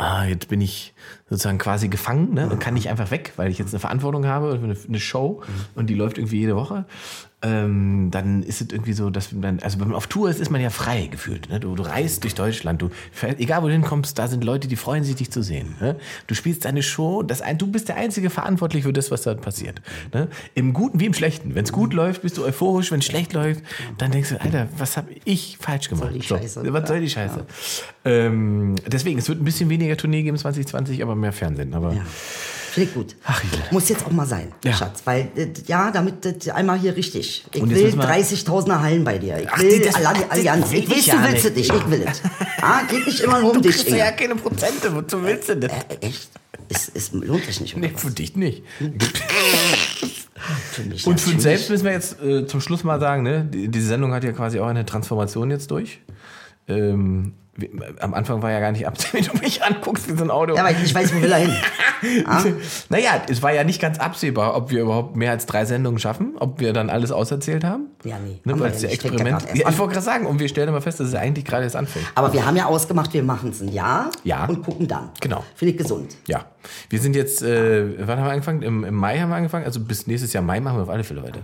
ah, 0.00 0.24
jetzt 0.24 0.48
bin 0.48 0.60
ich 0.60 0.94
sozusagen 1.28 1.58
quasi 1.58 1.88
gefangen 1.88 2.34
ne? 2.34 2.48
und 2.48 2.58
kann 2.58 2.74
nicht 2.74 2.88
einfach 2.88 3.10
weg, 3.10 3.34
weil 3.36 3.50
ich 3.50 3.58
jetzt 3.58 3.72
eine 3.72 3.80
Verantwortung 3.80 4.26
habe, 4.26 4.58
eine, 4.62 4.76
eine 4.88 5.00
Show 5.00 5.42
und 5.74 5.88
die 5.88 5.94
läuft 5.94 6.18
irgendwie 6.18 6.40
jede 6.40 6.56
Woche. 6.56 6.86
Ähm, 7.42 8.08
dann 8.10 8.42
ist 8.42 8.60
es 8.60 8.68
irgendwie 8.70 8.92
so, 8.92 9.08
dass 9.08 9.32
man, 9.32 9.60
also 9.60 9.80
wenn 9.80 9.88
man 9.88 9.96
auf 9.96 10.06
Tour 10.06 10.28
ist, 10.28 10.40
ist 10.40 10.50
man 10.50 10.60
ja 10.60 10.68
frei 10.68 11.06
gefühlt. 11.06 11.48
Ne? 11.48 11.58
Du, 11.58 11.74
du 11.74 11.82
reist 11.82 12.22
durch 12.22 12.34
Deutschland, 12.34 12.82
du 12.82 12.90
fährst, 13.12 13.40
egal 13.40 13.62
wo 13.62 13.66
du 13.66 13.72
hinkommst, 13.72 14.18
da 14.18 14.28
sind 14.28 14.44
Leute, 14.44 14.68
die 14.68 14.76
freuen 14.76 15.04
sich, 15.04 15.14
dich 15.14 15.30
zu 15.30 15.42
sehen. 15.42 15.74
Ne? 15.80 15.96
Du 16.26 16.34
spielst 16.34 16.66
deine 16.66 16.82
Show, 16.82 17.22
das 17.22 17.42
du 17.56 17.66
bist 17.66 17.88
der 17.88 17.96
Einzige 17.96 18.28
verantwortlich 18.28 18.84
für 18.84 18.92
das, 18.92 19.10
was 19.10 19.22
da 19.22 19.32
passiert. 19.32 19.80
Ne? 20.12 20.28
Im 20.54 20.74
Guten 20.74 21.00
wie 21.00 21.06
im 21.06 21.14
Schlechten. 21.14 21.54
Wenn 21.54 21.64
es 21.64 21.72
gut 21.72 21.94
läuft, 21.94 22.20
bist 22.20 22.36
du 22.36 22.44
euphorisch, 22.44 22.92
wenn 22.92 22.98
es 23.00 23.06
schlecht 23.06 23.32
läuft, 23.32 23.62
dann 23.96 24.10
denkst 24.10 24.28
du, 24.28 24.40
Alter, 24.40 24.68
was 24.76 24.98
habe 24.98 25.08
ich 25.24 25.56
falsch 25.58 25.88
gemacht? 25.88 26.10
die 26.14 26.22
Scheiße? 26.22 26.70
was 26.70 26.88
soll 26.88 27.00
die 27.00 27.08
Scheiße? 27.08 27.46
Ähm, 28.04 28.74
deswegen, 28.86 29.18
es 29.18 29.30
wird 29.30 29.40
ein 29.40 29.44
bisschen 29.44 29.70
weniger 29.70 29.96
Tournee 29.96 30.22
geben 30.22 30.36
2020, 30.36 31.02
aber 31.02 31.14
mehr 31.14 31.32
Fernsehen. 31.32 31.72
Aber 31.72 31.94
Ja. 31.94 32.02
Finde 32.70 32.88
ich 32.88 32.94
gut. 32.94 33.16
Ach, 33.24 33.42
Idel. 33.42 33.60
Muss 33.70 33.88
jetzt 33.88 34.04
auch 34.06 34.10
mal 34.10 34.26
sein, 34.26 34.52
Ja. 34.64 34.72
Schatz. 34.72 35.02
Weil, 35.04 35.28
äh, 35.36 35.48
ja, 35.66 35.90
damit 35.90 36.24
äh, 36.46 36.50
einmal 36.52 36.78
hier 36.78 36.96
richtig. 36.96 37.44
Ich 37.52 37.60
will 37.60 37.66
müssen 37.68 37.98
wir- 37.98 38.04
30.000er 38.08 38.80
Hallen 38.80 39.02
bei 39.04 39.18
dir. 39.18 39.38
Ich 39.40 39.48
Ach, 39.50 39.58
will 39.60 39.80
das- 39.80 39.94
das 39.94 40.04
Allianz. 40.30 40.72
Ich 40.72 40.88
weiß, 40.90 41.04
du 41.06 41.22
willst 41.24 41.44
es 41.46 41.54
nicht. 41.56 41.74
Ich 41.74 41.90
will 41.90 42.04
es. 42.08 42.22
Ah, 42.62 42.82
geht 42.90 43.06
nicht 43.06 43.20
immer 43.20 43.40
nur 43.40 43.50
um 43.52 43.56
du 43.56 43.62
dich, 43.62 43.72
kriegst 43.76 43.88
Inge. 43.88 43.98
ja 43.98 44.12
keine 44.12 44.36
Prozente, 44.36 44.94
wozu 44.94 45.22
willst 45.22 45.48
du 45.48 45.56
das? 45.56 45.72
Äh, 45.72 46.06
echt? 46.06 46.28
Es, 46.68 46.90
es 46.94 47.12
lohnt 47.12 47.42
sich 47.46 47.58
nicht. 47.62 47.74
Nee, 47.76 47.90
was? 47.94 48.02
für 48.02 48.10
dich 48.10 48.36
nicht. 48.36 48.62
Für 50.72 50.82
mich 50.82 51.06
Und 51.06 51.20
für 51.20 51.30
uns 51.32 51.42
selbst 51.42 51.68
müssen 51.70 51.84
wir 51.84 51.92
jetzt 51.92 52.20
äh, 52.22 52.46
zum 52.46 52.60
Schluss 52.60 52.82
mal 52.84 52.98
sagen, 52.98 53.22
ne? 53.22 53.44
die, 53.44 53.68
diese 53.68 53.88
Sendung 53.88 54.12
hat 54.14 54.24
ja 54.24 54.32
quasi 54.32 54.58
auch 54.58 54.66
eine 54.68 54.86
Transformation 54.86 55.50
jetzt 55.50 55.70
durch. 55.70 56.00
Ähm, 56.68 57.34
am 58.00 58.14
Anfang 58.14 58.42
war 58.42 58.50
ja 58.50 58.60
gar 58.60 58.72
nicht 58.72 58.86
absehbar, 58.86 59.12
wenn 59.32 59.38
du 59.38 59.44
mich 59.44 59.62
anguckst 59.62 60.08
wie 60.08 60.16
so 60.16 60.24
ein 60.24 60.30
Auto. 60.30 60.54
Ja, 60.54 60.64
weil 60.64 60.76
ich 60.82 60.94
weiß, 60.94 61.14
wo 61.14 61.22
will 61.22 61.32
er 61.32 61.38
hin. 61.38 61.54
Ah? 62.24 62.42
Naja, 62.88 63.20
es 63.28 63.42
war 63.42 63.52
ja 63.52 63.62
nicht 63.62 63.78
ganz 63.78 63.98
absehbar, 63.98 64.56
ob 64.56 64.70
wir 64.70 64.80
überhaupt 64.80 65.16
mehr 65.16 65.32
als 65.32 65.44
drei 65.44 65.66
Sendungen 65.66 65.98
schaffen, 65.98 66.32
ob 66.40 66.58
wir 66.58 66.72
dann 66.72 66.88
alles 66.88 67.12
auserzählt 67.12 67.62
haben. 67.62 67.88
Ja, 68.04 68.16
nee, 68.18 68.40
Ne, 68.44 68.58
weil 68.58 68.70
ja 68.70 68.76
es 68.76 68.84
Experiment. 68.84 69.42
Ja, 69.54 69.68
ich 69.68 69.78
wollte 69.78 69.92
gerade 69.92 70.04
sagen, 70.06 70.24
und 70.24 70.38
wir 70.40 70.48
stellen 70.48 70.68
immer 70.68 70.80
fest, 70.80 70.98
dass 71.00 71.08
es 71.08 71.14
eigentlich 71.14 71.44
gerade 71.44 71.64
erst 71.64 71.76
anfängt. 71.76 72.06
Aber 72.14 72.32
wir 72.32 72.46
haben 72.46 72.56
ja 72.56 72.64
ausgemacht, 72.64 73.12
wir 73.12 73.22
machen 73.22 73.50
es 73.50 73.60
ein 73.60 73.68
Jahr 73.70 74.10
Ja. 74.24 74.46
und 74.46 74.62
gucken 74.64 74.88
dann. 74.88 75.10
Genau. 75.20 75.44
Finde 75.54 75.72
ich 75.72 75.76
gesund. 75.78 76.16
Ja. 76.26 76.46
Wir 76.88 77.00
sind 77.00 77.14
jetzt, 77.16 77.42
äh, 77.42 77.98
wann 78.06 78.18
haben 78.18 78.24
wir 78.26 78.32
angefangen? 78.32 78.62
Im, 78.62 78.82
Im 78.84 78.94
Mai 78.94 79.18
haben 79.18 79.28
wir 79.28 79.36
angefangen. 79.36 79.66
Also 79.66 79.80
bis 79.80 80.06
nächstes 80.06 80.32
Jahr 80.32 80.42
Mai 80.42 80.58
machen 80.60 80.78
wir 80.78 80.84
auf 80.84 80.88
alle 80.88 81.04
Fälle 81.04 81.22
weiter. 81.22 81.40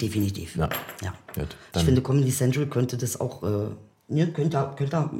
Definitiv. 0.00 0.56
Ja. 0.56 0.68
ja. 1.02 1.12
Gut, 1.34 1.56
ich 1.76 1.82
finde, 1.82 2.00
Comedy 2.02 2.30
Central 2.30 2.66
könnte 2.66 2.96
das 2.96 3.20
auch, 3.20 3.42
äh, 3.42 3.66
ne, 4.08 4.26
könnte, 4.28 4.56
ihr- 4.56 4.74
könnt 4.76 4.92
ihr 4.94 5.10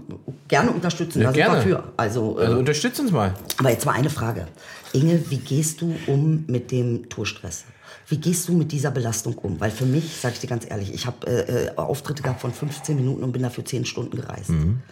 gerne 0.48 0.70
unterstützen. 0.70 1.20
Ja, 1.22 1.28
wir 1.34 1.44
gerne. 1.44 1.62
für. 1.62 1.92
Also, 1.96 2.38
äh, 2.38 2.46
Also 2.46 2.58
unterstützt 2.58 3.00
uns 3.00 3.10
mal. 3.12 3.34
aber 3.58 3.70
jetzt 3.70 3.84
mal 3.86 3.92
eine 3.92 4.10
Frage. 4.10 4.46
Inge, 4.92 5.30
wie 5.30 5.38
gehst 5.38 5.80
du 5.80 5.94
um 6.06 6.44
mit 6.46 6.70
dem 6.70 7.08
Tourstress? 7.08 7.64
Wie 8.08 8.18
gehst 8.18 8.48
du 8.48 8.52
mit 8.52 8.70
dieser 8.70 8.90
Belastung 8.90 9.34
um? 9.38 9.58
Weil 9.60 9.70
für 9.70 9.86
mich, 9.86 10.18
sag 10.20 10.34
ich 10.34 10.40
dir 10.40 10.46
ganz 10.46 10.68
ehrlich, 10.68 10.92
ich 10.92 11.06
habe 11.06 11.26
äh, 11.26 11.66
äh, 11.68 11.76
Auftritte 11.76 12.22
gehabt 12.22 12.40
von 12.40 12.52
15 12.52 12.96
Minuten 12.96 13.24
und 13.24 13.32
bin 13.32 13.42
dafür 13.42 13.64
10 13.64 13.86
Stunden 13.86 14.16
gereist. 14.16 14.50
Mhm. 14.50 14.82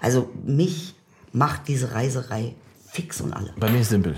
Also 0.00 0.30
mich 0.44 0.94
macht 1.32 1.68
diese 1.68 1.92
Reiserei 1.92 2.54
fix 2.90 3.20
und 3.20 3.32
alle. 3.34 3.52
Bei 3.58 3.68
mir 3.70 3.80
ist 3.80 3.90
simpel. 3.90 4.16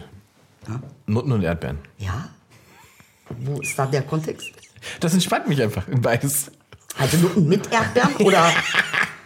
Nutten 1.07 1.33
und 1.33 1.43
Erdbeeren. 1.43 1.79
Ja? 1.99 2.29
Wo 3.41 3.61
ist 3.61 3.77
da 3.77 3.87
der 3.87 4.03
Kontext? 4.03 4.49
Das 5.01 5.13
entspannt 5.13 5.49
mich 5.49 5.61
einfach 5.61 5.89
in 5.89 6.01
beides. 6.01 6.51
Also 6.99 7.17
Nutten 7.19 7.49
mit 7.49 7.73
Erdbeeren 7.73 8.15
oder 8.27 8.51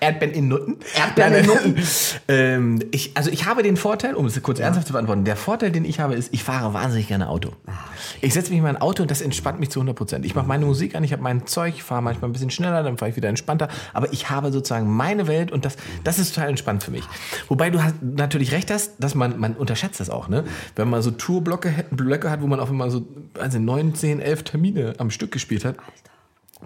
Erdbeeren 0.05 0.35
in 0.35 0.49
Nutten? 0.49 0.77
Erdbeeren 0.95 1.35
in 1.35 1.47
Nutten. 1.47 1.77
ähm, 2.29 2.81
ich, 2.90 3.12
also 3.17 3.31
ich 3.31 3.47
habe 3.47 3.62
den 3.62 3.77
Vorteil, 3.77 4.14
um 4.14 4.27
es 4.27 4.40
kurz 4.43 4.59
ernsthaft 4.61 4.87
zu 4.87 4.93
beantworten, 4.93 5.25
der 5.25 5.37
Vorteil, 5.37 5.71
den 5.73 5.85
ich 5.85 6.01
habe, 6.01 6.14
ist, 6.14 6.33
ich 6.33 6.45
fahre 6.45 6.75
wahnsinnig 6.75 7.09
gerne 7.09 7.29
Auto. 7.29 7.51
Ah, 7.67 7.73
Ich 8.21 8.35
setze 8.35 8.51
mich 8.51 8.59
in 8.59 8.64
mein 8.64 8.77
Auto 8.81 9.03
und 9.03 9.11
das 9.11 9.21
entspannt 9.23 9.61
mich 9.61 9.71
zu 9.71 9.81
100 9.81 9.97
Prozent. 9.97 10.25
Ich 10.27 10.35
mache 10.35 10.47
meine 10.47 10.67
Musik 10.67 10.95
an, 10.95 11.05
ich 11.05 11.12
habe 11.12 11.23
mein 11.23 11.47
Zeug, 11.47 11.83
fahre 11.83 12.03
manchmal 12.03 12.29
ein 12.31 12.33
bisschen 12.33 12.51
schneller, 12.51 12.83
dann 12.83 12.99
fahre 12.99 13.11
ich 13.11 13.17
wieder 13.17 13.29
entspannter. 13.29 13.69
Aber 13.93 14.12
ich 14.12 14.31
habe 14.31 14.53
sozusagen 14.53 14.88
meine 14.90 15.27
Welt 15.27 15.51
und 15.53 15.64
das, 15.64 15.77
das 16.05 16.19
ist 16.19 16.35
total 16.35 16.51
entspannt 16.51 16.83
für 16.83 16.90
mich. 16.90 17.05
Wobei 17.49 17.71
du 17.71 17.83
hast, 17.83 17.95
natürlich 18.03 18.53
recht 18.53 18.71
hast, 18.71 18.93
dass 18.99 19.14
man, 19.14 19.38
man 19.38 19.55
unterschätzt 19.55 20.01
das 20.01 20.11
auch. 20.11 20.29
Ne? 20.29 20.45
Wenn 20.77 20.88
man 20.90 21.03
so 21.03 21.11
Tourblöcke 21.11 21.77
hat- 21.77 21.90
Blöcke 21.90 22.31
hat, 22.31 22.43
wo 22.43 22.47
man 22.47 22.61
auf 22.61 22.69
einmal 22.71 22.90
so 22.90 23.07
also 23.40 23.59
9, 23.59 23.95
10, 23.95 24.21
11 24.21 24.43
Termine 24.45 24.95
am 24.99 25.11
Stück 25.11 25.33
gespielt 25.33 25.64
hat, 25.64 25.77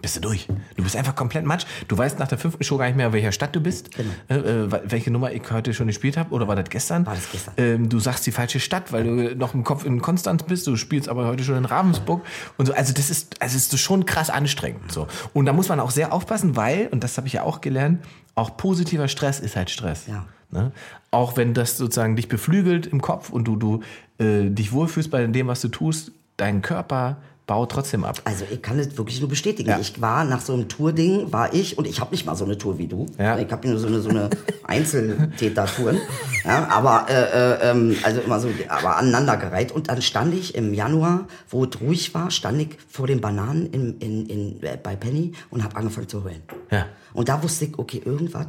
bist 0.00 0.16
du 0.16 0.20
durch. 0.20 0.48
Du 0.76 0.82
bist 0.82 0.96
einfach 0.96 1.14
komplett 1.14 1.44
matsch. 1.44 1.66
Du 1.88 1.96
weißt 1.96 2.18
nach 2.18 2.28
der 2.28 2.38
fünften 2.38 2.62
Show 2.64 2.76
gar 2.76 2.86
nicht 2.86 2.96
mehr, 2.96 3.12
welcher 3.12 3.32
Stadt 3.32 3.54
du 3.54 3.60
bist, 3.60 3.90
äh, 4.28 4.34
äh, 4.34 4.70
welche 4.84 5.10
Nummer 5.10 5.32
ich 5.32 5.42
heute 5.50 5.74
schon 5.74 5.86
gespielt 5.86 6.16
habe, 6.16 6.34
oder 6.34 6.48
war 6.48 6.56
das 6.56 6.68
gestern? 6.70 7.06
War 7.06 7.14
das 7.14 7.30
gestern. 7.30 7.54
Ähm, 7.56 7.88
du 7.88 7.98
sagst 7.98 8.26
die 8.26 8.32
falsche 8.32 8.60
Stadt, 8.60 8.92
weil 8.92 9.04
du 9.04 9.36
noch 9.36 9.54
im 9.54 9.64
Kopf 9.64 9.84
in 9.84 10.00
Konstanz 10.00 10.42
bist, 10.42 10.66
du 10.66 10.76
spielst 10.76 11.08
aber 11.08 11.26
heute 11.26 11.44
schon 11.44 11.56
in 11.56 11.64
Ravensburg 11.64 12.24
und 12.56 12.66
so. 12.66 12.72
Also 12.72 12.92
das 12.92 13.10
ist, 13.10 13.40
also 13.40 13.56
ist 13.56 13.78
schon 13.78 14.06
krass 14.06 14.30
anstrengend. 14.30 14.92
So. 14.92 15.06
Und 15.34 15.46
da 15.46 15.52
muss 15.52 15.68
man 15.68 15.80
auch 15.80 15.90
sehr 15.90 16.12
aufpassen, 16.12 16.56
weil, 16.56 16.88
und 16.88 17.04
das 17.04 17.16
habe 17.16 17.26
ich 17.26 17.34
ja 17.34 17.42
auch 17.42 17.60
gelernt, 17.60 18.04
auch 18.34 18.56
positiver 18.56 19.08
Stress 19.08 19.40
ist 19.40 19.56
halt 19.56 19.70
Stress. 19.70 20.06
Ja. 20.06 20.26
Ne? 20.50 20.72
Auch 21.10 21.36
wenn 21.36 21.54
das 21.54 21.76
sozusagen 21.76 22.16
dich 22.16 22.28
beflügelt 22.28 22.86
im 22.86 23.02
Kopf 23.02 23.30
und 23.30 23.44
du, 23.44 23.56
du 23.56 23.82
äh, 24.18 24.48
dich 24.48 24.72
wohlfühlst 24.72 25.10
bei 25.10 25.26
dem, 25.26 25.46
was 25.46 25.60
du 25.60 25.68
tust, 25.68 26.12
dein 26.36 26.62
Körper 26.62 27.18
baut 27.48 27.72
trotzdem 27.72 28.04
ab. 28.04 28.20
Also 28.24 28.44
ich 28.48 28.62
kann 28.62 28.78
das 28.78 28.96
wirklich 28.96 29.18
nur 29.20 29.28
bestätigen. 29.28 29.70
Ja. 29.70 29.78
Ich 29.80 30.00
war 30.00 30.24
nach 30.24 30.40
so 30.40 30.52
einem 30.52 30.68
Tour-Ding, 30.68 31.32
war 31.32 31.52
ich, 31.52 31.76
und 31.78 31.86
ich 31.86 31.98
habe 32.00 32.12
nicht 32.12 32.26
mal 32.26 32.36
so 32.36 32.44
eine 32.44 32.58
Tour 32.58 32.78
wie 32.78 32.86
du. 32.86 33.06
Ja. 33.18 33.38
Ich 33.38 33.50
habe 33.50 33.66
nur 33.66 33.78
so 33.78 33.88
eine, 33.88 34.00
so 34.00 34.10
eine 34.10 34.30
Einzeltäter-Touren. 34.64 35.98
Ja, 36.44 36.68
aber, 36.68 37.06
äh, 37.08 37.14
äh, 37.14 37.70
ähm, 37.70 37.96
also 38.02 38.20
immer 38.20 38.38
so, 38.38 38.48
aber 38.68 38.98
aneinandergereiht. 38.98 39.72
Und 39.72 39.88
dann 39.88 40.02
stand 40.02 40.34
ich 40.34 40.54
im 40.54 40.74
Januar, 40.74 41.26
wo 41.48 41.64
es 41.64 41.80
ruhig 41.80 42.14
war, 42.14 42.30
stand 42.30 42.60
ich 42.60 42.76
vor 42.86 43.06
den 43.06 43.20
Bananen 43.20 43.66
in, 43.72 43.98
in, 43.98 44.26
in, 44.26 44.62
äh, 44.62 44.78
bei 44.80 44.94
Penny 44.94 45.32
und 45.50 45.64
habe 45.64 45.74
angefangen 45.74 46.08
zu 46.08 46.22
heulen. 46.22 46.42
Ja. 46.70 46.86
Und 47.14 47.30
da 47.30 47.42
wusste 47.42 47.64
ich, 47.64 47.78
okay, 47.78 48.02
irgendwas 48.04 48.46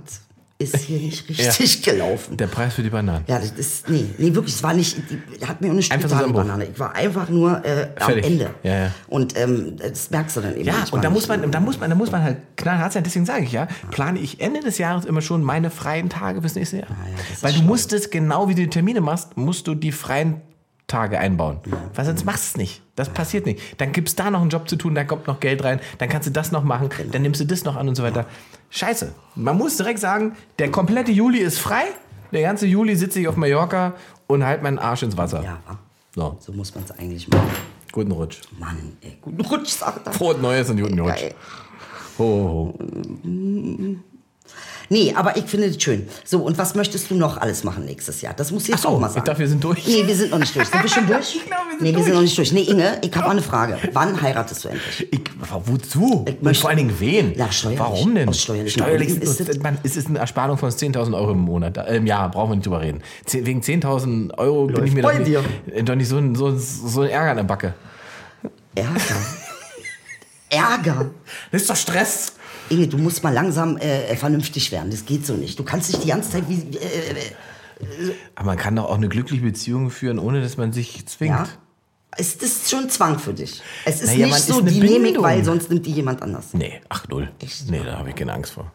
ist 0.62 0.76
hier 0.76 1.00
nicht 1.00 1.28
richtig 1.30 1.84
gelaufen. 1.84 2.36
Der 2.36 2.48
Preis 2.48 2.74
für 2.74 2.84
die 2.84 2.89
Bananen. 2.89 3.24
Ja, 3.28 3.39
das 3.39 3.52
ist, 3.52 3.89
nee, 3.89 4.06
nee, 4.17 4.36
wirklich, 4.36 4.56
es 4.56 4.62
war 4.62 4.74
nicht, 4.74 4.98
die, 5.10 5.45
hat 5.45 5.62
mir 5.62 5.69
auch 5.69 5.74
nicht 5.74 5.91
Einfach 5.91 6.10
so. 6.10 6.34
Banane. 6.34 6.65
Ich 6.65 6.78
war 6.78 6.93
einfach 6.93 7.30
nur 7.30 7.63
äh, 7.65 7.88
am. 7.98 8.17
Ende. 8.17 8.50
Ja, 8.63 8.84
ja. 8.86 8.91
Und 9.08 9.38
ähm, 9.38 9.78
das 9.78 10.12
merkst 10.12 10.36
du 10.36 10.41
dann 10.41 10.56
eben 10.58 10.65
Ja, 10.65 10.86
und 10.91 11.04
da 11.04 11.10
muss 11.10 11.30
man, 11.30 11.50
da 11.50 11.60
muss 11.62 11.80
man, 11.80 11.89
da 11.89 11.95
muss 11.95 12.12
man 12.12 12.24
halt 12.24 12.38
knallhart 12.58 12.91
sein. 12.91 13.04
Deswegen 13.04 13.26
sage 13.26 13.45
ich 13.45 13.54
ja, 13.54 13.67
plane 13.89 14.19
ich 14.19 14.41
Ende 14.41 14.60
des 14.60 14.78
Jahres 14.78 15.06
immer 15.06 15.22
schon 15.22 15.43
meine 15.43 15.69
freien 15.69 16.10
Tage 16.10 16.41
bis 16.41 16.56
nächstes 16.56 16.82
Jahr. 16.82 16.89
Ah 16.91 17.08
ist 17.32 17.41
Weil 17.41 17.54
du 17.54 17.60
schlau. 17.60 17.67
musst 17.67 17.93
es 17.93 18.10
genau 18.10 18.50
wie 18.50 18.56
du 18.56 18.62
die 18.63 18.69
Termine 18.69 19.00
machst, 19.00 19.38
musst 19.38 19.65
du 19.65 19.76
die 19.76 19.93
freien 19.93 20.41
Tage 20.89 21.19
einbauen. 21.19 21.60
Weil 21.93 22.06
sonst 22.06 22.25
machst 22.25 22.43
du 22.43 22.47
es 22.47 22.58
nicht. 22.58 22.82
Das 22.95 23.10
passiert 23.10 23.45
nicht. 23.45 23.80
Dann 23.80 23.93
gibt's 23.93 24.15
da 24.15 24.30
noch 24.30 24.41
einen 24.41 24.49
Job 24.49 24.67
zu 24.67 24.75
tun, 24.75 24.95
da 24.95 25.06
kommt 25.06 25.28
noch 25.28 25.39
Geld 25.39 25.63
rein, 25.63 25.80
dann 25.99 26.10
kannst 26.10 26.28
du 26.28 26.32
das 26.32 26.52
noch 26.52 26.63
machen, 26.63 26.89
dann 27.12 27.21
nimmst 27.21 27.39
du 27.39 27.45
das 27.45 27.63
noch 27.63 27.78
an 27.78 27.88
und 27.88 27.95
so 27.95 28.04
weiter. 28.04 28.25
Scheiße. 28.69 29.13
Man 29.36 29.58
muss 29.58 29.78
direkt 29.78 29.99
sagen, 29.99 30.36
der 30.60 30.69
komplette 30.69 31.12
Juli 31.12 31.39
ist 31.39 31.60
frei. 31.60 31.84
Der 32.32 32.41
ganze 32.41 32.67
Juli 32.67 32.95
sitze 32.95 33.19
ich 33.19 33.28
auf 33.28 33.38
Mallorca 33.38 33.93
und 34.28 34.43
halt 34.45 34.62
meinen 34.62 34.78
Arsch 34.78 35.04
ins 35.04 35.17
Wasser. 35.17 35.43
Ja? 35.43 35.60
So, 36.13 36.38
so 36.39 36.52
muss 36.52 36.75
man 36.75 36.84
es 36.84 36.91
eigentlich 36.91 37.28
machen. 37.30 37.49
guten 37.91 38.12
Rutsch. 38.12 38.41
Mann, 38.60 38.97
ey, 39.02 39.17
guten 39.21 39.41
Rutsch, 39.41 39.69
sagt 39.69 40.08
er. 40.08 40.13
Frohes 40.13 40.38
Neues 40.41 40.69
und 40.69 40.82
guten 40.82 40.99
Rutsch. 40.99 41.21
Geil. 41.21 41.36
Ho, 42.17 42.23
ho, 42.25 42.75
ho. 42.78 43.95
Nee, 44.91 45.13
aber 45.15 45.38
ich 45.38 45.45
finde 45.45 45.67
das 45.71 45.82
schön. 45.82 46.08
So, 46.25 46.39
und 46.43 46.58
was 46.58 46.73
möchtest 46.75 47.12
du 47.12 47.15
noch 47.15 47.38
alles 47.38 47.63
machen 47.63 47.86
nächstes 47.86 48.21
Jahr? 48.21 48.34
Das 48.34 48.52
muss 48.52 48.63
ich 48.63 48.69
jetzt 48.69 48.80
Ach 48.80 48.84
so, 48.84 48.89
auch 48.89 48.99
mal 48.99 49.08
ich 49.08 49.13
sagen. 49.13 49.25
dachte, 49.25 49.39
wir 49.39 49.47
sind 49.47 49.63
durch. 49.63 49.86
Nee, 49.86 50.08
wir 50.08 50.15
sind 50.15 50.32
noch 50.32 50.39
nicht 50.39 50.56
durch. 50.56 50.67
Sind 50.67 50.82
wir 50.82 50.89
schon 50.89 51.06
durch? 51.08 51.36
Ich 51.36 51.45
glaube, 51.45 51.63
wir 51.65 51.71
sind 51.78 51.82
nee, 51.82 51.86
wir 51.89 51.93
durch. 51.93 52.06
sind 52.06 52.13
noch 52.15 52.21
nicht 52.21 52.38
durch. 52.38 52.52
Nee, 52.52 52.62
Inge, 52.63 52.97
ich 53.04 53.12
habe 53.15 53.25
mal 53.28 53.32
eine 53.34 53.41
Frage. 53.43 53.78
Wann 53.93 54.19
heiratest 54.21 54.65
du 54.65 54.69
endlich? 54.69 55.08
Ich, 55.13 55.21
wozu? 55.65 56.25
Ich 56.28 56.34
und 56.36 56.43
möchte- 56.43 56.62
vor 56.62 56.69
allen 56.71 56.78
Dingen 56.80 56.99
wen? 56.99 57.36
Ja, 57.38 57.52
steuerlich. 57.52 57.80
Warum 57.80 58.15
denn? 58.15 58.30
Aus 58.30 58.41
Steuerlich 58.41 58.75
Gründen 58.75 59.21
ist, 59.21 59.39
ist 59.39 59.49
es, 59.49 59.60
man, 59.60 59.78
ist 59.84 59.95
es 59.97 60.08
eine 60.08 60.19
Ersparung 60.19 60.58
von 60.58 60.69
10.000 60.71 61.13
Euro 61.15 61.32
im 61.32 61.39
Monat. 61.39 61.78
Äh, 61.78 61.97
Im 61.97 62.08
Jahr 62.08 62.30
brauchen 62.32 62.52
wir 62.52 62.56
nicht 62.56 62.65
drüber 62.65 62.82
reden. 62.82 63.02
Zehn- 63.25 63.45
Wegen 63.45 63.62
10.000 63.62 64.38
Euro 64.38 64.65
bin 64.67 64.86
ich 64.86 64.93
mir 64.93 65.04
doch 65.04 65.13
nicht, 65.13 65.88
doch 65.88 65.95
nicht 65.95 66.08
so, 66.10 66.17
ein- 66.17 66.34
so, 66.36 66.56
so 66.58 67.02
ein 67.02 67.10
Ärger 67.10 67.32
an 67.32 67.38
der 67.38 67.43
Backe. 67.43 67.73
Ärger. 68.75 68.95
Ärger. 70.49 71.12
Das 71.52 71.62
ist 71.62 71.69
doch 71.69 71.75
Stress. 71.75 72.34
Inge, 72.69 72.88
du 72.88 72.97
musst 72.97 73.23
mal 73.23 73.34
langsam 73.34 73.77
äh, 73.77 74.15
vernünftig 74.15 74.71
werden. 74.71 74.91
Das 74.91 75.05
geht 75.05 75.25
so 75.25 75.34
nicht. 75.34 75.58
Du 75.60 75.63
kannst 75.63 75.89
nicht 75.91 76.03
die 76.03 76.08
ganze 76.10 76.29
Zeit 76.32 76.43
wie. 76.47 76.77
Äh, 76.77 77.34
Aber 78.36 78.47
man 78.47 78.58
kann 78.58 78.75
doch 78.75 78.86
auch 78.86 78.95
eine 78.97 79.10
glückliche 79.10 79.43
Beziehung 79.43 79.89
führen, 79.89 80.19
ohne 80.19 80.41
dass 80.41 80.58
man 80.58 80.71
sich 80.73 81.05
zwingt. 81.05 81.32
ja? 81.36 81.47
Es 82.17 82.36
ist 82.36 82.69
schon 82.69 82.89
Zwang 82.89 83.19
für 83.19 83.34
dich. 83.34 83.62
Es 83.86 84.01
ist 84.01 84.08
Naja, 84.08 84.25
nicht 84.25 84.38
ist 84.38 84.47
so, 84.47 84.60
eine 84.60 84.71
die 84.71 84.79
Bindung. 84.79 85.23
weil 85.23 85.43
sonst 85.45 85.69
nimmt 85.69 85.86
die 85.86 85.91
jemand 85.91 86.21
anders. 86.21 86.47
Nee, 86.53 86.82
ach 86.89 87.08
null. 87.08 87.32
Echt? 87.39 87.69
Nee, 87.69 87.82
da 87.86 87.97
habe 87.99 88.10
ich 88.10 88.15
keine 88.15 88.34
Angst 88.34 88.53
vor. 88.53 88.71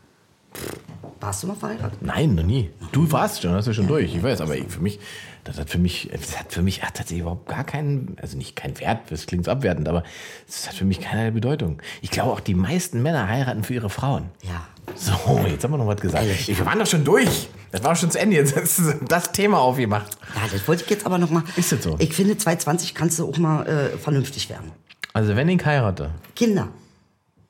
Warst 1.21 1.43
du 1.43 1.49
mal 1.49 1.57
verheiratet? 1.57 2.01
Nein, 2.01 2.35
noch 2.37 2.45
nie. 2.45 2.71
Du 2.93 3.11
warst 3.11 3.43
schon, 3.43 3.51
hast 3.53 3.67
du 3.67 3.75
schon 3.75 3.89
durch. 3.89 4.15
Ich 4.15 4.23
weiß, 4.23 4.41
aber 4.41 4.57
ich, 4.57 4.67
für 4.69 4.81
mich, 4.81 5.01
das 5.45 5.59
hat 5.59 5.71
für 5.71 5.79
mich, 5.79 6.09
das 6.11 6.39
hat 6.39 6.53
für 6.53 6.63
mich 6.63 6.83
hat 6.83 6.95
tatsächlich 6.95 7.21
überhaupt 7.21 7.47
gar 7.47 7.65
keinen, 7.65 8.17
also 8.21 8.37
nicht 8.37 8.57
keinen 8.57 8.81
Wert, 8.81 9.11
das 9.11 9.27
klingt 9.27 9.47
abwertend, 9.47 9.89
aber 9.89 10.03
es 10.49 10.67
hat 10.67 10.75
für 10.75 10.87
mich 10.87 11.01
keine 11.01 11.33
Bedeutung. 11.33 11.81
Ich 12.01 12.11
glaube 12.11 12.33
auch 12.33 12.41
die 12.41 12.55
meisten 12.55 13.03
Männer 13.03 13.29
heiraten 13.29 13.63
für 13.63 13.75
ihre 13.75 13.91
Frauen. 13.91 14.31
Ja. 14.43 14.67
So, 14.95 15.13
jetzt 15.47 15.65
haben 15.65 15.73
wir 15.73 15.79
noch 15.79 15.87
was 15.87 16.01
gesagt. 16.01 16.25
Ehrlich? 16.25 16.49
Wir 16.49 16.67
waren 16.67 16.79
doch 16.79 16.87
schon 16.87 17.05
durch. 17.05 17.49
Das 17.73 17.83
war 17.85 17.95
schon 17.97 18.11
zu 18.11 18.19
Ende. 18.19 18.37
Jetzt 18.37 18.57
ist 18.57 18.81
das 19.09 19.33
Thema 19.33 19.59
aufgemacht. 19.59 20.17
Ja, 20.35 20.43
das 20.51 20.67
wollte 20.69 20.85
ich 20.85 20.91
jetzt 20.91 21.07
aber 21.07 21.19
noch 21.19 21.31
mal. 21.31 21.43
Ist 21.57 21.73
das 21.73 21.83
so? 21.83 21.97
Ich 21.99 22.13
finde, 22.13 22.37
2020 22.37 22.95
kannst 22.95 23.19
du 23.19 23.29
auch 23.29 23.39
mal 23.39 23.67
äh, 23.67 23.99
vernünftig 23.99 24.49
werden. 24.51 24.73
Also, 25.13 25.37
wenn 25.37 25.49
ich 25.49 25.65
heirate, 25.65 26.11
Kinder. 26.37 26.69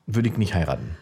würde 0.05 0.29
ich 0.29 0.37
nicht 0.37 0.53
heiraten. 0.53 0.97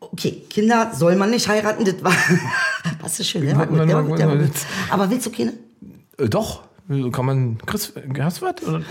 Okay, 0.00 0.42
Kinder 0.50 0.92
soll 0.94 1.16
man 1.16 1.30
nicht 1.30 1.48
heiraten, 1.48 1.84
das 1.84 2.02
war. 2.02 2.12
Was 3.00 3.20
ist 3.20 3.28
schön, 3.28 3.46
gut. 3.46 4.50
Aber 4.90 5.10
willst 5.10 5.26
du 5.26 5.30
keine? 5.30 5.52
Äh, 6.22 6.28
doch. 6.28 6.62
Kann 7.12 7.24
man, 7.24 7.58
Chris, 7.64 7.92
hast 8.20 8.42
du 8.42 8.46
was? 8.46 8.54
Oder- 8.66 8.82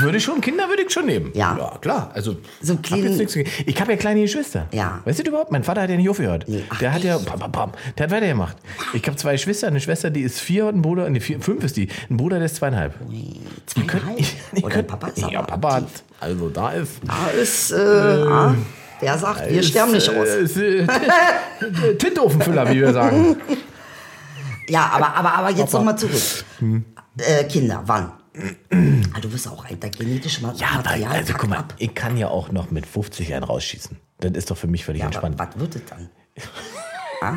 würde 0.00 0.18
ich, 0.18 0.24
schon, 0.24 0.40
Kinder 0.40 0.68
würde 0.68 0.82
ich 0.82 0.92
schon 0.92 1.06
nehmen. 1.06 1.30
Ja. 1.32 1.56
Ja, 1.58 1.78
klar. 1.80 2.10
Also, 2.12 2.36
So 2.60 2.74
hab 2.74 2.90
nichts 2.98 3.32
gegen- 3.34 3.48
ich 3.64 3.80
habe 3.80 3.92
ja 3.92 3.96
kleine 3.96 4.20
Geschwister. 4.20 4.66
Ja. 4.72 5.00
Weißt 5.04 5.20
du 5.20 5.28
überhaupt? 5.28 5.50
Mein 5.52 5.64
Vater 5.64 5.82
hat 5.82 5.90
ja 5.90 5.96
nicht 5.96 6.08
aufgehört. 6.10 6.44
Nee, 6.48 6.64
ach, 6.68 6.78
der 6.80 6.92
hat 6.92 7.02
ja, 7.04 7.16
pam, 7.18 7.38
pam, 7.38 7.52
pam, 7.52 7.72
der 7.96 8.04
hat 8.06 8.10
weitergemacht. 8.12 8.56
Ich 8.92 9.04
habe 9.06 9.16
zwei 9.16 9.32
Geschwister, 9.32 9.68
eine 9.68 9.80
Schwester, 9.80 10.10
die 10.10 10.22
ist 10.22 10.40
vier 10.40 10.66
und 10.66 10.76
ein 10.76 10.82
Bruder, 10.82 11.08
nee, 11.08 11.20
vier, 11.20 11.40
fünf 11.40 11.64
ist 11.64 11.76
die. 11.76 11.88
Ein 12.10 12.16
Bruder, 12.16 12.36
der 12.36 12.46
ist 12.46 12.56
zweieinhalb. 12.56 12.94
Zweieinhalb? 13.66 14.18
Ich, 14.18 14.36
ich 14.52 14.64
Oder 14.64 14.74
könnt- 14.74 14.88
Papa 14.88 15.06
ist 15.08 15.30
Ja, 15.30 15.42
Papa 15.42 15.74
hat, 15.76 15.84
also 16.20 16.48
da 16.50 16.70
ist. 16.72 16.90
Da 17.06 17.30
ist, 17.40 17.70
äh, 17.72 17.76
ah, 17.76 18.54
der 19.00 19.16
sagt, 19.18 19.48
wir 19.48 19.62
sterben 19.62 19.92
nicht 19.92 20.08
aus. 20.10 20.28
Äh, 20.28 20.40
ist, 20.42 20.56
äh, 20.56 20.86
Tintofenfüller, 21.98 22.68
wie 22.70 22.80
wir 22.80 22.92
sagen. 22.92 23.36
Ja, 24.68 24.90
aber, 24.92 25.14
aber, 25.14 25.34
aber 25.34 25.50
jetzt 25.50 25.72
Papa. 25.72 25.78
noch 25.78 25.84
mal 25.92 25.96
zurück. 25.96 26.22
Hm. 26.58 26.84
Äh, 27.18 27.44
Kinder, 27.44 27.82
wann? 27.86 28.12
Ah, 29.12 29.20
du 29.20 29.32
wirst 29.32 29.46
auch 29.46 29.64
ein, 29.64 29.78
der 29.78 29.90
genetische 29.90 30.42
Ma- 30.42 30.52
Ja, 30.56 30.68
aber, 30.70 30.76
Material 30.84 31.12
also 31.12 31.34
guck 31.34 31.48
mal, 31.50 31.58
ab. 31.58 31.74
ich 31.78 31.94
kann 31.94 32.16
ja 32.16 32.28
auch 32.28 32.50
noch 32.50 32.70
mit 32.72 32.84
50 32.86 33.28
Jahren 33.28 33.44
rausschießen. 33.44 33.96
Das 34.18 34.32
ist 34.32 34.50
doch 34.50 34.56
für 34.56 34.66
mich 34.66 34.84
völlig 34.84 35.00
Ja, 35.00 35.06
entspannt. 35.06 35.38
was 35.38 35.56
wird 35.58 35.76
es 35.76 35.82
dann? 35.88 36.08
Ah? 37.22 37.34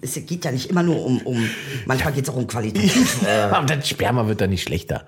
Es 0.00 0.14
geht 0.14 0.44
ja 0.44 0.50
nicht 0.50 0.68
immer 0.68 0.82
nur 0.82 1.04
um, 1.04 1.18
um 1.22 1.48
manchmal 1.86 2.12
geht 2.12 2.24
es 2.24 2.30
auch 2.30 2.36
um 2.36 2.46
Qualität. 2.46 2.90
Aber 3.52 3.64
das 3.66 3.88
Sperma 3.88 4.26
wird 4.26 4.40
dann 4.40 4.50
nicht 4.50 4.62
schlechter. 4.64 5.04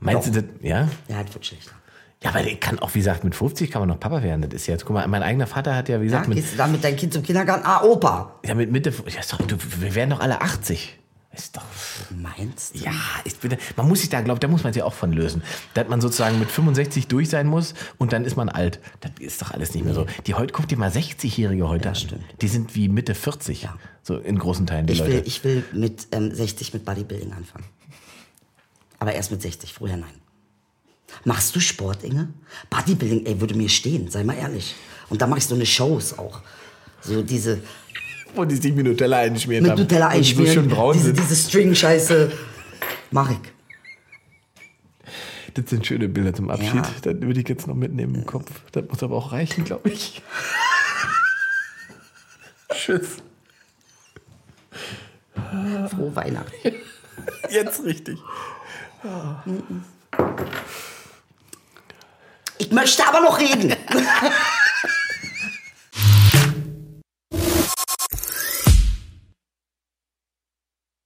Meinst 0.00 0.28
Doch. 0.28 0.32
du 0.34 0.42
das? 0.42 0.50
Ja? 0.62 0.88
ja, 1.08 1.22
das 1.22 1.34
wird 1.34 1.44
schlechter. 1.46 1.72
Ja, 2.24 2.30
aber 2.30 2.42
ich 2.44 2.58
kann 2.58 2.78
auch, 2.78 2.94
wie 2.94 2.98
gesagt, 2.98 3.22
mit 3.22 3.34
50 3.34 3.70
kann 3.70 3.82
man 3.82 3.88
noch 3.90 4.00
Papa 4.00 4.22
werden. 4.22 4.42
Das 4.42 4.52
ist 4.54 4.66
jetzt, 4.66 4.84
guck 4.86 4.94
mal, 4.94 5.06
mein 5.06 5.22
eigener 5.22 5.46
Vater 5.46 5.76
hat 5.76 5.88
ja, 5.88 6.00
wie 6.00 6.06
Ja, 6.06 6.10
gesagt, 6.10 6.28
mit, 6.28 6.38
gehst 6.38 6.54
du 6.54 6.56
dann 6.56 6.72
mit 6.72 6.82
deinem 6.82 6.96
Kind 6.96 7.12
zum 7.12 7.22
Kindergarten? 7.22 7.64
Ah, 7.66 7.82
Opa. 7.82 8.40
ja, 8.44 8.54
mit 8.54 8.72
Mitte, 8.72 8.92
ja, 9.08 9.20
ist 9.20 9.32
doch, 9.32 9.38
du, 9.38 9.56
wir 9.80 9.94
werden 9.94 10.10
doch 10.10 10.20
alle 10.20 10.40
80. 10.40 10.98
Ist 11.36 11.56
doch, 11.56 11.64
Meinst 12.16 12.76
du? 12.76 12.84
ja, 12.84 12.92
ich 13.24 13.36
bin, 13.38 13.56
man 13.76 13.88
muss 13.88 14.00
sich 14.02 14.08
da, 14.08 14.20
glaube 14.20 14.38
da 14.38 14.46
muss 14.46 14.62
man 14.62 14.72
sich 14.72 14.84
auch 14.84 14.94
von 14.94 15.12
lösen. 15.12 15.42
Dass 15.74 15.88
man 15.88 16.00
sozusagen 16.00 16.38
mit 16.38 16.48
65 16.48 17.08
durch 17.08 17.28
sein 17.28 17.48
muss 17.48 17.74
und 17.98 18.12
dann 18.12 18.24
ist 18.24 18.36
man 18.36 18.48
alt. 18.48 18.78
Das 19.00 19.10
ist 19.18 19.42
doch 19.42 19.50
alles 19.50 19.74
nicht 19.74 19.84
mehr 19.84 19.94
so. 19.94 20.06
Die 20.28 20.34
heute, 20.34 20.52
guck 20.52 20.68
dir 20.68 20.78
mal 20.78 20.90
60-Jährige 20.90 21.68
heute 21.68 21.88
an. 21.88 21.94
stimmt. 21.96 22.22
Die 22.40 22.46
sind 22.46 22.76
wie 22.76 22.88
Mitte 22.88 23.16
40. 23.16 23.68
So 24.04 24.16
in 24.16 24.38
großen 24.38 24.64
Teilen 24.66 24.86
die 24.86 24.92
Ich 24.92 25.00
Leute. 25.00 25.12
will, 25.12 25.22
ich 25.26 25.42
will 25.42 25.64
mit 25.72 26.06
ähm, 26.12 26.32
60 26.32 26.72
mit 26.72 26.84
Bodybuilding 26.84 27.32
anfangen. 27.32 27.64
Aber 29.00 29.12
erst 29.12 29.32
mit 29.32 29.42
60, 29.42 29.74
vorher 29.74 29.96
nein. 29.96 30.14
Machst 31.24 31.54
du 31.54 31.60
Sport, 31.60 32.04
Inge? 32.04 32.28
Bodybuilding, 32.70 33.26
ey, 33.26 33.40
würde 33.40 33.54
mir 33.54 33.68
stehen, 33.68 34.10
sei 34.10 34.24
mal 34.24 34.36
ehrlich. 34.36 34.74
Und 35.08 35.22
da 35.22 35.26
mache 35.26 35.38
ich 35.38 35.46
so 35.46 35.54
eine 35.54 35.66
Shows 35.66 36.18
auch. 36.18 36.40
So 37.00 37.22
diese, 37.22 37.60
Wo 38.34 38.44
die 38.44 38.56
sich 38.56 38.74
mit 38.74 38.86
Nutella 38.86 39.18
einschmiert 39.18 39.62
Mit 39.62 39.72
haben. 39.72 39.80
Nutella 39.80 40.06
Und 40.06 40.12
die 40.12 40.18
einschmieren. 40.18 40.46
So 40.46 40.52
schön 40.60 40.68
braun 40.68 40.92
diese, 40.94 41.06
sind. 41.06 41.18
diese 41.18 41.36
String-Scheiße. 41.36 42.32
Mach 43.10 43.30
ich. 43.30 43.38
Das 45.54 45.70
sind 45.70 45.86
schöne 45.86 46.08
Bilder 46.08 46.34
zum 46.34 46.50
Abschied. 46.50 46.74
Ja. 46.74 46.90
Das 47.02 47.14
würde 47.20 47.40
ich 47.40 47.48
jetzt 47.48 47.68
noch 47.68 47.76
mitnehmen 47.76 48.16
im 48.16 48.26
Kopf. 48.26 48.50
Das 48.72 48.84
muss 48.88 49.02
aber 49.02 49.16
auch 49.16 49.30
reichen, 49.30 49.64
glaube 49.64 49.90
ich. 49.90 50.20
Tschüss. 52.74 53.18
Frohe 55.90 56.16
Weihnachten. 56.16 56.52
Jetzt 57.50 57.84
richtig. 57.84 58.18
Ich 62.64 62.72
möchte 62.72 63.06
aber 63.06 63.20
noch 63.20 63.38
reden. 63.38 63.76